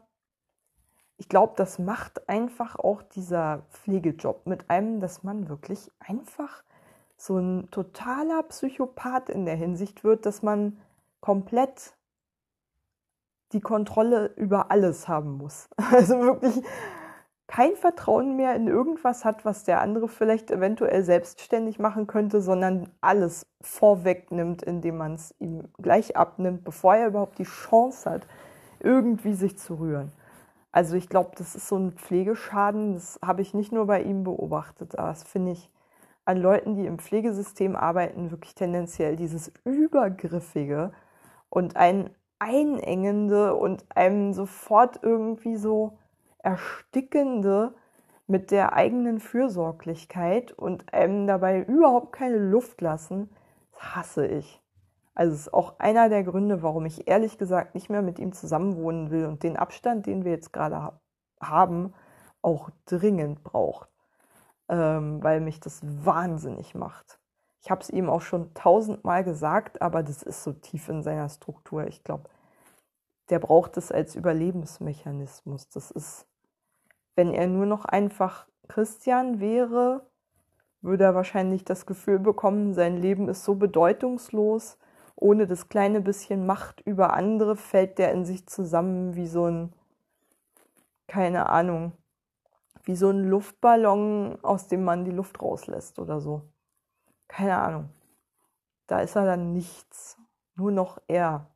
ich 1.18 1.30
glaube, 1.30 1.54
das 1.56 1.80
macht 1.80 2.30
einfach 2.30 2.78
auch 2.78 3.02
dieser 3.02 3.64
Pflegejob 3.72 4.46
mit 4.46 4.70
einem, 4.70 5.00
dass 5.00 5.24
man 5.24 5.50
wirklich 5.50 5.92
einfach 6.00 6.64
so 7.18 7.38
ein 7.38 7.70
totaler 7.72 8.44
Psychopath 8.44 9.30
in 9.30 9.46
der 9.46 9.56
Hinsicht 9.56 10.04
wird, 10.04 10.26
dass 10.26 10.44
man 10.44 10.78
komplett 11.20 11.94
die 13.54 13.62
Kontrolle 13.62 14.28
über 14.36 14.72
alles 14.72 15.08
haben 15.08 15.38
muss. 15.38 15.70
Also 15.92 16.20
wirklich 16.22 16.64
kein 17.48 17.76
Vertrauen 17.78 18.36
mehr 18.36 18.56
in 18.56 18.68
irgendwas 18.68 19.24
hat, 19.24 19.46
was 19.46 19.64
der 19.64 19.82
andere 19.82 20.10
vielleicht 20.10 20.52
eventuell 20.52 21.04
selbstständig 21.04 21.80
machen 21.80 22.06
könnte, 22.06 22.42
sondern 22.42 22.90
alles 23.00 23.46
vorwegnimmt, 23.62 24.62
indem 24.64 24.98
man 24.98 25.14
es 25.16 25.34
ihm 25.40 25.64
gleich 25.82 26.18
abnimmt, 26.18 26.66
bevor 26.66 26.96
er 26.96 27.08
überhaupt 27.08 27.40
die 27.40 27.46
Chance 27.46 28.10
hat, 28.10 28.28
irgendwie 28.82 29.34
sich 29.34 29.58
zu 29.58 29.76
rühren. 29.76 30.12
Also 30.72 30.96
ich 30.96 31.10
glaube, 31.10 31.32
das 31.38 31.56
ist 31.56 31.68
so 31.68 31.78
ein 31.78 31.94
Pflegeschaden, 31.94 32.94
das 32.94 33.20
habe 33.24 33.42
ich 33.42 33.54
nicht 33.54 33.72
nur 33.72 33.88
bei 33.88 34.02
ihm 34.02 34.24
beobachtet, 34.24 34.98
aber 34.98 35.10
das 35.10 35.24
finde 35.24 35.52
ich 35.54 35.72
an 36.26 36.38
Leuten, 36.38 36.76
die 36.76 36.86
im 36.86 37.00
Pflegesystem 37.00 37.76
arbeiten, 37.76 38.32
wirklich 38.32 38.54
tendenziell 38.56 39.16
dieses 39.16 39.52
Übergriffige, 39.64 40.92
und 41.50 41.76
ein 41.76 42.10
einengende 42.40 43.56
und 43.56 43.86
einem 43.96 44.34
sofort 44.34 45.00
irgendwie 45.02 45.56
so 45.58 45.98
erstickende 46.40 47.74
mit 48.28 48.52
der 48.52 48.74
eigenen 48.74 49.20
Fürsorglichkeit 49.20 50.52
und 50.52 50.94
einem 50.94 51.28
dabei 51.28 51.62
überhaupt 51.64 52.12
keine 52.12 52.38
Luft 52.38 52.82
lassen, 52.82 53.30
das 53.72 53.96
hasse 53.96 54.28
ich. 54.28 54.62
Also 55.18 55.34
es 55.34 55.42
ist 55.48 55.54
auch 55.56 55.80
einer 55.80 56.10
der 56.10 56.24
Gründe, 56.24 56.62
warum 56.62 56.86
ich 56.86 57.08
ehrlich 57.08 57.40
gesagt 57.40 57.74
nicht 57.74 57.90
mehr 57.90 58.04
mit 58.04 58.20
ihm 58.20 58.34
zusammenwohnen 58.34 59.10
will 59.10 59.26
und 59.26 59.42
den 59.42 59.58
Abstand, 59.58 60.06
den 60.06 60.24
wir 60.24 60.32
jetzt 60.32 60.54
gerade 60.54 60.94
haben, 61.42 61.92
auch 62.44 62.70
dringend 62.86 63.44
braucht, 63.44 63.90
ähm, 64.70 65.24
weil 65.24 65.42
mich 65.42 65.60
das 65.60 65.82
wahnsinnig 65.84 66.76
macht. 66.76 67.20
Ich 67.64 67.72
habe 67.72 67.82
es 67.82 67.90
ihm 67.90 68.12
auch 68.12 68.22
schon 68.22 68.54
tausendmal 68.54 69.24
gesagt, 69.24 69.82
aber 69.82 70.04
das 70.04 70.22
ist 70.22 70.44
so 70.44 70.54
tief 70.54 70.88
in 70.88 71.02
seiner 71.02 71.30
Struktur. 71.30 71.88
Ich 71.88 72.04
glaube, 72.04 72.30
der 73.32 73.40
braucht 73.40 73.76
es 73.78 73.92
als 73.92 74.16
Überlebensmechanismus. 74.16 75.68
Das 75.70 75.90
ist, 75.90 76.28
wenn 77.16 77.34
er 77.34 77.48
nur 77.48 77.66
noch 77.66 77.86
einfach 77.86 78.48
Christian 78.68 79.40
wäre, 79.40 80.06
würde 80.82 81.06
er 81.06 81.16
wahrscheinlich 81.16 81.66
das 81.66 81.88
Gefühl 81.88 82.20
bekommen, 82.20 82.76
sein 82.76 82.98
Leben 82.98 83.30
ist 83.30 83.44
so 83.46 83.56
bedeutungslos. 83.56 84.78
Ohne 85.18 85.48
das 85.48 85.68
kleine 85.68 86.00
bisschen 86.00 86.46
Macht 86.46 86.82
über 86.82 87.14
andere 87.14 87.58
fällt 87.58 87.98
der 87.98 88.12
in 88.14 88.24
sich 88.24 88.48
zusammen 88.48 89.16
wie 89.16 89.28
so 89.28 89.46
ein, 89.46 89.74
keine 91.08 91.50
Ahnung, 91.50 91.92
wie 92.84 92.96
so 92.96 93.10
ein 93.10 93.26
Luftballon, 93.26 94.38
aus 94.44 94.68
dem 94.68 94.84
man 94.84 95.04
die 95.04 95.12
Luft 95.12 95.42
rauslässt 95.42 96.00
oder 96.00 96.22
so 96.22 96.44
keine 97.28 97.60
Ahnung. 97.60 97.90
Da 98.88 99.00
ist 99.02 99.16
er 99.16 99.26
dann 99.26 99.54
nichts, 99.54 100.18
nur 100.56 100.72
noch 100.72 101.00
er. 101.08 101.52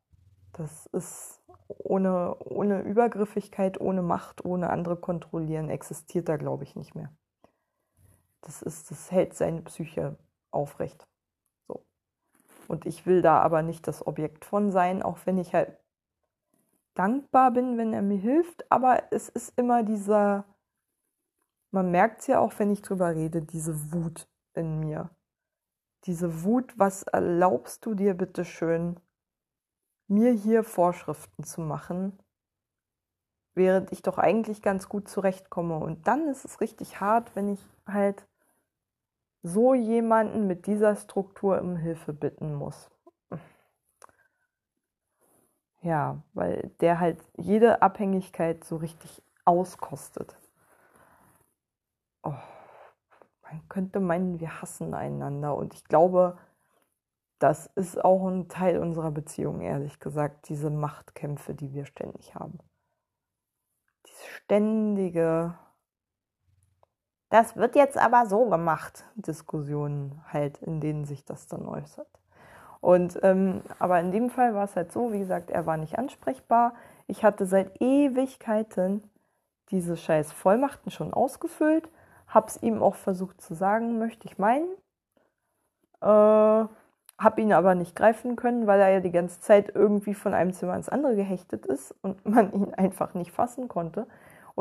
Das 0.53 0.85
ist 0.87 1.41
ohne, 1.67 2.35
ohne 2.39 2.81
Übergriffigkeit, 2.81 3.79
ohne 3.79 4.01
Macht, 4.01 4.43
ohne 4.43 4.69
andere 4.69 4.97
kontrollieren, 4.97 5.69
existiert 5.69 6.27
da, 6.27 6.35
glaube 6.35 6.63
ich, 6.65 6.75
nicht 6.75 6.93
mehr. 6.93 7.13
Das 8.41 8.61
ist, 8.61 8.91
das 8.91 9.11
hält 9.11 9.33
seine 9.33 9.61
Psyche 9.61 10.17
aufrecht. 10.51 11.07
Und 12.71 12.85
ich 12.85 13.05
will 13.05 13.21
da 13.21 13.39
aber 13.41 13.61
nicht 13.61 13.87
das 13.87 14.05
Objekt 14.07 14.45
von 14.45 14.71
sein, 14.71 15.03
auch 15.03 15.19
wenn 15.25 15.37
ich 15.37 15.53
halt 15.53 15.77
dankbar 16.93 17.51
bin, 17.51 17.77
wenn 17.77 17.93
er 17.93 18.01
mir 18.01 18.17
hilft, 18.17 18.71
aber 18.71 19.03
es 19.11 19.29
ist 19.29 19.57
immer 19.57 19.83
dieser, 19.83 20.45
man 21.71 21.91
merkt 21.91 22.21
es 22.21 22.27
ja 22.27 22.39
auch, 22.39 22.53
wenn 22.57 22.71
ich 22.71 22.81
drüber 22.81 23.13
rede, 23.13 23.41
diese 23.41 23.91
Wut 23.93 24.27
in 24.53 24.79
mir 24.79 25.09
diese 26.05 26.43
Wut, 26.43 26.73
was 26.77 27.03
erlaubst 27.03 27.85
du 27.85 27.93
dir 27.93 28.13
bitte 28.13 28.45
schön, 28.45 28.99
mir 30.07 30.31
hier 30.31 30.63
Vorschriften 30.63 31.43
zu 31.43 31.61
machen, 31.61 32.17
während 33.53 33.91
ich 33.91 34.01
doch 34.01 34.17
eigentlich 34.17 34.61
ganz 34.61 34.89
gut 34.89 35.07
zurechtkomme. 35.07 35.77
Und 35.77 36.07
dann 36.07 36.27
ist 36.27 36.45
es 36.45 36.59
richtig 36.59 36.99
hart, 36.99 37.35
wenn 37.35 37.49
ich 37.49 37.61
halt 37.85 38.27
so 39.43 39.73
jemanden 39.73 40.47
mit 40.47 40.67
dieser 40.67 40.95
Struktur 40.95 41.61
um 41.61 41.75
Hilfe 41.75 42.13
bitten 42.13 42.53
muss. 42.55 42.89
Ja, 45.81 46.21
weil 46.33 46.71
der 46.79 46.99
halt 46.99 47.17
jede 47.37 47.81
Abhängigkeit 47.81 48.63
so 48.63 48.75
richtig 48.75 49.23
auskostet. 49.45 50.37
Oh 52.21 52.33
man 53.51 53.67
könnte 53.67 53.99
meinen, 53.99 54.39
wir 54.39 54.61
hassen 54.61 54.93
einander. 54.93 55.55
Und 55.55 55.73
ich 55.73 55.83
glaube, 55.85 56.37
das 57.39 57.67
ist 57.75 58.03
auch 58.03 58.27
ein 58.27 58.47
Teil 58.47 58.79
unserer 58.79 59.11
Beziehung, 59.11 59.61
ehrlich 59.61 59.99
gesagt, 59.99 60.47
diese 60.49 60.69
Machtkämpfe, 60.69 61.53
die 61.53 61.73
wir 61.73 61.85
ständig 61.85 62.35
haben. 62.35 62.59
Diese 64.07 64.23
ständige, 64.43 65.57
das 67.31 67.55
wird 67.55 67.75
jetzt 67.75 67.97
aber 67.97 68.27
so 68.27 68.45
gemacht, 68.45 69.03
Diskussionen 69.15 70.21
halt, 70.31 70.59
in 70.59 70.79
denen 70.79 71.05
sich 71.05 71.25
das 71.25 71.47
dann 71.47 71.67
äußert. 71.67 72.07
Und 72.79 73.19
ähm, 73.23 73.61
aber 73.79 73.99
in 73.99 74.11
dem 74.11 74.29
Fall 74.29 74.53
war 74.53 74.65
es 74.65 74.75
halt 74.75 74.91
so, 74.91 75.11
wie 75.11 75.19
gesagt, 75.19 75.49
er 75.49 75.65
war 75.65 75.77
nicht 75.77 75.97
ansprechbar. 75.97 76.73
Ich 77.07 77.23
hatte 77.23 77.45
seit 77.45 77.81
Ewigkeiten 77.81 79.03
diese 79.69 79.97
scheiß 79.97 80.31
Vollmachten 80.31 80.91
schon 80.91 81.13
ausgefüllt 81.13 81.89
habe 82.31 82.47
es 82.47 82.63
ihm 82.63 82.81
auch 82.81 82.95
versucht 82.95 83.41
zu 83.41 83.53
sagen, 83.53 83.99
möchte 83.99 84.27
ich 84.27 84.37
meinen. 84.37 84.69
Äh, 86.01 86.05
habe 86.05 87.41
ihn 87.41 87.53
aber 87.53 87.75
nicht 87.75 87.95
greifen 87.95 88.35
können, 88.35 88.65
weil 88.65 88.79
er 88.79 88.89
ja 88.89 88.99
die 88.99 89.11
ganze 89.11 89.41
Zeit 89.41 89.75
irgendwie 89.75 90.15
von 90.15 90.33
einem 90.33 90.53
Zimmer 90.53 90.75
ins 90.75 90.89
andere 90.89 91.15
gehechtet 91.15 91.65
ist 91.65 91.93
und 92.01 92.25
man 92.29 92.51
ihn 92.53 92.73
einfach 92.73 93.13
nicht 93.13 93.31
fassen 93.31 93.67
konnte. 93.67 94.07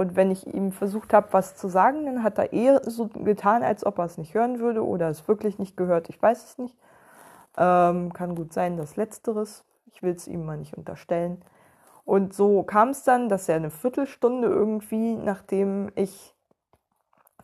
Und 0.01 0.16
wenn 0.16 0.30
ich 0.30 0.46
ihm 0.46 0.72
versucht 0.72 1.12
habe, 1.12 1.28
was 1.32 1.57
zu 1.57 1.68
sagen, 1.68 2.07
dann 2.07 2.22
hat 2.22 2.38
er 2.38 2.55
eher 2.55 2.80
so 2.88 3.09
getan, 3.09 3.62
als 3.62 3.84
ob 3.84 3.98
er 3.98 4.07
es 4.07 4.16
nicht 4.16 4.32
hören 4.32 4.59
würde 4.59 4.82
oder 4.82 5.11
es 5.11 5.28
wirklich 5.28 5.59
nicht 5.59 5.76
gehört. 5.76 6.09
Ich 6.09 6.22
weiß 6.22 6.42
es 6.42 6.57
nicht. 6.57 6.74
Ähm, 7.59 8.11
kann 8.14 8.34
gut 8.34 8.55
sein, 8.55 8.78
dass 8.78 8.96
letzteres. 8.96 9.62
Ich 9.92 10.03
will 10.03 10.14
es 10.14 10.26
ihm 10.26 10.46
mal 10.46 10.57
nicht 10.57 10.74
unterstellen. 10.74 11.44
Und 12.07 12.32
so 12.32 12.62
kam 12.62 12.88
es 12.88 13.03
dann, 13.03 13.28
dass 13.28 13.46
er 13.51 13.57
eine 13.57 13.68
Viertelstunde 13.68 14.48
irgendwie, 14.48 15.16
nachdem 15.16 15.92
ich 15.96 16.34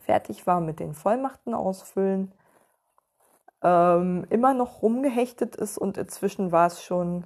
fertig 0.01 0.47
war 0.47 0.59
mit 0.59 0.79
den 0.79 0.95
Vollmachten 0.95 1.53
ausfüllen, 1.53 2.31
ähm, 3.61 4.25
immer 4.31 4.55
noch 4.55 4.81
rumgehechtet 4.81 5.55
ist 5.55 5.77
und 5.77 5.99
inzwischen 5.99 6.51
war 6.51 6.65
es 6.65 6.81
schon 6.81 7.25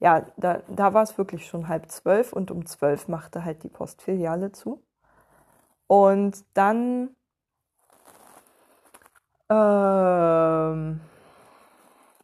ja, 0.00 0.26
da, 0.36 0.60
da 0.68 0.94
war 0.94 1.02
es 1.02 1.16
wirklich 1.18 1.46
schon 1.46 1.68
halb 1.68 1.90
zwölf 1.90 2.32
und 2.32 2.50
um 2.50 2.66
zwölf 2.66 3.08
machte 3.08 3.44
halt 3.44 3.62
die 3.62 3.68
Postfiliale 3.68 4.52
zu. 4.52 4.82
Und 5.86 6.44
dann 6.54 7.10
ähm, 9.48 11.00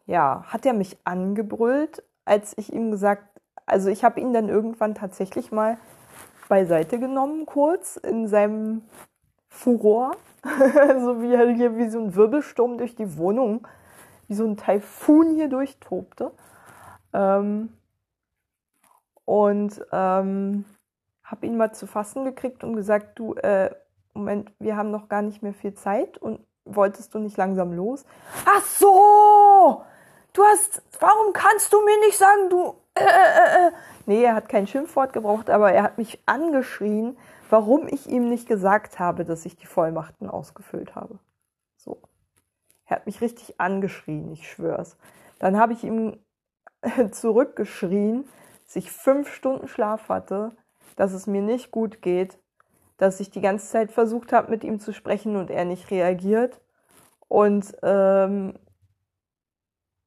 ja, 0.06 0.44
hat 0.46 0.66
er 0.66 0.72
mich 0.72 0.98
angebrüllt, 1.04 2.02
als 2.24 2.56
ich 2.58 2.72
ihm 2.72 2.90
gesagt, 2.90 3.24
also 3.66 3.88
ich 3.88 4.04
habe 4.04 4.20
ihn 4.20 4.32
dann 4.32 4.48
irgendwann 4.48 4.94
tatsächlich 4.94 5.52
mal 5.52 5.78
beiseite 6.48 6.98
genommen, 6.98 7.46
kurz 7.46 7.96
in 7.96 8.26
seinem 8.28 8.82
Furor, 9.48 10.16
so 10.44 11.22
wie 11.22 11.32
er 11.32 11.48
hier 11.50 11.76
wie 11.76 11.88
so 11.88 12.00
ein 12.00 12.14
Wirbelsturm 12.14 12.78
durch 12.78 12.94
die 12.94 13.16
Wohnung, 13.16 13.66
wie 14.28 14.34
so 14.34 14.44
ein 14.44 14.56
Taifun 14.56 15.34
hier 15.34 15.48
durchtobte. 15.48 16.32
Ähm, 17.12 17.72
und 19.24 19.80
ähm, 19.92 20.64
habe 21.22 21.46
ihn 21.46 21.56
mal 21.56 21.72
zu 21.72 21.86
fassen 21.86 22.24
gekriegt 22.24 22.64
und 22.64 22.74
gesagt, 22.76 23.18
du, 23.18 23.34
äh, 23.34 23.70
Moment, 24.14 24.52
wir 24.58 24.76
haben 24.76 24.90
noch 24.90 25.08
gar 25.08 25.22
nicht 25.22 25.42
mehr 25.42 25.54
viel 25.54 25.74
Zeit 25.74 26.18
und 26.18 26.40
wolltest 26.64 27.14
du 27.14 27.18
nicht 27.18 27.36
langsam 27.36 27.72
los? 27.72 28.04
Ach 28.44 28.64
so! 28.64 29.84
Du 30.32 30.42
hast, 30.44 30.82
warum 31.00 31.32
kannst 31.32 31.72
du 31.72 31.82
mir 31.84 31.98
nicht 32.06 32.16
sagen, 32.16 32.50
du, 32.50 32.74
äh, 32.94 33.04
äh, 33.04 33.68
äh. 33.68 33.72
Nee, 34.06 34.24
er 34.24 34.34
hat 34.34 34.48
kein 34.48 34.66
Schimpfwort 34.66 35.12
gebraucht, 35.12 35.50
aber 35.50 35.72
er 35.72 35.82
hat 35.82 35.98
mich 35.98 36.20
angeschrien, 36.26 37.16
warum 37.50 37.86
ich 37.88 38.06
ihm 38.08 38.28
nicht 38.28 38.48
gesagt 38.48 38.98
habe, 38.98 39.24
dass 39.24 39.44
ich 39.44 39.56
die 39.56 39.66
Vollmachten 39.66 40.28
ausgefüllt 40.28 40.94
habe. 40.94 41.18
So. 41.76 42.00
Er 42.86 42.96
hat 42.96 43.06
mich 43.06 43.20
richtig 43.20 43.60
angeschrien, 43.60 44.32
ich 44.32 44.50
schwör's. 44.50 44.96
Dann 45.38 45.58
habe 45.58 45.72
ich 45.72 45.84
ihm 45.84 46.18
zurückgeschrien, 47.10 48.24
dass 48.66 48.76
ich 48.76 48.90
fünf 48.90 49.32
Stunden 49.32 49.68
Schlaf 49.68 50.08
hatte, 50.08 50.52
dass 50.96 51.12
es 51.12 51.26
mir 51.26 51.42
nicht 51.42 51.70
gut 51.70 52.02
geht, 52.02 52.38
dass 52.96 53.20
ich 53.20 53.30
die 53.30 53.40
ganze 53.40 53.66
Zeit 53.66 53.90
versucht 53.90 54.32
habe, 54.32 54.50
mit 54.50 54.64
ihm 54.64 54.78
zu 54.78 54.92
sprechen 54.92 55.36
und 55.36 55.50
er 55.50 55.64
nicht 55.64 55.90
reagiert. 55.90 56.60
Und 57.28 57.74
ähm, 57.82 58.54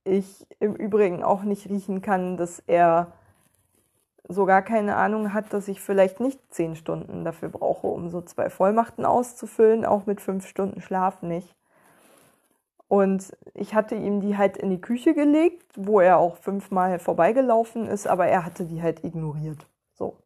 ich 0.03 0.45
im 0.59 0.75
Übrigen 0.75 1.23
auch 1.23 1.43
nicht 1.43 1.67
riechen 1.69 2.01
kann, 2.01 2.37
dass 2.37 2.59
er 2.67 3.11
so 4.27 4.45
gar 4.45 4.61
keine 4.61 4.95
Ahnung 4.95 5.33
hat, 5.33 5.53
dass 5.53 5.67
ich 5.67 5.81
vielleicht 5.81 6.19
nicht 6.19 6.39
zehn 6.53 6.75
Stunden 6.75 7.23
dafür 7.25 7.49
brauche, 7.49 7.87
um 7.87 8.09
so 8.09 8.21
zwei 8.21 8.49
Vollmachten 8.49 9.05
auszufüllen, 9.05 9.85
auch 9.85 10.05
mit 10.05 10.21
fünf 10.21 10.47
Stunden 10.47 10.81
Schlaf 10.81 11.21
nicht. 11.21 11.55
Und 12.87 13.35
ich 13.53 13.73
hatte 13.73 13.95
ihm 13.95 14.21
die 14.21 14.37
halt 14.37 14.57
in 14.57 14.69
die 14.69 14.81
Küche 14.81 15.13
gelegt, 15.13 15.65
wo 15.75 15.99
er 15.99 16.17
auch 16.17 16.37
fünfmal 16.37 16.99
vorbeigelaufen 16.99 17.87
ist, 17.87 18.07
aber 18.07 18.27
er 18.27 18.45
hatte 18.45 18.65
die 18.65 18.81
halt 18.81 19.03
ignoriert. 19.03 19.65
So. 19.93 20.17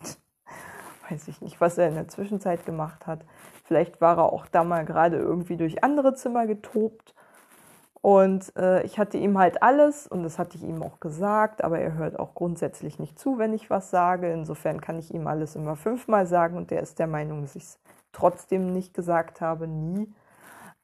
Weiß 1.10 1.28
ich 1.28 1.40
nicht, 1.40 1.60
was 1.60 1.76
er 1.76 1.88
in 1.88 1.94
der 1.94 2.08
Zwischenzeit 2.08 2.64
gemacht 2.64 3.06
hat. 3.06 3.24
Vielleicht 3.64 4.00
war 4.00 4.18
er 4.18 4.32
auch 4.32 4.46
da 4.46 4.64
mal 4.64 4.84
gerade 4.84 5.18
irgendwie 5.18 5.56
durch 5.56 5.84
andere 5.84 6.14
Zimmer 6.14 6.46
getobt 6.46 7.14
und 8.02 8.56
äh, 8.56 8.82
ich 8.84 8.98
hatte 8.98 9.18
ihm 9.18 9.36
halt 9.38 9.62
alles 9.62 10.06
und 10.06 10.22
das 10.22 10.38
hatte 10.38 10.56
ich 10.56 10.64
ihm 10.64 10.82
auch 10.82 11.00
gesagt, 11.00 11.62
aber 11.62 11.80
er 11.80 11.94
hört 11.94 12.18
auch 12.18 12.34
grundsätzlich 12.34 12.98
nicht 12.98 13.18
zu, 13.18 13.38
wenn 13.38 13.52
ich 13.52 13.68
was 13.68 13.90
sage. 13.90 14.32
Insofern 14.32 14.80
kann 14.80 14.98
ich 14.98 15.12
ihm 15.12 15.26
alles 15.26 15.54
immer 15.54 15.76
fünfmal 15.76 16.26
sagen 16.26 16.56
und 16.56 16.70
der 16.70 16.80
ist 16.80 16.98
der 16.98 17.06
Meinung, 17.06 17.42
dass 17.42 17.56
ich 17.56 17.64
es 17.64 17.80
trotzdem 18.12 18.72
nicht 18.72 18.94
gesagt 18.94 19.42
habe, 19.42 19.68
nie. 19.68 20.12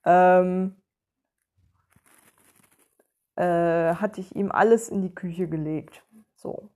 Ähm, 0.04 0.76
äh, 3.36 3.94
hatte 3.94 4.20
ich 4.20 4.34
ihm 4.34 4.50
alles 4.50 4.88
in 4.88 5.02
die 5.02 5.14
Küche 5.14 5.48
gelegt. 5.48 6.04
So. 6.34 6.70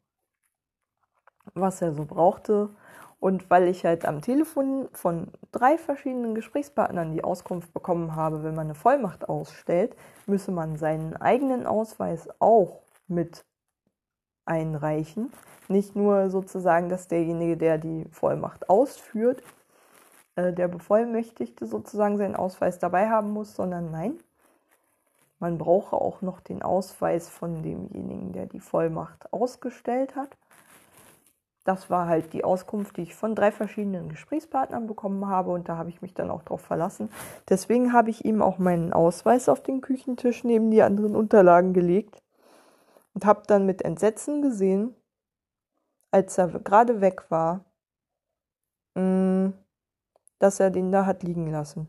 Was 1.54 1.82
er 1.82 1.92
so 1.92 2.04
brauchte. 2.04 2.70
Und 3.18 3.50
weil 3.50 3.68
ich 3.68 3.84
halt 3.84 4.06
am 4.06 4.22
Telefon 4.22 4.88
von 4.92 5.28
drei 5.52 5.76
verschiedenen 5.76 6.34
Gesprächspartnern 6.34 7.12
die 7.12 7.22
Auskunft 7.22 7.74
bekommen 7.74 8.16
habe, 8.16 8.42
wenn 8.42 8.54
man 8.54 8.68
eine 8.68 8.74
Vollmacht 8.74 9.28
ausstellt, 9.28 9.94
müsse 10.26 10.52
man 10.52 10.76
seinen 10.76 11.16
eigenen 11.16 11.66
Ausweis 11.66 12.28
auch 12.38 12.82
mit 13.08 13.44
einreichen. 14.46 15.32
Nicht 15.68 15.94
nur 15.96 16.30
sozusagen, 16.30 16.88
dass 16.88 17.08
derjenige, 17.08 17.58
der 17.58 17.76
die 17.76 18.06
Vollmacht 18.10 18.70
ausführt, 18.70 19.42
äh, 20.36 20.52
der 20.54 20.68
Bevollmächtigte 20.68 21.66
sozusagen 21.66 22.16
seinen 22.16 22.36
Ausweis 22.36 22.78
dabei 22.78 23.10
haben 23.10 23.30
muss, 23.32 23.54
sondern 23.54 23.90
nein, 23.90 24.18
man 25.40 25.58
brauche 25.58 25.96
auch 25.96 26.22
noch 26.22 26.40
den 26.40 26.62
Ausweis 26.62 27.28
von 27.28 27.62
demjenigen, 27.62 28.32
der 28.32 28.46
die 28.46 28.60
Vollmacht 28.60 29.32
ausgestellt 29.32 30.14
hat 30.16 30.36
das 31.64 31.90
war 31.90 32.08
halt 32.08 32.32
die 32.32 32.42
Auskunft, 32.42 32.96
die 32.96 33.02
ich 33.02 33.14
von 33.14 33.34
drei 33.34 33.52
verschiedenen 33.52 34.08
Gesprächspartnern 34.08 34.86
bekommen 34.86 35.26
habe 35.26 35.50
und 35.50 35.68
da 35.68 35.76
habe 35.76 35.90
ich 35.90 36.00
mich 36.00 36.14
dann 36.14 36.30
auch 36.30 36.42
drauf 36.42 36.62
verlassen. 36.62 37.10
Deswegen 37.48 37.92
habe 37.92 38.10
ich 38.10 38.24
ihm 38.24 38.40
auch 38.40 38.58
meinen 38.58 38.92
Ausweis 38.92 39.48
auf 39.48 39.62
den 39.62 39.80
Küchentisch 39.80 40.42
neben 40.42 40.70
die 40.70 40.82
anderen 40.82 41.14
Unterlagen 41.14 41.72
gelegt 41.74 42.22
und 43.14 43.26
habe 43.26 43.42
dann 43.46 43.66
mit 43.66 43.82
Entsetzen 43.82 44.40
gesehen, 44.42 44.94
als 46.10 46.38
er 46.38 46.48
gerade 46.48 47.00
weg 47.00 47.30
war, 47.30 47.64
mm, 48.94 49.50
dass 50.38 50.60
er 50.60 50.70
den 50.70 50.90
da 50.90 51.04
hat 51.04 51.22
liegen 51.22 51.46
lassen. 51.46 51.88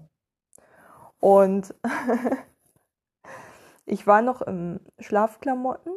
Und 1.19 1.73
ich 3.91 4.07
war 4.07 4.21
noch 4.21 4.41
im 4.41 4.79
Schlafklamotten 4.99 5.93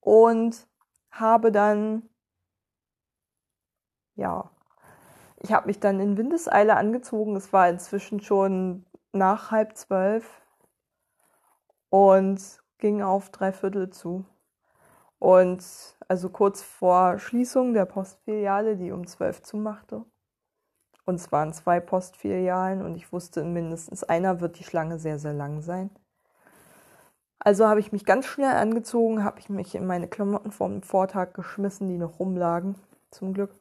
und 0.00 0.68
habe 1.10 1.50
dann, 1.50 2.06
ja, 4.14 4.50
ich 5.40 5.54
habe 5.54 5.68
mich 5.68 5.80
dann 5.80 6.00
in 6.00 6.18
Windeseile 6.18 6.76
angezogen. 6.76 7.34
Es 7.34 7.50
war 7.54 7.70
inzwischen 7.70 8.20
schon 8.20 8.84
nach 9.12 9.50
halb 9.50 9.74
zwölf 9.78 10.42
und 11.88 12.62
ging 12.76 13.00
auf 13.00 13.30
drei 13.30 13.50
Viertel 13.50 13.88
zu. 13.88 14.26
Und 15.18 15.64
also 16.08 16.28
kurz 16.28 16.62
vor 16.62 17.18
Schließung 17.18 17.72
der 17.72 17.86
Postfiliale, 17.86 18.76
die 18.76 18.92
um 18.92 19.06
zwölf 19.06 19.42
zumachte. 19.42 20.04
Und 21.06 21.14
es 21.14 21.32
waren 21.32 21.54
zwei 21.54 21.80
Postfilialen 21.80 22.82
und 22.82 22.96
ich 22.96 23.14
wusste, 23.14 23.40
in 23.40 23.54
mindestens 23.54 24.04
einer 24.04 24.42
wird 24.42 24.58
die 24.58 24.64
Schlange 24.64 24.98
sehr, 24.98 25.18
sehr 25.18 25.32
lang 25.32 25.62
sein. 25.62 25.88
Also 27.48 27.66
habe 27.66 27.80
ich 27.80 27.92
mich 27.92 28.04
ganz 28.04 28.26
schnell 28.26 28.54
angezogen, 28.56 29.24
habe 29.24 29.40
ich 29.40 29.48
mich 29.48 29.74
in 29.74 29.86
meine 29.86 30.06
Klamotten 30.06 30.50
vom 30.50 30.82
Vortag 30.82 31.32
geschmissen, 31.32 31.88
die 31.88 31.96
noch 31.96 32.18
rumlagen, 32.18 32.74
zum 33.10 33.32
Glück, 33.32 33.54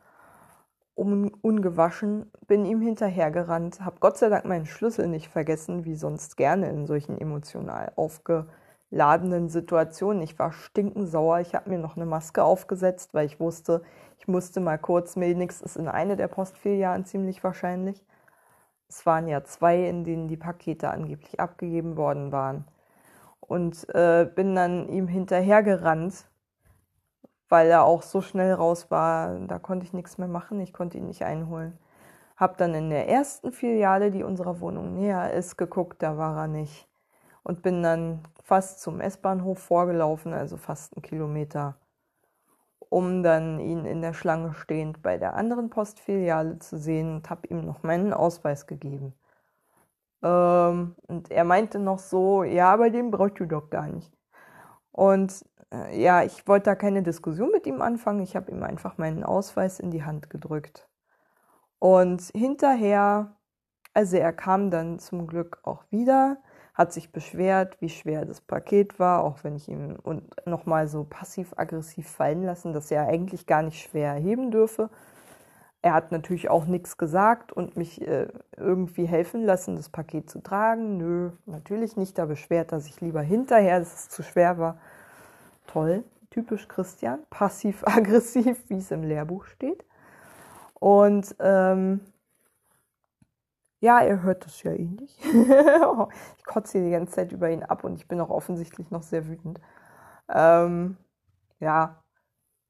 um, 0.94 1.32
ungewaschen, 1.42 2.30
bin 2.48 2.66
ihm 2.66 2.82
hinterhergerannt, 2.82 3.80
habe 3.80 3.96
Gott 4.02 4.18
sei 4.18 4.28
Dank 4.28 4.44
meinen 4.44 4.66
Schlüssel 4.66 5.08
nicht 5.08 5.30
vergessen, 5.30 5.86
wie 5.86 5.96
sonst 5.96 6.36
gerne 6.36 6.68
in 6.68 6.86
solchen 6.86 7.18
emotional 7.18 7.94
aufgeladenen 7.96 9.48
Situationen. 9.48 10.22
Ich 10.22 10.38
war 10.38 10.52
stinkensauer, 10.52 11.40
ich 11.40 11.56
habe 11.56 11.70
mir 11.70 11.80
noch 11.80 11.96
eine 11.96 12.06
Maske 12.06 12.44
aufgesetzt, 12.44 13.14
weil 13.14 13.26
ich 13.26 13.40
wusste, 13.40 13.84
ich 14.18 14.28
musste 14.28 14.60
mal 14.60 14.78
kurz 14.78 15.16
wenigstens 15.16 15.78
in 15.78 15.88
eine 15.88 16.18
der 16.18 16.28
Postfilialen 16.28 17.06
ziemlich 17.06 17.42
wahrscheinlich. 17.42 18.04
Es 18.90 19.06
waren 19.06 19.30
ja 19.30 19.46
zwei, 19.46 19.88
in 19.88 20.04
denen 20.04 20.28
die 20.28 20.36
Pakete 20.36 20.92
angeblich 20.92 21.40
abgegeben 21.40 21.96
worden 21.96 22.34
waren 22.34 22.66
und 23.48 23.88
äh, 23.96 24.30
bin 24.36 24.56
dann 24.56 24.90
ihm 24.90 25.08
hinterhergerannt, 25.08 26.30
weil 27.50 27.70
er 27.70 27.84
auch 27.86 28.04
so 28.04 28.22
schnell 28.22 28.54
raus 28.54 28.92
war. 28.92 29.40
Da 29.48 29.58
konnte 29.58 29.86
ich 29.86 29.94
nichts 29.94 30.18
mehr 30.18 30.28
machen, 30.28 30.60
ich 30.60 30.74
konnte 30.74 30.98
ihn 30.98 31.08
nicht 31.08 31.24
einholen. 31.24 31.78
Hab 32.36 32.58
dann 32.58 32.76
in 32.76 32.90
der 32.90 33.08
ersten 33.10 33.52
Filiale, 33.52 34.12
die 34.12 34.24
unserer 34.24 34.60
Wohnung 34.60 34.94
näher 34.94 35.34
ist, 35.34 35.58
geguckt, 35.58 36.04
da 36.04 36.18
war 36.18 36.38
er 36.38 36.48
nicht. 36.48 36.88
Und 37.44 37.64
bin 37.64 37.82
dann 37.82 38.22
fast 38.44 38.82
zum 38.82 39.00
S-Bahnhof 39.00 39.60
vorgelaufen, 39.60 40.34
also 40.34 40.58
fast 40.58 40.96
einen 40.96 41.02
Kilometer, 41.02 41.78
um 42.90 43.24
dann 43.24 43.60
ihn 43.60 43.86
in 43.86 44.02
der 44.02 44.14
Schlange 44.14 44.54
stehend 44.54 45.02
bei 45.02 45.18
der 45.18 45.34
anderen 45.36 45.70
Postfiliale 45.70 46.60
zu 46.60 46.78
sehen 46.78 47.16
und 47.16 47.30
habe 47.30 47.48
ihm 47.48 47.66
noch 47.66 47.84
meinen 47.84 48.14
Ausweis 48.14 48.68
gegeben. 48.68 49.14
Ähm, 50.24 50.96
und 51.08 51.32
er 51.32 51.44
meinte 51.44 51.80
noch 51.80 52.00
so, 52.00 52.44
ja, 52.44 52.72
aber 52.72 52.90
den 52.90 53.12
brauchst 53.12 53.40
du 53.40 53.46
doch 53.46 53.70
gar 53.70 53.88
nicht. 53.88 54.12
Und 54.92 55.46
äh, 55.72 56.02
ja, 56.02 56.24
ich 56.24 56.48
wollte 56.48 56.66
da 56.66 56.76
keine 56.76 57.04
Diskussion 57.04 57.52
mit 57.52 57.68
ihm 57.68 57.82
anfangen. 57.82 58.22
Ich 58.22 58.36
habe 58.36 58.52
ihm 58.52 58.64
einfach 58.64 58.98
meinen 58.98 59.24
Ausweis 59.24 59.80
in 59.80 59.92
die 59.92 60.04
Hand 60.04 60.30
gedrückt. 60.30 60.90
Und 61.80 62.22
hinterher, 62.34 63.36
also 63.94 64.18
er 64.18 64.34
kam 64.34 64.72
dann 64.72 65.00
zum 65.00 65.28
Glück 65.28 65.60
auch 65.64 65.84
wieder, 65.92 66.38
hat 66.74 66.94
sich 66.94 67.12
beschwert, 67.12 67.80
wie 67.82 67.90
schwer 67.90 68.26
das 68.26 68.42
Paket 68.42 69.00
war, 69.00 69.24
auch 69.24 69.44
wenn 69.44 69.56
ich 69.56 69.68
ihm 69.68 69.98
und 70.04 70.24
nochmal 70.46 70.88
so 70.88 71.04
passiv-aggressiv 71.04 72.08
fallen 72.10 72.44
lassen, 72.44 72.74
dass 72.74 72.92
er 72.92 73.08
eigentlich 73.08 73.46
gar 73.48 73.64
nicht 73.64 73.82
schwer 73.82 74.14
heben 74.14 74.52
dürfe. 74.52 74.90
Er 75.82 75.94
hat 75.94 76.12
natürlich 76.12 76.50
auch 76.50 76.66
nichts 76.66 76.98
gesagt 76.98 77.52
und 77.54 77.78
mich 77.78 78.02
äh, 78.02 78.28
irgendwie 78.58 79.06
helfen 79.06 79.46
lassen, 79.46 79.76
das 79.76 79.90
Paket 79.90 80.30
zu 80.30 80.42
tragen. 80.42 80.98
Nö, 80.98 81.32
natürlich 81.46 81.96
nicht. 81.98 82.18
Da 82.18 82.26
beschwert 82.26 82.72
er 82.72 82.82
sich 82.82 83.00
lieber 83.02 83.22
hinterher, 83.22 83.80
dass 83.80 83.94
es 83.94 84.10
zu 84.10 84.24
schwer 84.24 84.58
war. 84.58 84.80
toll, 85.68 86.04
typisch 86.32 86.68
Christian, 86.68 87.20
passiv-aggressiv, 87.30 88.64
wie 88.70 88.78
es 88.78 88.92
im 88.92 89.04
Lehrbuch 89.04 89.46
steht. 89.46 89.86
Und 90.76 91.36
ähm, 91.40 92.02
ja, 93.80 94.00
er 94.02 94.24
hört 94.24 94.46
das 94.46 94.64
ja 94.64 94.72
eh 94.74 94.86
nicht. 94.86 95.20
ich 96.38 96.46
kotze 96.46 96.84
die 96.84 96.92
ganze 96.92 97.14
Zeit 97.14 97.32
über 97.32 97.50
ihn 97.50 97.64
ab 97.64 97.84
und 97.84 97.96
ich 97.96 98.08
bin 98.08 98.20
auch 98.22 98.30
offensichtlich 98.30 98.90
noch 98.92 99.04
sehr 99.04 99.28
wütend. 99.28 99.60
Ähm, 100.30 100.98
ja, 101.60 102.04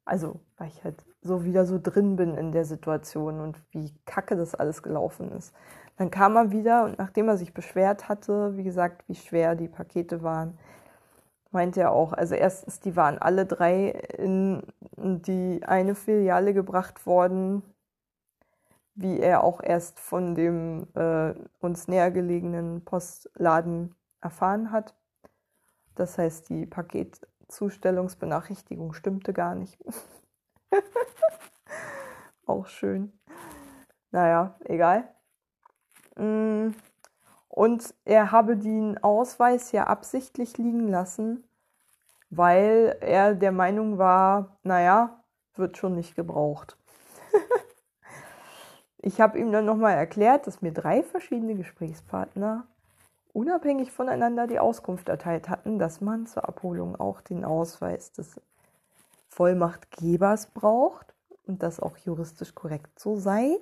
also, 0.05 0.41
weil 0.58 0.70
ich 0.70 0.84
halt 0.84 1.05
so 1.28 1.46
wieder 1.46 1.66
so 1.66 1.80
drin 1.82 2.16
bin 2.16 2.36
in 2.36 2.52
der 2.52 2.66
Situation 2.66 3.40
und 3.40 3.58
wie 3.72 3.94
kacke 4.06 4.36
das 4.36 4.56
alles 4.56 4.82
gelaufen 4.82 5.32
ist. 5.32 5.54
Dann 5.98 6.12
kam 6.12 6.36
er 6.36 6.52
wieder 6.52 6.86
und 6.86 6.98
nachdem 6.98 7.28
er 7.28 7.38
sich 7.38 7.54
beschwert 7.54 8.10
hatte, 8.10 8.58
wie 8.58 8.64
gesagt, 8.64 9.04
wie 9.08 9.16
schwer 9.16 9.56
die 9.56 9.68
Pakete 9.68 10.24
waren, 10.24 10.58
meinte 11.52 11.82
er 11.82 11.92
auch, 11.92 12.14
also 12.14 12.36
erstens, 12.36 12.80
die 12.80 12.96
waren 12.96 13.18
alle 13.18 13.46
drei 13.46 13.90
in 14.18 14.64
die 14.96 15.62
eine 15.66 15.96
Filiale 15.96 16.54
gebracht 16.54 17.06
worden, 17.06 17.64
wie 18.96 19.20
er 19.20 19.44
auch 19.44 19.62
erst 19.62 20.00
von 20.00 20.36
dem 20.36 20.88
äh, 20.96 21.34
uns 21.60 21.88
näher 21.88 22.12
gelegenen 22.12 22.84
Postladen 22.84 23.96
erfahren 24.22 24.72
hat. 24.72 24.96
Das 25.96 26.18
heißt, 26.18 26.50
die 26.50 26.66
Paketzustellungsbenachrichtigung 26.66 28.94
stimmte 28.94 29.34
gar 29.34 29.56
nicht. 29.56 29.78
auch 32.45 32.68
schön. 32.68 33.11
Naja, 34.11 34.55
egal. 34.65 35.07
Mm, 36.15 36.70
und 37.49 37.93
er 38.05 38.32
habe 38.32 38.57
den 38.57 39.01
Ausweis 39.03 39.72
ja 39.72 39.86
absichtlich 39.86 40.57
liegen 40.57 40.88
lassen, 40.88 41.43
weil 42.30 42.97
er 43.01 43.36
der 43.36 43.51
Meinung 43.51 43.97
war, 43.97 44.57
naja, 44.63 45.24
wird 45.55 45.78
schon 45.78 45.95
nicht 45.95 46.15
gebraucht. 46.15 46.78
Ich 48.99 49.22
habe 49.22 49.38
ihm 49.38 49.53
dann 49.53 49.63
nochmal 49.63 49.93
erklärt, 49.93 50.47
dass 50.47 50.61
mir 50.61 50.74
drei 50.74 51.01
verschiedene 51.01 51.55
Gesprächspartner 51.55 52.68
unabhängig 53.32 53.91
voneinander 53.91 54.47
die 54.47 54.59
Auskunft 54.59 55.07
erteilt 55.07 55.47
hatten, 55.47 55.78
dass 55.80 56.01
man 56.01 56.26
zur 56.26 56.49
Abholung 56.49 56.95
auch 56.99 57.22
den 57.22 57.45
Ausweis 57.45 58.11
des 58.11 58.41
Vollmachtgebers 59.38 60.48
braucht 60.48 61.14
und 61.46 61.62
das 61.62 61.80
auch 61.80 61.96
juristisch 61.98 62.56
korrekt 62.56 63.00
so 63.00 63.18
sei, 63.18 63.56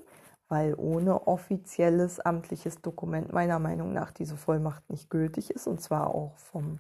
weil 0.48 0.74
ohne 0.78 1.28
offizielles 1.28 2.22
amtliches 2.22 2.82
Dokument 2.82 3.34
meiner 3.34 3.60
Meinung 3.60 3.92
nach 3.92 4.12
diese 4.12 4.38
Vollmacht 4.38 4.90
nicht 4.90 5.10
gültig 5.10 5.52
ist 5.52 5.68
und 5.68 5.82
zwar 5.82 6.16
auch 6.16 6.38
vom 6.38 6.80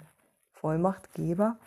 Vollmachtgeber. 0.54 1.58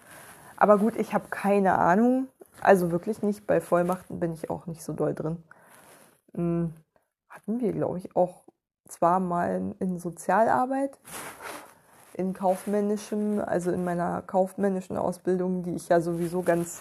Aber 0.57 0.79
gut, 0.79 0.97
ich 0.97 1.13
habe 1.13 1.27
keine 1.29 1.77
Ahnung, 1.77 2.29
also 2.63 2.91
wirklich 2.91 3.21
nicht, 3.21 3.47
bei 3.47 3.61
Vollmachten 3.61 4.19
bin 4.21 4.33
ich 4.33 4.49
auch 4.49 4.65
nicht 4.65 4.83
so 4.83 4.95
doll 4.95 5.15
drin. 5.15 5.45
Hm, 6.33 6.73
hatten 7.29 7.61
wir, 7.61 7.75
glaube 7.75 7.99
ich, 7.99 8.17
auch 8.17 8.45
zwar 8.89 9.21
mal 9.21 9.75
in 9.81 9.99
Sozialarbeit, 9.99 10.99
in 12.15 12.33
kaufmännischem, 12.33 13.39
also 13.39 13.71
in 13.71 13.85
meiner 13.85 14.23
kaufmännischen 14.23 14.97
Ausbildung, 14.97 15.63
die 15.63 15.75
ich 15.75 15.91
ja 15.91 16.01
sowieso 16.01 16.41
ganz 16.41 16.81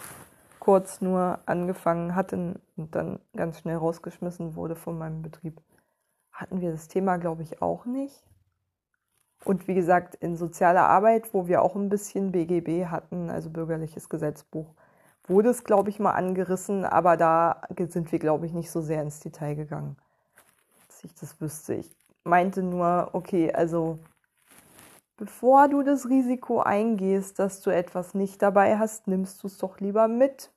kurz 0.68 1.00
nur 1.00 1.40
angefangen 1.46 2.14
hatte 2.14 2.60
und 2.76 2.94
dann 2.94 3.22
ganz 3.34 3.60
schnell 3.60 3.78
rausgeschmissen 3.78 4.58
wurde 4.58 4.76
von 4.76 4.98
meinem 4.98 5.22
Betrieb, 5.22 5.62
hatten 6.30 6.60
wir 6.60 6.74
das 6.74 6.90
Thema, 6.90 7.16
glaube 7.16 7.42
ich, 7.42 7.62
auch 7.62 7.86
nicht. 7.86 8.22
Und 9.46 9.70
wie 9.70 9.76
gesagt, 9.76 10.16
in 10.16 10.36
sozialer 10.36 10.90
Arbeit, 10.90 11.34
wo 11.34 11.48
wir 11.48 11.62
auch 11.62 11.78
ein 11.78 11.88
bisschen 11.88 12.34
BGB 12.34 12.88
hatten, 12.88 13.30
also 13.30 13.50
bürgerliches 13.50 14.10
Gesetzbuch, 14.10 14.74
wurde 15.26 15.52
es, 15.52 15.64
glaube 15.64 15.90
ich, 15.90 16.00
mal 16.00 16.12
angerissen, 16.12 16.84
aber 16.84 17.16
da 17.16 17.62
sind 17.88 18.12
wir, 18.12 18.20
glaube 18.20 18.46
ich, 18.46 18.52
nicht 18.52 18.70
so 18.70 18.82
sehr 18.82 19.02
ins 19.02 19.22
Detail 19.22 19.56
gegangen, 19.56 19.96
dass 20.90 21.02
ich 21.06 21.16
das 21.16 21.40
wüsste. 21.40 21.76
Ich 21.76 21.96
meinte 22.26 22.62
nur, 22.62 23.12
okay, 23.14 23.54
also 23.54 24.00
bevor 25.16 25.70
du 25.70 25.82
das 25.82 26.10
Risiko 26.10 26.60
eingehst, 26.60 27.40
dass 27.40 27.62
du 27.62 27.70
etwas 27.70 28.14
nicht 28.14 28.42
dabei 28.42 28.78
hast, 28.78 29.08
nimmst 29.08 29.42
du 29.44 29.48
es 29.48 29.58
doch 29.58 29.80
lieber 29.80 30.10
mit, 30.10 30.52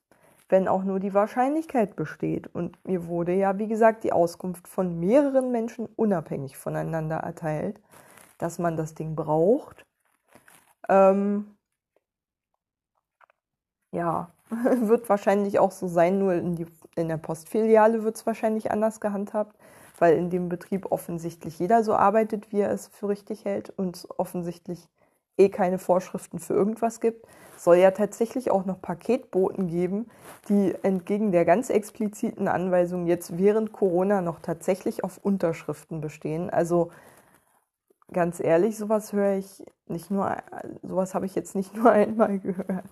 wenn 0.51 0.67
auch 0.67 0.83
nur 0.83 0.99
die 0.99 1.13
Wahrscheinlichkeit 1.13 1.95
besteht. 1.95 2.53
Und 2.53 2.77
mir 2.85 3.07
wurde 3.07 3.33
ja, 3.33 3.57
wie 3.57 3.67
gesagt, 3.67 4.03
die 4.03 4.11
Auskunft 4.11 4.67
von 4.67 4.99
mehreren 4.99 5.51
Menschen 5.51 5.87
unabhängig 5.95 6.57
voneinander 6.57 7.17
erteilt, 7.17 7.79
dass 8.37 8.59
man 8.59 8.75
das 8.75 8.93
Ding 8.93 9.15
braucht. 9.15 9.85
Ähm, 10.89 11.55
ja, 13.91 14.31
wird 14.49 15.07
wahrscheinlich 15.07 15.59
auch 15.59 15.71
so 15.71 15.87
sein, 15.87 16.19
nur 16.19 16.33
in, 16.33 16.55
die, 16.55 16.67
in 16.95 17.07
der 17.07 17.17
Postfiliale 17.17 18.03
wird 18.03 18.17
es 18.17 18.25
wahrscheinlich 18.25 18.71
anders 18.71 18.99
gehandhabt, 18.99 19.57
weil 19.99 20.17
in 20.17 20.29
dem 20.29 20.49
Betrieb 20.49 20.91
offensichtlich 20.91 21.59
jeder 21.59 21.83
so 21.83 21.93
arbeitet, 21.93 22.51
wie 22.51 22.59
er 22.59 22.71
es 22.71 22.87
für 22.87 23.07
richtig 23.07 23.45
hält 23.45 23.69
und 23.69 24.07
offensichtlich 24.17 24.89
eh 25.37 25.49
keine 25.49 25.79
Vorschriften 25.79 26.39
für 26.39 26.53
irgendwas 26.53 26.99
gibt. 26.99 27.25
Soll 27.57 27.77
ja 27.77 27.91
tatsächlich 27.91 28.51
auch 28.51 28.65
noch 28.65 28.81
Paketboten 28.81 29.67
geben, 29.67 30.09
die 30.49 30.73
entgegen 30.81 31.31
der 31.31 31.45
ganz 31.45 31.69
expliziten 31.69 32.47
Anweisung 32.47 33.05
jetzt 33.05 33.37
während 33.37 33.71
Corona 33.71 34.21
noch 34.21 34.39
tatsächlich 34.39 35.03
auf 35.03 35.19
Unterschriften 35.19 36.01
bestehen. 36.01 36.49
Also 36.49 36.91
ganz 38.11 38.39
ehrlich, 38.39 38.77
sowas 38.77 39.13
höre 39.13 39.37
ich 39.37 39.63
nicht 39.87 40.11
nur, 40.11 40.35
sowas 40.81 41.13
habe 41.13 41.25
ich 41.25 41.35
jetzt 41.35 41.55
nicht 41.55 41.75
nur 41.75 41.91
einmal 41.91 42.39
gehört. 42.39 42.85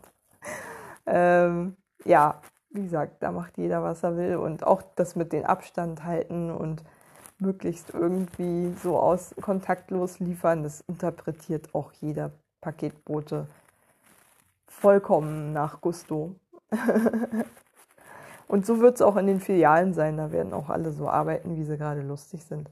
Ähm, 1.06 1.76
ja, 2.06 2.42
wie 2.70 2.84
gesagt, 2.84 3.24
da 3.24 3.32
macht 3.32 3.58
jeder, 3.58 3.84
was 3.84 4.04
er 4.04 4.16
will. 4.18 4.36
Und 4.36 4.66
auch 4.66 4.82
das 4.96 5.16
mit 5.16 5.34
den 5.34 5.46
Abstand 5.46 6.04
halten 6.04 6.52
und 6.52 6.84
möglichst 7.42 7.94
irgendwie 7.94 8.74
so 8.84 8.98
aus 8.98 9.34
kontaktlos 9.42 10.20
liefern, 10.20 10.64
das 10.64 10.82
interpretiert 10.82 11.74
auch 11.74 11.92
jeder 11.94 12.32
Paketbote 12.62 13.48
vollkommen 14.68 15.54
nach 15.54 15.82
Gusto. 15.82 16.36
und 18.48 18.66
so 18.66 18.80
wird 18.80 18.96
es 18.96 19.02
auch 19.02 19.16
in 19.18 19.28
den 19.28 19.40
Filialen 19.40 19.94
sein. 19.94 20.18
Da 20.18 20.32
werden 20.32 20.54
auch 20.54 20.70
alle 20.70 20.92
so 20.92 21.10
arbeiten, 21.10 21.56
wie 21.56 21.64
sie 21.64 21.78
gerade 21.78 22.02
lustig 22.02 22.44
sind. 22.44 22.70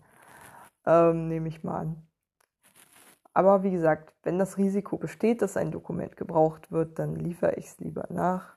Ähm, 0.85 1.27
Nehme 1.27 1.49
ich 1.49 1.63
mal 1.63 1.79
an. 1.79 2.07
Aber 3.33 3.63
wie 3.63 3.71
gesagt, 3.71 4.13
wenn 4.23 4.39
das 4.39 4.57
Risiko 4.57 4.97
besteht, 4.97 5.41
dass 5.43 5.57
ein 5.57 5.71
Dokument 5.71 6.17
gebraucht 6.17 6.71
wird, 6.71 6.97
dann 6.97 7.15
liefere 7.15 7.53
ich 7.55 7.67
es 7.67 7.79
lieber 7.79 8.05
nach. 8.09 8.56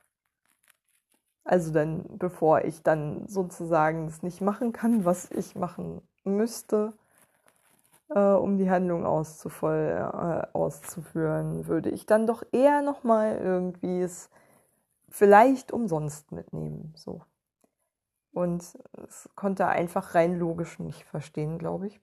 Also 1.43 1.71
dann, 1.71 2.05
bevor 2.17 2.63
ich 2.65 2.83
dann 2.83 3.27
sozusagen 3.27 4.07
es 4.07 4.23
nicht 4.23 4.41
machen 4.41 4.73
kann, 4.73 5.05
was 5.05 5.29
ich 5.31 5.55
machen 5.55 6.01
müsste, 6.23 6.93
äh, 8.09 8.19
um 8.19 8.57
die 8.57 8.69
Handlung 8.69 9.05
auszuvoll, 9.05 9.97
äh, 10.13 10.47
auszuführen, 10.57 11.67
würde 11.67 11.89
ich 11.89 12.05
dann 12.05 12.27
doch 12.27 12.43
eher 12.51 12.81
nochmal 12.81 13.37
irgendwie 13.37 14.01
es 14.01 14.29
vielleicht 15.09 15.71
umsonst 15.71 16.31
mitnehmen. 16.31 16.93
So. 16.97 17.21
Und 18.33 18.63
es 19.07 19.29
konnte 19.35 19.67
einfach 19.67 20.15
rein 20.15 20.37
logisch 20.39 20.79
nicht 20.79 21.03
verstehen, 21.05 21.57
glaube 21.57 21.87
ich. 21.87 22.01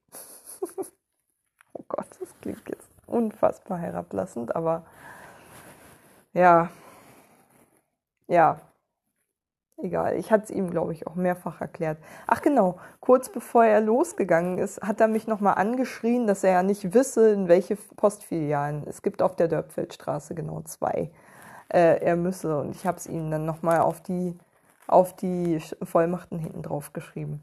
Oh 1.75 1.85
Gott, 1.89 2.09
das 2.21 2.29
klingt 2.41 2.69
jetzt 2.69 2.91
unfassbar 3.07 3.79
herablassend, 3.79 4.55
aber 4.57 4.85
ja, 6.35 6.71
ja, 8.29 8.61
egal. 9.83 10.17
Ich 10.17 10.31
hatte 10.31 10.45
es 10.45 10.51
ihm, 10.51 10.71
glaube 10.71 10.93
ich, 10.93 11.07
auch 11.07 11.15
mehrfach 11.15 11.61
erklärt. 11.61 11.99
Ach 12.27 12.43
genau, 12.43 12.79
kurz 13.01 13.29
bevor 13.29 13.65
er 13.65 13.81
losgegangen 13.81 14.59
ist, 14.59 14.81
hat 14.83 15.01
er 15.01 15.09
mich 15.09 15.27
nochmal 15.27 15.55
angeschrien, 15.55 16.27
dass 16.27 16.45
er 16.45 16.53
ja 16.53 16.63
nicht 16.63 16.95
wisse, 16.95 17.33
in 17.33 17.49
welche 17.49 17.77
Postfilialen. 17.77 18.85
Es 18.87 19.03
gibt 19.03 19.23
auf 19.23 19.37
der 19.37 19.49
Dörpfeldstraße 19.49 20.35
genau 20.35 20.63
zwei. 20.63 21.11
Äh, 21.69 22.01
er 22.03 22.17
müsse. 22.17 22.59
Und 22.59 22.75
ich 22.75 22.87
habe 22.87 22.99
es 22.99 23.07
ihm 23.07 23.31
dann 23.31 23.45
nochmal 23.45 23.81
auf 23.81 24.01
die, 24.01 24.37
auf 24.87 25.15
die 25.15 25.61
Vollmachten 25.83 26.39
hinten 26.39 26.63
drauf 26.63 26.93
geschrieben, 26.93 27.43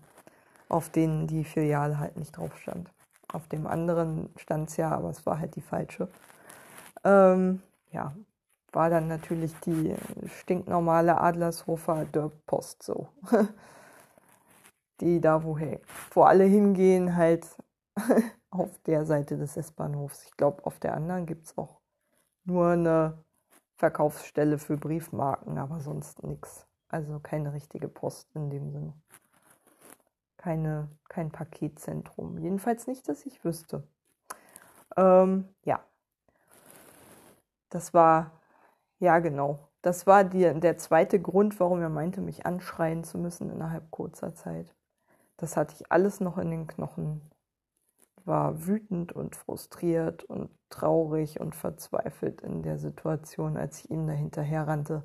auf 0.70 0.90
denen 0.90 1.28
die 1.28 1.44
Filiale 1.44 2.00
halt 2.00 2.18
nicht 2.18 2.38
drauf 2.38 2.58
stand. 2.58 2.90
Auf 3.32 3.48
dem 3.48 3.68
anderen 3.68 4.30
stand 4.38 4.70
es 4.70 4.78
ja, 4.78 4.92
aber 4.92 5.10
es 5.10 5.26
war 5.26 5.40
halt 5.40 5.56
die 5.56 5.62
falsche. 5.62 6.08
Ähm, 7.04 7.62
ja, 7.92 8.14
war 8.76 8.90
dann 8.90 9.08
natürlich 9.08 9.54
die 9.62 9.96
stinknormale 10.40 11.20
Adlershofer 11.20 12.06
Dörrpost 12.06 12.84
so. 12.84 13.08
die 15.02 15.20
da, 15.20 15.44
wo, 15.44 15.58
hey, 15.58 15.82
wo 16.12 16.24
alle 16.24 16.44
hingehen, 16.44 17.16
halt 17.16 17.48
auf 18.50 18.78
der 18.86 19.06
Seite 19.06 19.38
des 19.38 19.58
S-Bahnhofs. 19.58 20.26
Ich 20.26 20.38
glaube, 20.38 20.66
auf 20.66 20.80
der 20.80 20.94
anderen 20.94 21.26
gibt 21.26 21.46
es 21.46 21.58
auch 21.58 21.82
nur 22.44 22.70
eine 22.70 23.24
Verkaufsstelle 23.78 24.58
für 24.58 24.78
Briefmarken, 24.78 25.58
aber 25.58 25.80
sonst 25.80 26.24
nichts. 26.24 26.68
Also 26.88 27.20
keine 27.20 27.54
richtige 27.54 27.88
Post 27.88 28.30
in 28.36 28.50
dem 28.50 28.72
Sinne 28.72 28.94
keine, 30.46 30.88
kein 31.10 31.32
Paketzentrum. 31.32 32.38
Jedenfalls 32.38 32.86
nicht, 32.86 33.10
dass 33.10 33.26
ich 33.26 33.44
wüsste. 33.44 33.82
Ähm, 34.96 35.50
ja. 35.64 35.84
Das 37.72 37.96
war, 37.96 38.30
ja 39.00 39.20
genau, 39.20 39.70
Das 39.82 40.08
war 40.08 40.24
die, 40.24 40.60
der 40.60 40.78
zweite 40.78 41.22
Grund, 41.22 41.60
warum 41.60 41.82
er 41.82 41.90
meinte, 41.90 42.22
mich 42.22 42.46
anschreien 42.46 43.04
zu 43.04 43.18
müssen 43.20 43.52
innerhalb 43.52 43.92
kurzer 43.92 44.34
Zeit. 44.34 44.74
Das 45.38 45.58
hatte 45.58 45.76
ich 45.76 45.92
alles 45.92 46.20
noch 46.22 46.38
in 46.40 46.50
den 46.52 46.68
Knochen. 46.68 47.22
War 48.26 48.66
wütend 48.68 49.14
und 49.14 49.36
frustriert 49.36 50.24
und 50.24 50.50
traurig 50.70 51.40
und 51.40 51.56
verzweifelt 51.56 52.42
in 52.42 52.64
der 52.64 52.80
Situation, 52.80 53.58
als 53.58 53.80
ich 53.80 53.92
ihm 53.92 54.08
da 54.08 54.14
hinterher 54.14 54.68
rannte 54.68 55.04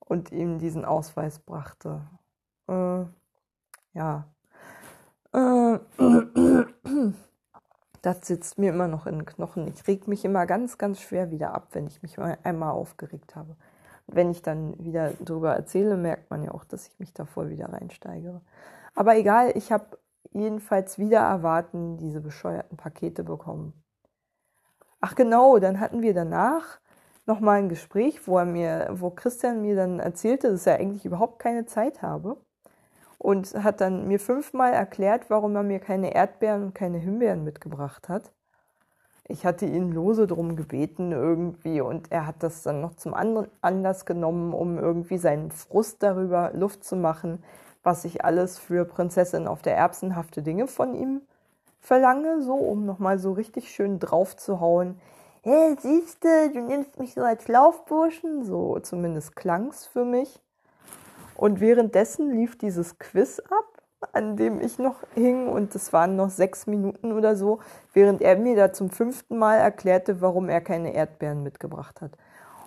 und 0.00 0.32
ihm 0.32 0.58
diesen 0.58 0.84
Ausweis 0.84 1.40
brachte. 1.40 2.08
Äh, 2.68 3.04
ja. 3.94 4.28
Äh, 5.32 5.78
das 8.08 8.26
sitzt 8.26 8.58
mir 8.58 8.70
immer 8.70 8.88
noch 8.88 9.06
in 9.06 9.16
den 9.16 9.26
Knochen. 9.26 9.68
Ich 9.68 9.86
reg 9.86 10.08
mich 10.08 10.24
immer 10.24 10.46
ganz, 10.46 10.78
ganz 10.78 11.00
schwer 11.00 11.30
wieder 11.30 11.54
ab, 11.54 11.68
wenn 11.72 11.86
ich 11.86 12.02
mich 12.02 12.18
einmal 12.18 12.72
aufgeregt 12.72 13.36
habe. 13.36 13.56
wenn 14.10 14.30
ich 14.30 14.40
dann 14.40 14.82
wieder 14.82 15.12
darüber 15.20 15.54
erzähle, 15.54 15.96
merkt 15.98 16.30
man 16.30 16.42
ja 16.42 16.52
auch, 16.52 16.64
dass 16.64 16.88
ich 16.88 16.98
mich 16.98 17.12
da 17.12 17.26
voll 17.26 17.50
wieder 17.50 17.70
reinsteigere. 17.70 18.40
Aber 18.94 19.16
egal, 19.16 19.52
ich 19.54 19.70
habe 19.70 19.98
jedenfalls 20.32 20.98
wieder 20.98 21.18
erwarten 21.18 21.98
diese 21.98 22.22
bescheuerten 22.22 22.78
Pakete 22.78 23.22
bekommen. 23.22 23.74
Ach 25.00 25.14
genau, 25.14 25.58
dann 25.58 25.78
hatten 25.78 26.00
wir 26.00 26.14
danach 26.14 26.80
nochmal 27.26 27.58
ein 27.58 27.68
Gespräch, 27.68 28.26
wo 28.26 28.38
er 28.38 28.46
mir, 28.46 28.88
wo 28.92 29.10
Christian 29.10 29.60
mir 29.60 29.76
dann 29.76 30.00
erzählte, 30.00 30.50
dass 30.50 30.66
er 30.66 30.76
eigentlich 30.76 31.04
überhaupt 31.04 31.38
keine 31.38 31.66
Zeit 31.66 32.00
habe 32.00 32.38
und 33.18 33.52
hat 33.62 33.80
dann 33.80 34.06
mir 34.06 34.20
fünfmal 34.20 34.72
erklärt, 34.72 35.28
warum 35.28 35.54
er 35.56 35.62
mir 35.62 35.80
keine 35.80 36.14
Erdbeeren 36.14 36.62
und 36.62 36.74
keine 36.74 36.98
Himbeeren 36.98 37.44
mitgebracht 37.44 38.08
hat. 38.08 38.32
Ich 39.30 39.44
hatte 39.44 39.66
ihn 39.66 39.92
lose 39.92 40.26
drum 40.26 40.56
gebeten 40.56 41.12
irgendwie 41.12 41.82
und 41.82 42.10
er 42.10 42.26
hat 42.26 42.42
das 42.42 42.62
dann 42.62 42.80
noch 42.80 42.94
zum 42.94 43.12
anderen 43.12 43.48
Anlass 43.60 44.06
genommen, 44.06 44.54
um 44.54 44.78
irgendwie 44.78 45.18
seinen 45.18 45.50
Frust 45.50 46.02
darüber 46.02 46.52
Luft 46.54 46.82
zu 46.84 46.96
machen, 46.96 47.44
was 47.82 48.06
ich 48.06 48.24
alles 48.24 48.58
für 48.58 48.86
Prinzessin 48.86 49.46
auf 49.46 49.60
der 49.60 49.76
Erbsenhafte 49.76 50.42
Dinge 50.42 50.66
von 50.66 50.94
ihm 50.94 51.20
verlange, 51.80 52.42
so 52.42 52.54
um 52.54 52.86
nochmal 52.86 53.18
so 53.18 53.32
richtig 53.32 53.70
schön 53.70 53.98
drauf 53.98 54.36
zu 54.36 54.60
hauen. 54.60 54.98
Hey, 55.42 55.76
siehste, 55.78 56.50
du 56.52 56.60
nimmst 56.60 56.98
mich 56.98 57.14
so 57.14 57.20
als 57.22 57.48
Laufburschen, 57.48 58.44
so 58.44 58.78
zumindest 58.80 59.36
klang's 59.36 59.86
für 59.86 60.04
mich. 60.04 60.40
Und 61.38 61.60
währenddessen 61.60 62.32
lief 62.32 62.58
dieses 62.58 62.98
Quiz 62.98 63.38
ab, 63.38 64.10
an 64.12 64.36
dem 64.36 64.60
ich 64.60 64.80
noch 64.80 65.04
hing, 65.14 65.46
und 65.46 65.72
es 65.72 65.92
waren 65.92 66.16
noch 66.16 66.30
sechs 66.30 66.66
Minuten 66.66 67.12
oder 67.12 67.36
so, 67.36 67.60
während 67.92 68.20
er 68.22 68.36
mir 68.36 68.56
da 68.56 68.72
zum 68.72 68.90
fünften 68.90 69.38
Mal 69.38 69.54
erklärte, 69.54 70.20
warum 70.20 70.48
er 70.48 70.60
keine 70.60 70.92
Erdbeeren 70.94 71.44
mitgebracht 71.44 72.00
hat. 72.00 72.18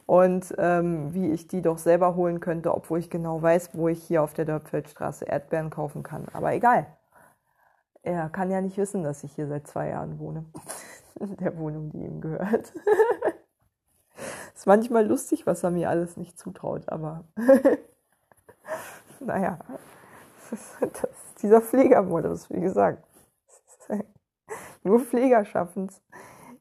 Und 0.06 0.56
ähm, 0.58 1.14
wie 1.14 1.32
ich 1.32 1.50
die 1.50 1.62
doch 1.62 1.80
selber 1.80 2.16
holen 2.16 2.40
könnte, 2.40 2.74
obwohl 2.74 3.00
ich 3.00 3.10
genau 3.10 3.42
weiß, 3.42 3.72
wo 3.74 3.90
ich 3.90 4.02
hier 4.04 4.24
auf 4.24 4.34
der 4.34 4.46
Dörpfeldstraße 4.46 5.26
Erdbeeren 5.26 5.70
kaufen 5.70 6.02
kann. 6.02 6.28
Aber 6.32 6.54
egal. 6.54 6.88
Er 8.04 8.30
kann 8.30 8.50
ja 8.52 8.62
nicht 8.62 8.78
wissen, 8.78 9.04
dass 9.04 9.26
ich 9.26 9.34
hier 9.34 9.48
seit 9.48 9.68
zwei 9.68 9.90
Jahren 9.90 10.18
wohne. 10.18 10.46
In 11.20 11.36
der 11.44 11.58
Wohnung, 11.58 11.90
die 11.90 12.06
ihm 12.06 12.22
gehört. 12.22 12.74
Ist 14.56 14.66
manchmal 14.66 15.06
lustig, 15.06 15.46
was 15.46 15.62
er 15.62 15.72
mir 15.72 15.90
alles 15.90 16.16
nicht 16.16 16.40
zutraut, 16.40 16.88
aber 16.88 17.26
naja, 19.22 19.60
das 20.50 20.78
dieser 21.42 21.62
Pflegermodus, 21.62 22.50
wie 22.50 22.60
gesagt. 22.60 23.04
Nur 24.84 25.00
Pfleger 25.00 25.46
schaffen 25.46 25.88
es, 25.88 26.02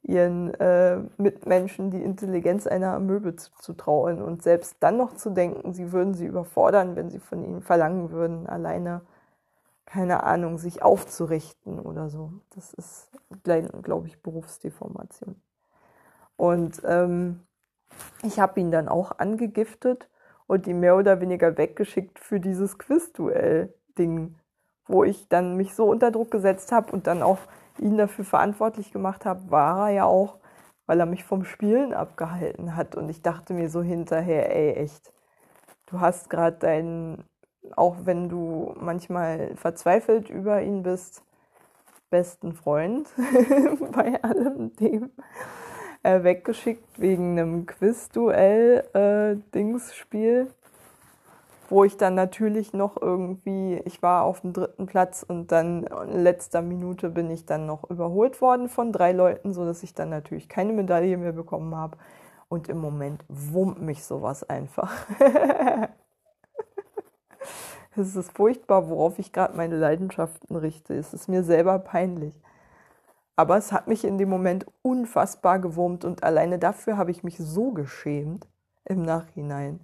ihren 0.02 0.54
äh, 0.54 0.98
Mitmenschen 1.18 1.90
die 1.90 2.02
Intelligenz 2.02 2.66
einer 2.66 2.94
Amöbe 2.94 3.36
zuzutrauen 3.36 4.22
und 4.22 4.42
selbst 4.42 4.76
dann 4.80 4.96
noch 4.96 5.14
zu 5.14 5.30
denken, 5.30 5.72
sie 5.72 5.92
würden 5.92 6.14
sie 6.14 6.26
überfordern, 6.26 6.96
wenn 6.96 7.10
sie 7.10 7.18
von 7.18 7.44
ihnen 7.44 7.62
verlangen 7.62 8.10
würden, 8.10 8.46
alleine, 8.46 9.02
keine 9.84 10.22
Ahnung, 10.22 10.58
sich 10.58 10.82
aufzurichten 10.82 11.78
oder 11.78 12.08
so. 12.08 12.32
Das 12.54 12.72
ist, 12.74 13.10
glaube 13.82 14.06
ich, 14.06 14.22
Berufsdeformation. 14.22 15.40
Und 16.36 16.80
ähm, 16.84 17.40
ich 18.22 18.40
habe 18.40 18.60
ihn 18.60 18.70
dann 18.70 18.88
auch 18.88 19.18
angegiftet 19.18 20.09
und 20.50 20.66
die 20.66 20.74
mehr 20.74 20.96
oder 20.96 21.20
weniger 21.20 21.56
weggeschickt 21.56 22.18
für 22.18 22.40
dieses 22.40 22.76
Quizduell-Ding, 22.76 24.34
wo 24.88 25.04
ich 25.04 25.28
dann 25.28 25.56
mich 25.56 25.76
so 25.76 25.84
unter 25.84 26.10
Druck 26.10 26.32
gesetzt 26.32 26.72
habe 26.72 26.90
und 26.90 27.06
dann 27.06 27.22
auch 27.22 27.38
ihn 27.78 27.96
dafür 27.96 28.24
verantwortlich 28.24 28.90
gemacht 28.90 29.24
habe, 29.24 29.48
war 29.52 29.88
er 29.88 29.94
ja 29.94 30.04
auch, 30.06 30.38
weil 30.86 30.98
er 30.98 31.06
mich 31.06 31.22
vom 31.22 31.44
Spielen 31.44 31.94
abgehalten 31.94 32.74
hat. 32.74 32.96
Und 32.96 33.08
ich 33.10 33.22
dachte 33.22 33.54
mir 33.54 33.70
so 33.70 33.80
hinterher, 33.80 34.52
ey, 34.52 34.72
echt, 34.72 35.12
du 35.86 36.00
hast 36.00 36.28
gerade 36.30 36.56
deinen, 36.56 37.22
auch 37.76 37.98
wenn 38.02 38.28
du 38.28 38.74
manchmal 38.80 39.54
verzweifelt 39.54 40.30
über 40.30 40.62
ihn 40.62 40.82
bist, 40.82 41.22
besten 42.10 42.54
Freund 42.54 43.08
bei 43.92 44.20
allem 44.24 44.74
dem 44.74 45.12
äh, 46.02 46.22
weggeschickt 46.22 46.98
wegen 46.98 47.38
einem 47.38 47.66
Quiz-Duell-Dingsspiel, 47.66 50.40
äh, 50.40 50.46
wo 51.68 51.84
ich 51.84 51.96
dann 51.96 52.14
natürlich 52.14 52.72
noch 52.72 53.00
irgendwie, 53.00 53.80
ich 53.84 54.02
war 54.02 54.24
auf 54.24 54.40
dem 54.40 54.52
dritten 54.52 54.86
Platz 54.86 55.24
und 55.26 55.52
dann 55.52 55.84
in 55.84 56.22
letzter 56.22 56.62
Minute 56.62 57.10
bin 57.10 57.30
ich 57.30 57.46
dann 57.46 57.66
noch 57.66 57.88
überholt 57.88 58.40
worden 58.40 58.68
von 58.68 58.92
drei 58.92 59.12
Leuten, 59.12 59.52
sodass 59.52 59.84
ich 59.84 59.94
dann 59.94 60.10
natürlich 60.10 60.48
keine 60.48 60.72
Medaille 60.72 61.16
mehr 61.16 61.32
bekommen 61.32 61.76
habe. 61.76 61.96
Und 62.48 62.68
im 62.68 62.78
Moment 62.78 63.24
wummt 63.28 63.80
mich 63.80 64.04
sowas 64.04 64.42
einfach. 64.42 64.90
es 67.96 68.16
ist 68.16 68.36
furchtbar, 68.36 68.88
worauf 68.88 69.20
ich 69.20 69.32
gerade 69.32 69.56
meine 69.56 69.76
Leidenschaften 69.76 70.56
richte. 70.56 70.94
Es 70.94 71.14
ist 71.14 71.28
mir 71.28 71.44
selber 71.44 71.78
peinlich. 71.78 72.34
Aber 73.40 73.56
es 73.56 73.72
hat 73.72 73.88
mich 73.88 74.04
in 74.04 74.18
dem 74.18 74.28
Moment 74.28 74.66
unfassbar 74.82 75.60
gewurmt 75.60 76.04
und 76.04 76.22
alleine 76.22 76.58
dafür 76.58 76.98
habe 76.98 77.10
ich 77.10 77.24
mich 77.24 77.38
so 77.38 77.72
geschämt 77.72 78.46
im 78.84 79.00
Nachhinein, 79.00 79.80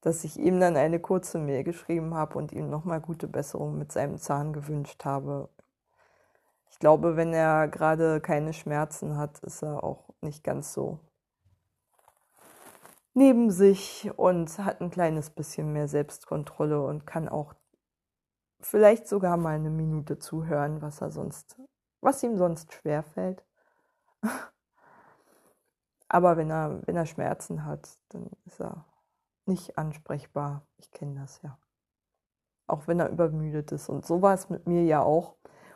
dass 0.00 0.24
ich 0.24 0.36
ihm 0.40 0.58
dann 0.58 0.76
eine 0.76 0.98
kurze 0.98 1.38
Mail 1.38 1.62
geschrieben 1.62 2.14
habe 2.16 2.36
und 2.36 2.50
ihm 2.50 2.68
nochmal 2.68 3.00
gute 3.00 3.28
Besserung 3.28 3.78
mit 3.78 3.92
seinem 3.92 4.18
Zahn 4.18 4.52
gewünscht 4.52 5.04
habe. 5.04 5.48
Ich 6.72 6.80
glaube, 6.80 7.14
wenn 7.14 7.32
er 7.32 7.68
gerade 7.68 8.20
keine 8.20 8.52
Schmerzen 8.52 9.16
hat, 9.16 9.38
ist 9.44 9.62
er 9.62 9.84
auch 9.84 10.08
nicht 10.20 10.42
ganz 10.42 10.72
so 10.72 10.98
neben 13.14 13.52
sich 13.52 14.10
und 14.16 14.58
hat 14.58 14.80
ein 14.80 14.90
kleines 14.90 15.30
bisschen 15.30 15.72
mehr 15.72 15.86
Selbstkontrolle 15.86 16.82
und 16.82 17.06
kann 17.06 17.28
auch 17.28 17.54
vielleicht 18.58 19.06
sogar 19.06 19.36
mal 19.36 19.54
eine 19.54 19.70
Minute 19.70 20.18
zuhören, 20.18 20.82
was 20.82 21.00
er 21.00 21.12
sonst 21.12 21.56
was 22.06 22.22
ihm 22.22 22.38
sonst 22.38 22.72
schwer 22.72 23.02
fällt. 23.02 23.44
Aber 26.08 26.36
wenn 26.36 26.50
er, 26.50 26.80
wenn 26.86 26.96
er 26.96 27.04
Schmerzen 27.04 27.64
hat, 27.64 27.98
dann 28.10 28.30
ist 28.44 28.60
er 28.60 28.84
nicht 29.44 29.76
ansprechbar. 29.76 30.62
Ich 30.78 30.92
kenne 30.92 31.20
das 31.20 31.42
ja. 31.42 31.58
Auch 32.68 32.86
wenn 32.86 33.00
er 33.00 33.10
übermüdet 33.10 33.72
ist. 33.72 33.88
Und 33.88 34.06
so 34.06 34.22
war 34.22 34.34
es 34.34 34.48
mit 34.48 34.68
mir 34.68 34.84
ja 34.84 35.02
auch. 35.02 35.34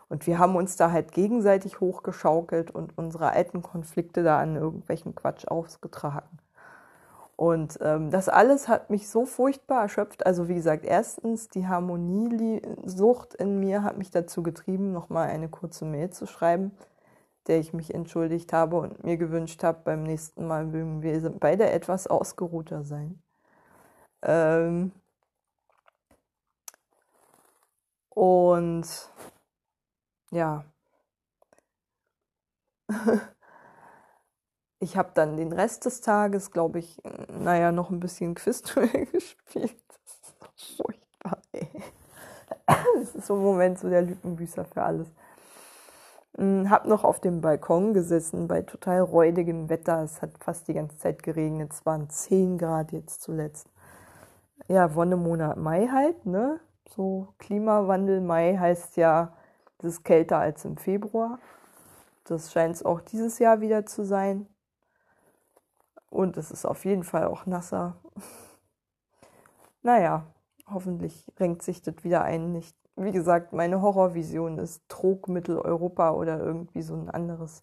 Und 0.08 0.26
wir 0.28 0.38
haben 0.38 0.54
uns 0.54 0.76
da 0.76 0.92
halt 0.92 1.10
gegenseitig 1.12 1.80
hochgeschaukelt 1.80 2.70
und 2.70 2.96
unsere 2.96 3.30
alten 3.30 3.62
Konflikte 3.62 4.22
da 4.22 4.38
an 4.40 4.54
irgendwelchen 4.54 5.16
Quatsch 5.16 5.46
ausgetragen. 5.46 6.38
Und 7.41 7.78
ähm, 7.80 8.11
das 8.11 8.28
alles 8.28 8.68
hat 8.68 8.91
mich 8.91 9.09
so 9.09 9.24
furchtbar 9.24 9.80
erschöpft. 9.80 10.26
Also 10.26 10.47
wie 10.49 10.55
gesagt, 10.55 10.84
erstens 10.84 11.49
die 11.49 11.66
Harmoniesucht 11.66 13.32
in 13.34 13.59
mir 13.59 13.82
hat 13.82 13.97
mich 13.97 14.11
dazu 14.11 14.43
getrieben, 14.43 14.93
nochmal 14.93 15.30
eine 15.30 15.49
kurze 15.49 15.86
Mail 15.86 16.11
zu 16.11 16.26
schreiben, 16.26 16.72
der 17.47 17.59
ich 17.59 17.72
mich 17.72 17.95
entschuldigt 17.95 18.53
habe 18.53 18.76
und 18.76 19.05
mir 19.05 19.16
gewünscht 19.16 19.62
habe, 19.64 19.80
beim 19.84 20.03
nächsten 20.03 20.47
Mal 20.47 20.66
mögen 20.66 21.03
wir 21.03 21.30
beide 21.30 21.70
etwas 21.70 22.07
ausgeruhter 22.09 22.84
sein. 22.84 23.22
Ähm 24.22 24.93
und 28.11 28.86
ja. 30.30 30.64
ich 34.80 34.96
habe 34.96 35.10
dann 35.14 35.36
den 35.36 35.52
Rest 35.52 35.84
des 35.84 36.00
Tages, 36.00 36.50
glaube 36.50 36.78
ich, 36.78 37.00
naja, 37.38 37.70
noch 37.70 37.90
ein 37.90 38.00
bisschen 38.00 38.34
Quizduell 38.34 39.06
gespielt. 39.12 39.76
Das 39.88 40.14
ist 40.14 40.76
so 40.76 40.82
furchtbar, 40.82 41.38
ey. 41.52 41.68
Das 42.66 43.14
ist 43.14 43.26
so 43.26 43.34
ein 43.34 43.42
Moment 43.42 43.78
so 43.78 43.88
der 43.90 44.02
Lückenbüßer 44.02 44.64
für 44.64 44.82
alles. 44.82 45.08
Hm, 46.36 46.70
hab 46.70 46.86
noch 46.86 47.04
auf 47.04 47.20
dem 47.20 47.40
Balkon 47.42 47.92
gesessen 47.92 48.48
bei 48.48 48.62
total 48.62 49.00
räudigem 49.00 49.68
Wetter. 49.68 50.02
Es 50.02 50.22
hat 50.22 50.30
fast 50.40 50.68
die 50.68 50.74
ganze 50.74 50.96
Zeit 50.96 51.22
geregnet. 51.22 51.72
Es 51.72 51.84
waren 51.84 52.08
10 52.08 52.56
Grad 52.56 52.92
jetzt 52.92 53.20
zuletzt. 53.22 53.68
Ja, 54.68 54.94
Wonnemonat 54.94 55.58
Mai 55.58 55.88
halt, 55.88 56.24
ne? 56.24 56.60
So 56.88 57.28
Klimawandel 57.38 58.20
Mai 58.20 58.56
heißt 58.56 58.96
ja, 58.96 59.34
es 59.78 59.84
ist 59.84 60.04
kälter 60.04 60.38
als 60.38 60.64
im 60.64 60.76
Februar. 60.76 61.38
Das 62.24 62.52
scheint 62.52 62.76
es 62.76 62.84
auch 62.84 63.00
dieses 63.00 63.38
Jahr 63.38 63.60
wieder 63.60 63.84
zu 63.84 64.04
sein. 64.04 64.46
Und 66.11 66.36
es 66.36 66.50
ist 66.50 66.66
auf 66.66 66.84
jeden 66.84 67.04
Fall 67.04 67.24
auch 67.24 67.46
nasser. 67.46 67.96
Naja, 69.82 70.26
hoffentlich 70.68 71.32
renkt 71.38 71.62
sich 71.62 71.80
das 71.80 71.94
wieder 72.02 72.22
ein. 72.22 72.52
Nicht, 72.52 72.76
wie 72.96 73.12
gesagt, 73.12 73.52
meine 73.52 73.80
Horrorvision 73.80 74.58
ist 74.58 74.82
Trog 74.88 75.28
Mitteleuropa 75.28 76.11
oder 76.11 76.38
irgendwie 76.38 76.82
so 76.82 76.94
ein 76.94 77.08
anderes 77.08 77.62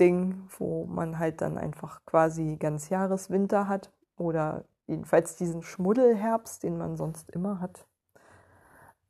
Ding, 0.00 0.48
wo 0.58 0.86
man 0.86 1.18
halt 1.18 1.40
dann 1.42 1.58
einfach 1.58 2.04
quasi 2.06 2.56
ganz 2.56 2.88
Jahreswinter 2.88 3.68
hat 3.68 3.92
oder 4.16 4.64
jedenfalls 4.86 5.36
diesen 5.36 5.62
Schmuddelherbst, 5.62 6.62
den 6.62 6.78
man 6.78 6.96
sonst 6.96 7.30
immer 7.30 7.60
hat. 7.60 7.86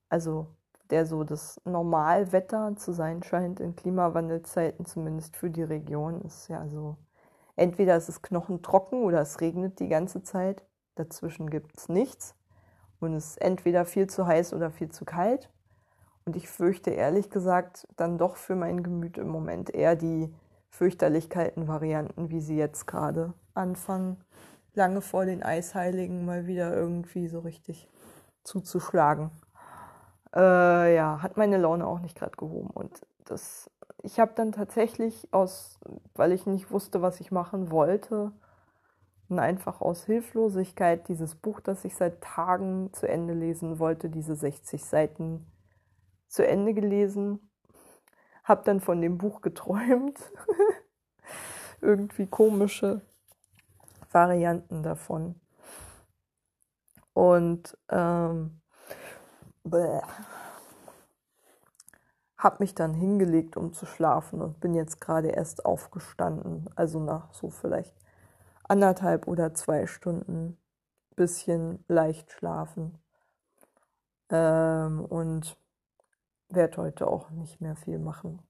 Also 0.08 0.46
der 0.90 1.06
so 1.06 1.24
das 1.24 1.60
Normalwetter 1.64 2.76
zu 2.76 2.92
sein 2.92 3.22
scheint 3.22 3.60
in 3.60 3.74
Klimawandelzeiten, 3.76 4.84
zumindest 4.84 5.36
für 5.36 5.48
die 5.48 5.62
Region, 5.62 6.20
ist 6.22 6.48
ja 6.48 6.68
so. 6.68 6.96
Entweder 7.56 7.96
ist 7.96 8.08
es 8.08 8.22
knochentrocken 8.22 9.02
oder 9.02 9.20
es 9.20 9.40
regnet 9.40 9.78
die 9.78 9.88
ganze 9.88 10.22
Zeit. 10.22 10.64
Dazwischen 10.94 11.50
gibt 11.50 11.76
es 11.78 11.88
nichts. 11.88 12.34
Und 13.00 13.14
es 13.14 13.30
ist 13.30 13.42
entweder 13.42 13.84
viel 13.84 14.06
zu 14.06 14.26
heiß 14.26 14.54
oder 14.54 14.70
viel 14.70 14.90
zu 14.90 15.04
kalt. 15.04 15.50
Und 16.24 16.36
ich 16.36 16.48
fürchte 16.48 16.90
ehrlich 16.90 17.30
gesagt 17.30 17.86
dann 17.96 18.16
doch 18.16 18.36
für 18.36 18.54
mein 18.54 18.82
Gemüt 18.82 19.18
im 19.18 19.28
Moment 19.28 19.74
eher 19.74 19.96
die 19.96 20.32
fürchterlich 20.70 21.28
kalten 21.28 21.68
Varianten, 21.68 22.30
wie 22.30 22.40
sie 22.40 22.56
jetzt 22.56 22.86
gerade 22.86 23.34
anfangen, 23.54 24.24
lange 24.74 25.00
vor 25.00 25.26
den 25.26 25.42
Eisheiligen 25.42 26.24
mal 26.24 26.46
wieder 26.46 26.74
irgendwie 26.74 27.28
so 27.28 27.40
richtig 27.40 27.90
zuzuschlagen. 28.44 29.30
Äh, 30.34 30.94
ja, 30.94 31.20
hat 31.22 31.36
meine 31.36 31.58
Laune 31.58 31.86
auch 31.86 32.00
nicht 32.00 32.16
gerade 32.16 32.36
gehoben. 32.36 32.70
Und 32.70 33.02
das, 33.24 33.70
ich 34.02 34.20
habe 34.20 34.32
dann 34.34 34.52
tatsächlich 34.52 35.32
aus, 35.32 35.78
weil 36.14 36.32
ich 36.32 36.46
nicht 36.46 36.70
wusste, 36.70 37.02
was 37.02 37.20
ich 37.20 37.30
machen 37.30 37.70
wollte, 37.70 38.32
und 39.32 39.38
einfach 39.38 39.80
aus 39.80 40.04
Hilflosigkeit 40.04 41.08
dieses 41.08 41.34
Buch, 41.34 41.60
das 41.60 41.86
ich 41.86 41.96
seit 41.96 42.20
Tagen 42.20 42.92
zu 42.92 43.08
Ende 43.08 43.32
lesen 43.32 43.78
wollte, 43.78 44.10
diese 44.10 44.36
60 44.36 44.84
Seiten 44.84 45.46
zu 46.28 46.46
Ende 46.46 46.74
gelesen. 46.74 47.50
Hab 48.44 48.64
dann 48.64 48.80
von 48.80 49.00
dem 49.00 49.16
Buch 49.16 49.40
geträumt. 49.40 50.20
Irgendwie 51.80 52.26
komische 52.26 53.00
Varianten 54.12 54.82
davon. 54.82 55.40
Und 57.14 57.78
ähm, 57.88 58.60
habe 62.42 62.56
mich 62.60 62.74
dann 62.74 62.94
hingelegt, 62.94 63.56
um 63.56 63.72
zu 63.72 63.86
schlafen 63.86 64.40
und 64.40 64.60
bin 64.60 64.74
jetzt 64.74 65.00
gerade 65.00 65.28
erst 65.28 65.64
aufgestanden. 65.64 66.68
Also 66.74 66.98
nach 66.98 67.32
so 67.32 67.50
vielleicht 67.50 67.94
anderthalb 68.64 69.28
oder 69.28 69.54
zwei 69.54 69.86
Stunden 69.86 70.58
bisschen 71.14 71.84
leicht 71.88 72.32
schlafen. 72.32 72.98
Ähm, 74.30 75.04
und 75.04 75.56
werde 76.48 76.78
heute 76.78 77.06
auch 77.06 77.30
nicht 77.30 77.60
mehr 77.60 77.76
viel 77.76 77.98
machen. 77.98 78.42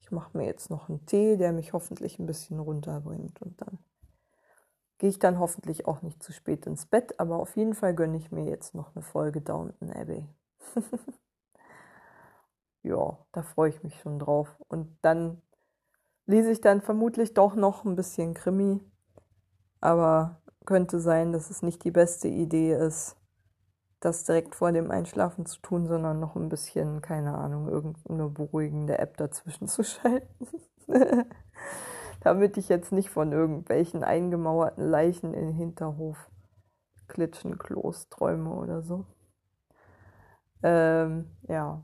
Ich 0.00 0.10
mache 0.10 0.36
mir 0.36 0.44
jetzt 0.44 0.70
noch 0.70 0.88
einen 0.88 1.06
Tee, 1.06 1.36
der 1.36 1.52
mich 1.52 1.72
hoffentlich 1.72 2.18
ein 2.18 2.26
bisschen 2.26 2.58
runterbringt 2.58 3.40
und 3.40 3.60
dann 3.60 3.78
gehe 4.98 5.10
ich 5.10 5.18
dann 5.18 5.38
hoffentlich 5.38 5.86
auch 5.86 6.02
nicht 6.02 6.22
zu 6.22 6.32
spät 6.32 6.66
ins 6.66 6.86
Bett, 6.86 7.18
aber 7.18 7.36
auf 7.36 7.56
jeden 7.56 7.74
Fall 7.74 7.94
gönne 7.94 8.16
ich 8.16 8.30
mir 8.30 8.44
jetzt 8.44 8.74
noch 8.74 8.94
eine 8.94 9.02
Folge 9.02 9.40
Downton 9.40 9.90
Abbey. 9.92 10.28
ja, 12.84 13.18
da 13.32 13.42
freue 13.42 13.70
ich 13.70 13.82
mich 13.82 13.98
schon 14.00 14.18
drauf. 14.18 14.56
Und 14.68 14.96
dann 15.02 15.42
lese 16.26 16.50
ich 16.50 16.60
dann 16.60 16.82
vermutlich 16.82 17.34
doch 17.34 17.54
noch 17.56 17.84
ein 17.84 17.96
bisschen 17.96 18.34
Krimi, 18.34 18.80
aber 19.80 20.40
könnte 20.64 21.00
sein, 21.00 21.32
dass 21.32 21.50
es 21.50 21.62
nicht 21.62 21.84
die 21.84 21.90
beste 21.90 22.28
Idee 22.28 22.74
ist, 22.74 23.16
das 24.00 24.24
direkt 24.24 24.54
vor 24.54 24.70
dem 24.72 24.90
Einschlafen 24.90 25.46
zu 25.46 25.60
tun, 25.60 25.86
sondern 25.86 26.20
noch 26.20 26.36
ein 26.36 26.48
bisschen, 26.48 27.00
keine 27.00 27.34
Ahnung, 27.34 27.68
irgendeine 27.68 28.28
beruhigende 28.28 28.98
App 28.98 29.16
dazwischen 29.16 29.66
zu 29.68 29.82
schalten. 29.82 30.46
Damit 32.20 32.56
ich 32.56 32.68
jetzt 32.68 32.92
nicht 32.92 33.10
von 33.10 33.32
irgendwelchen 33.32 34.02
eingemauerten 34.02 34.84
Leichen 34.84 35.34
in 35.34 35.52
Hinterhof 35.52 36.30
klitschen, 37.06 37.58
Klos 37.58 38.08
träume 38.08 38.50
oder 38.54 38.82
so. 38.82 39.04
Ähm, 40.62 41.30
ja. 41.48 41.82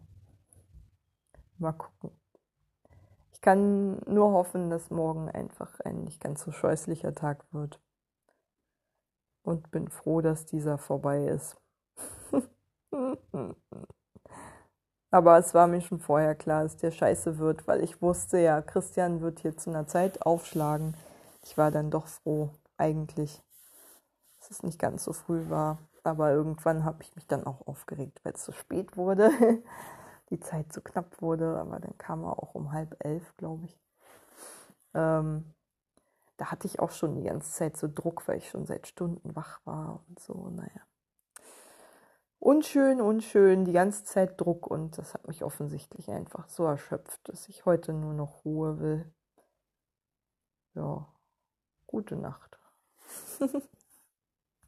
Mal 1.61 1.73
gucken. 1.73 2.11
Ich 3.33 3.43
kann 3.43 3.99
nur 4.07 4.33
hoffen, 4.33 4.71
dass 4.71 4.91
morgen 4.91 5.29
einfach 5.29 5.79
ein 5.81 6.05
nicht 6.05 6.21
ganz 6.21 6.43
so 6.43 6.53
scheußlicher 6.53 7.15
Tag 7.15 7.45
wird. 7.53 7.81
Und 9.43 9.71
bin 9.71 9.89
froh, 9.89 10.23
dass 10.23 10.47
dieser 10.47 10.79
vorbei 10.79 11.27
ist. 11.27 11.59
Aber 15.11 15.39
es 15.39 15.55
war 15.55 15.67
mir 15.67 15.83
schon 15.83 16.01
vorher 16.01 16.35
klar, 16.35 16.63
dass 16.63 16.77
der 16.79 16.93
scheiße 16.93 17.39
wird, 17.39 17.67
weil 17.67 17.83
ich 17.83 18.01
wusste 18.01 18.39
ja, 18.39 18.63
Christian 18.63 19.21
wird 19.21 19.41
hier 19.41 19.57
zu 19.57 19.69
einer 19.71 19.87
Zeit 19.87 20.23
aufschlagen. 20.23 20.97
Ich 21.43 21.59
war 21.59 21.71
dann 21.71 21.91
doch 21.91 22.07
froh, 22.07 22.51
eigentlich, 22.79 23.43
dass 24.39 24.51
es 24.51 24.63
nicht 24.63 24.79
ganz 24.79 25.05
so 25.05 25.13
früh 25.13 25.51
war. 25.51 25.79
Aber 26.05 26.33
irgendwann 26.33 26.85
habe 26.85 27.03
ich 27.03 27.15
mich 27.17 27.27
dann 27.27 27.45
auch 27.45 27.67
aufgeregt, 27.67 28.21
weil 28.23 28.33
es 28.33 28.45
so 28.45 28.53
spät 28.53 28.97
wurde, 28.97 29.31
die 30.31 30.41
Zeit 30.41 30.73
zu 30.73 30.81
knapp 30.81 31.21
wurde. 31.23 31.59
Aber 31.59 31.81
dann 31.81 31.97
kam 31.99 32.25
er 32.25 32.43
auch 32.43 32.55
um 32.55 32.73
halb 32.73 32.97
elf, 33.05 33.37
glaube 33.37 33.67
ich. 33.67 33.79
Ähm, 34.95 35.55
da 36.37 36.47
hatte 36.51 36.67
ich 36.67 36.81
auch 36.81 36.91
schon 36.91 37.15
die 37.17 37.25
ganze 37.25 37.53
Zeit 37.53 37.77
so 37.77 37.89
Druck, 37.93 38.27
weil 38.27 38.39
ich 38.39 38.49
schon 38.49 38.67
seit 38.67 38.87
Stunden 38.87 39.37
wach 39.37 39.61
war 39.65 40.03
und 40.09 40.19
so. 40.19 40.51
Naja 40.51 40.81
unschön, 42.41 43.01
unschön, 43.01 43.65
die 43.65 43.73
ganze 43.73 44.05
Zeit 44.05 44.41
Druck 44.41 44.67
und 44.67 44.99
das 44.99 45.15
hat 45.15 45.29
mich 45.29 45.45
offensichtlich 45.45 46.11
einfach 46.11 46.49
so 46.49 46.65
erschöpft, 46.65 47.21
dass 47.29 47.49
ich 47.49 47.67
heute 47.67 47.93
nur 47.93 48.15
noch 48.15 48.45
Ruhe 48.45 48.81
will. 48.81 49.13
Ja, 50.75 51.07
gute 51.87 52.17
Nacht. 52.17 52.59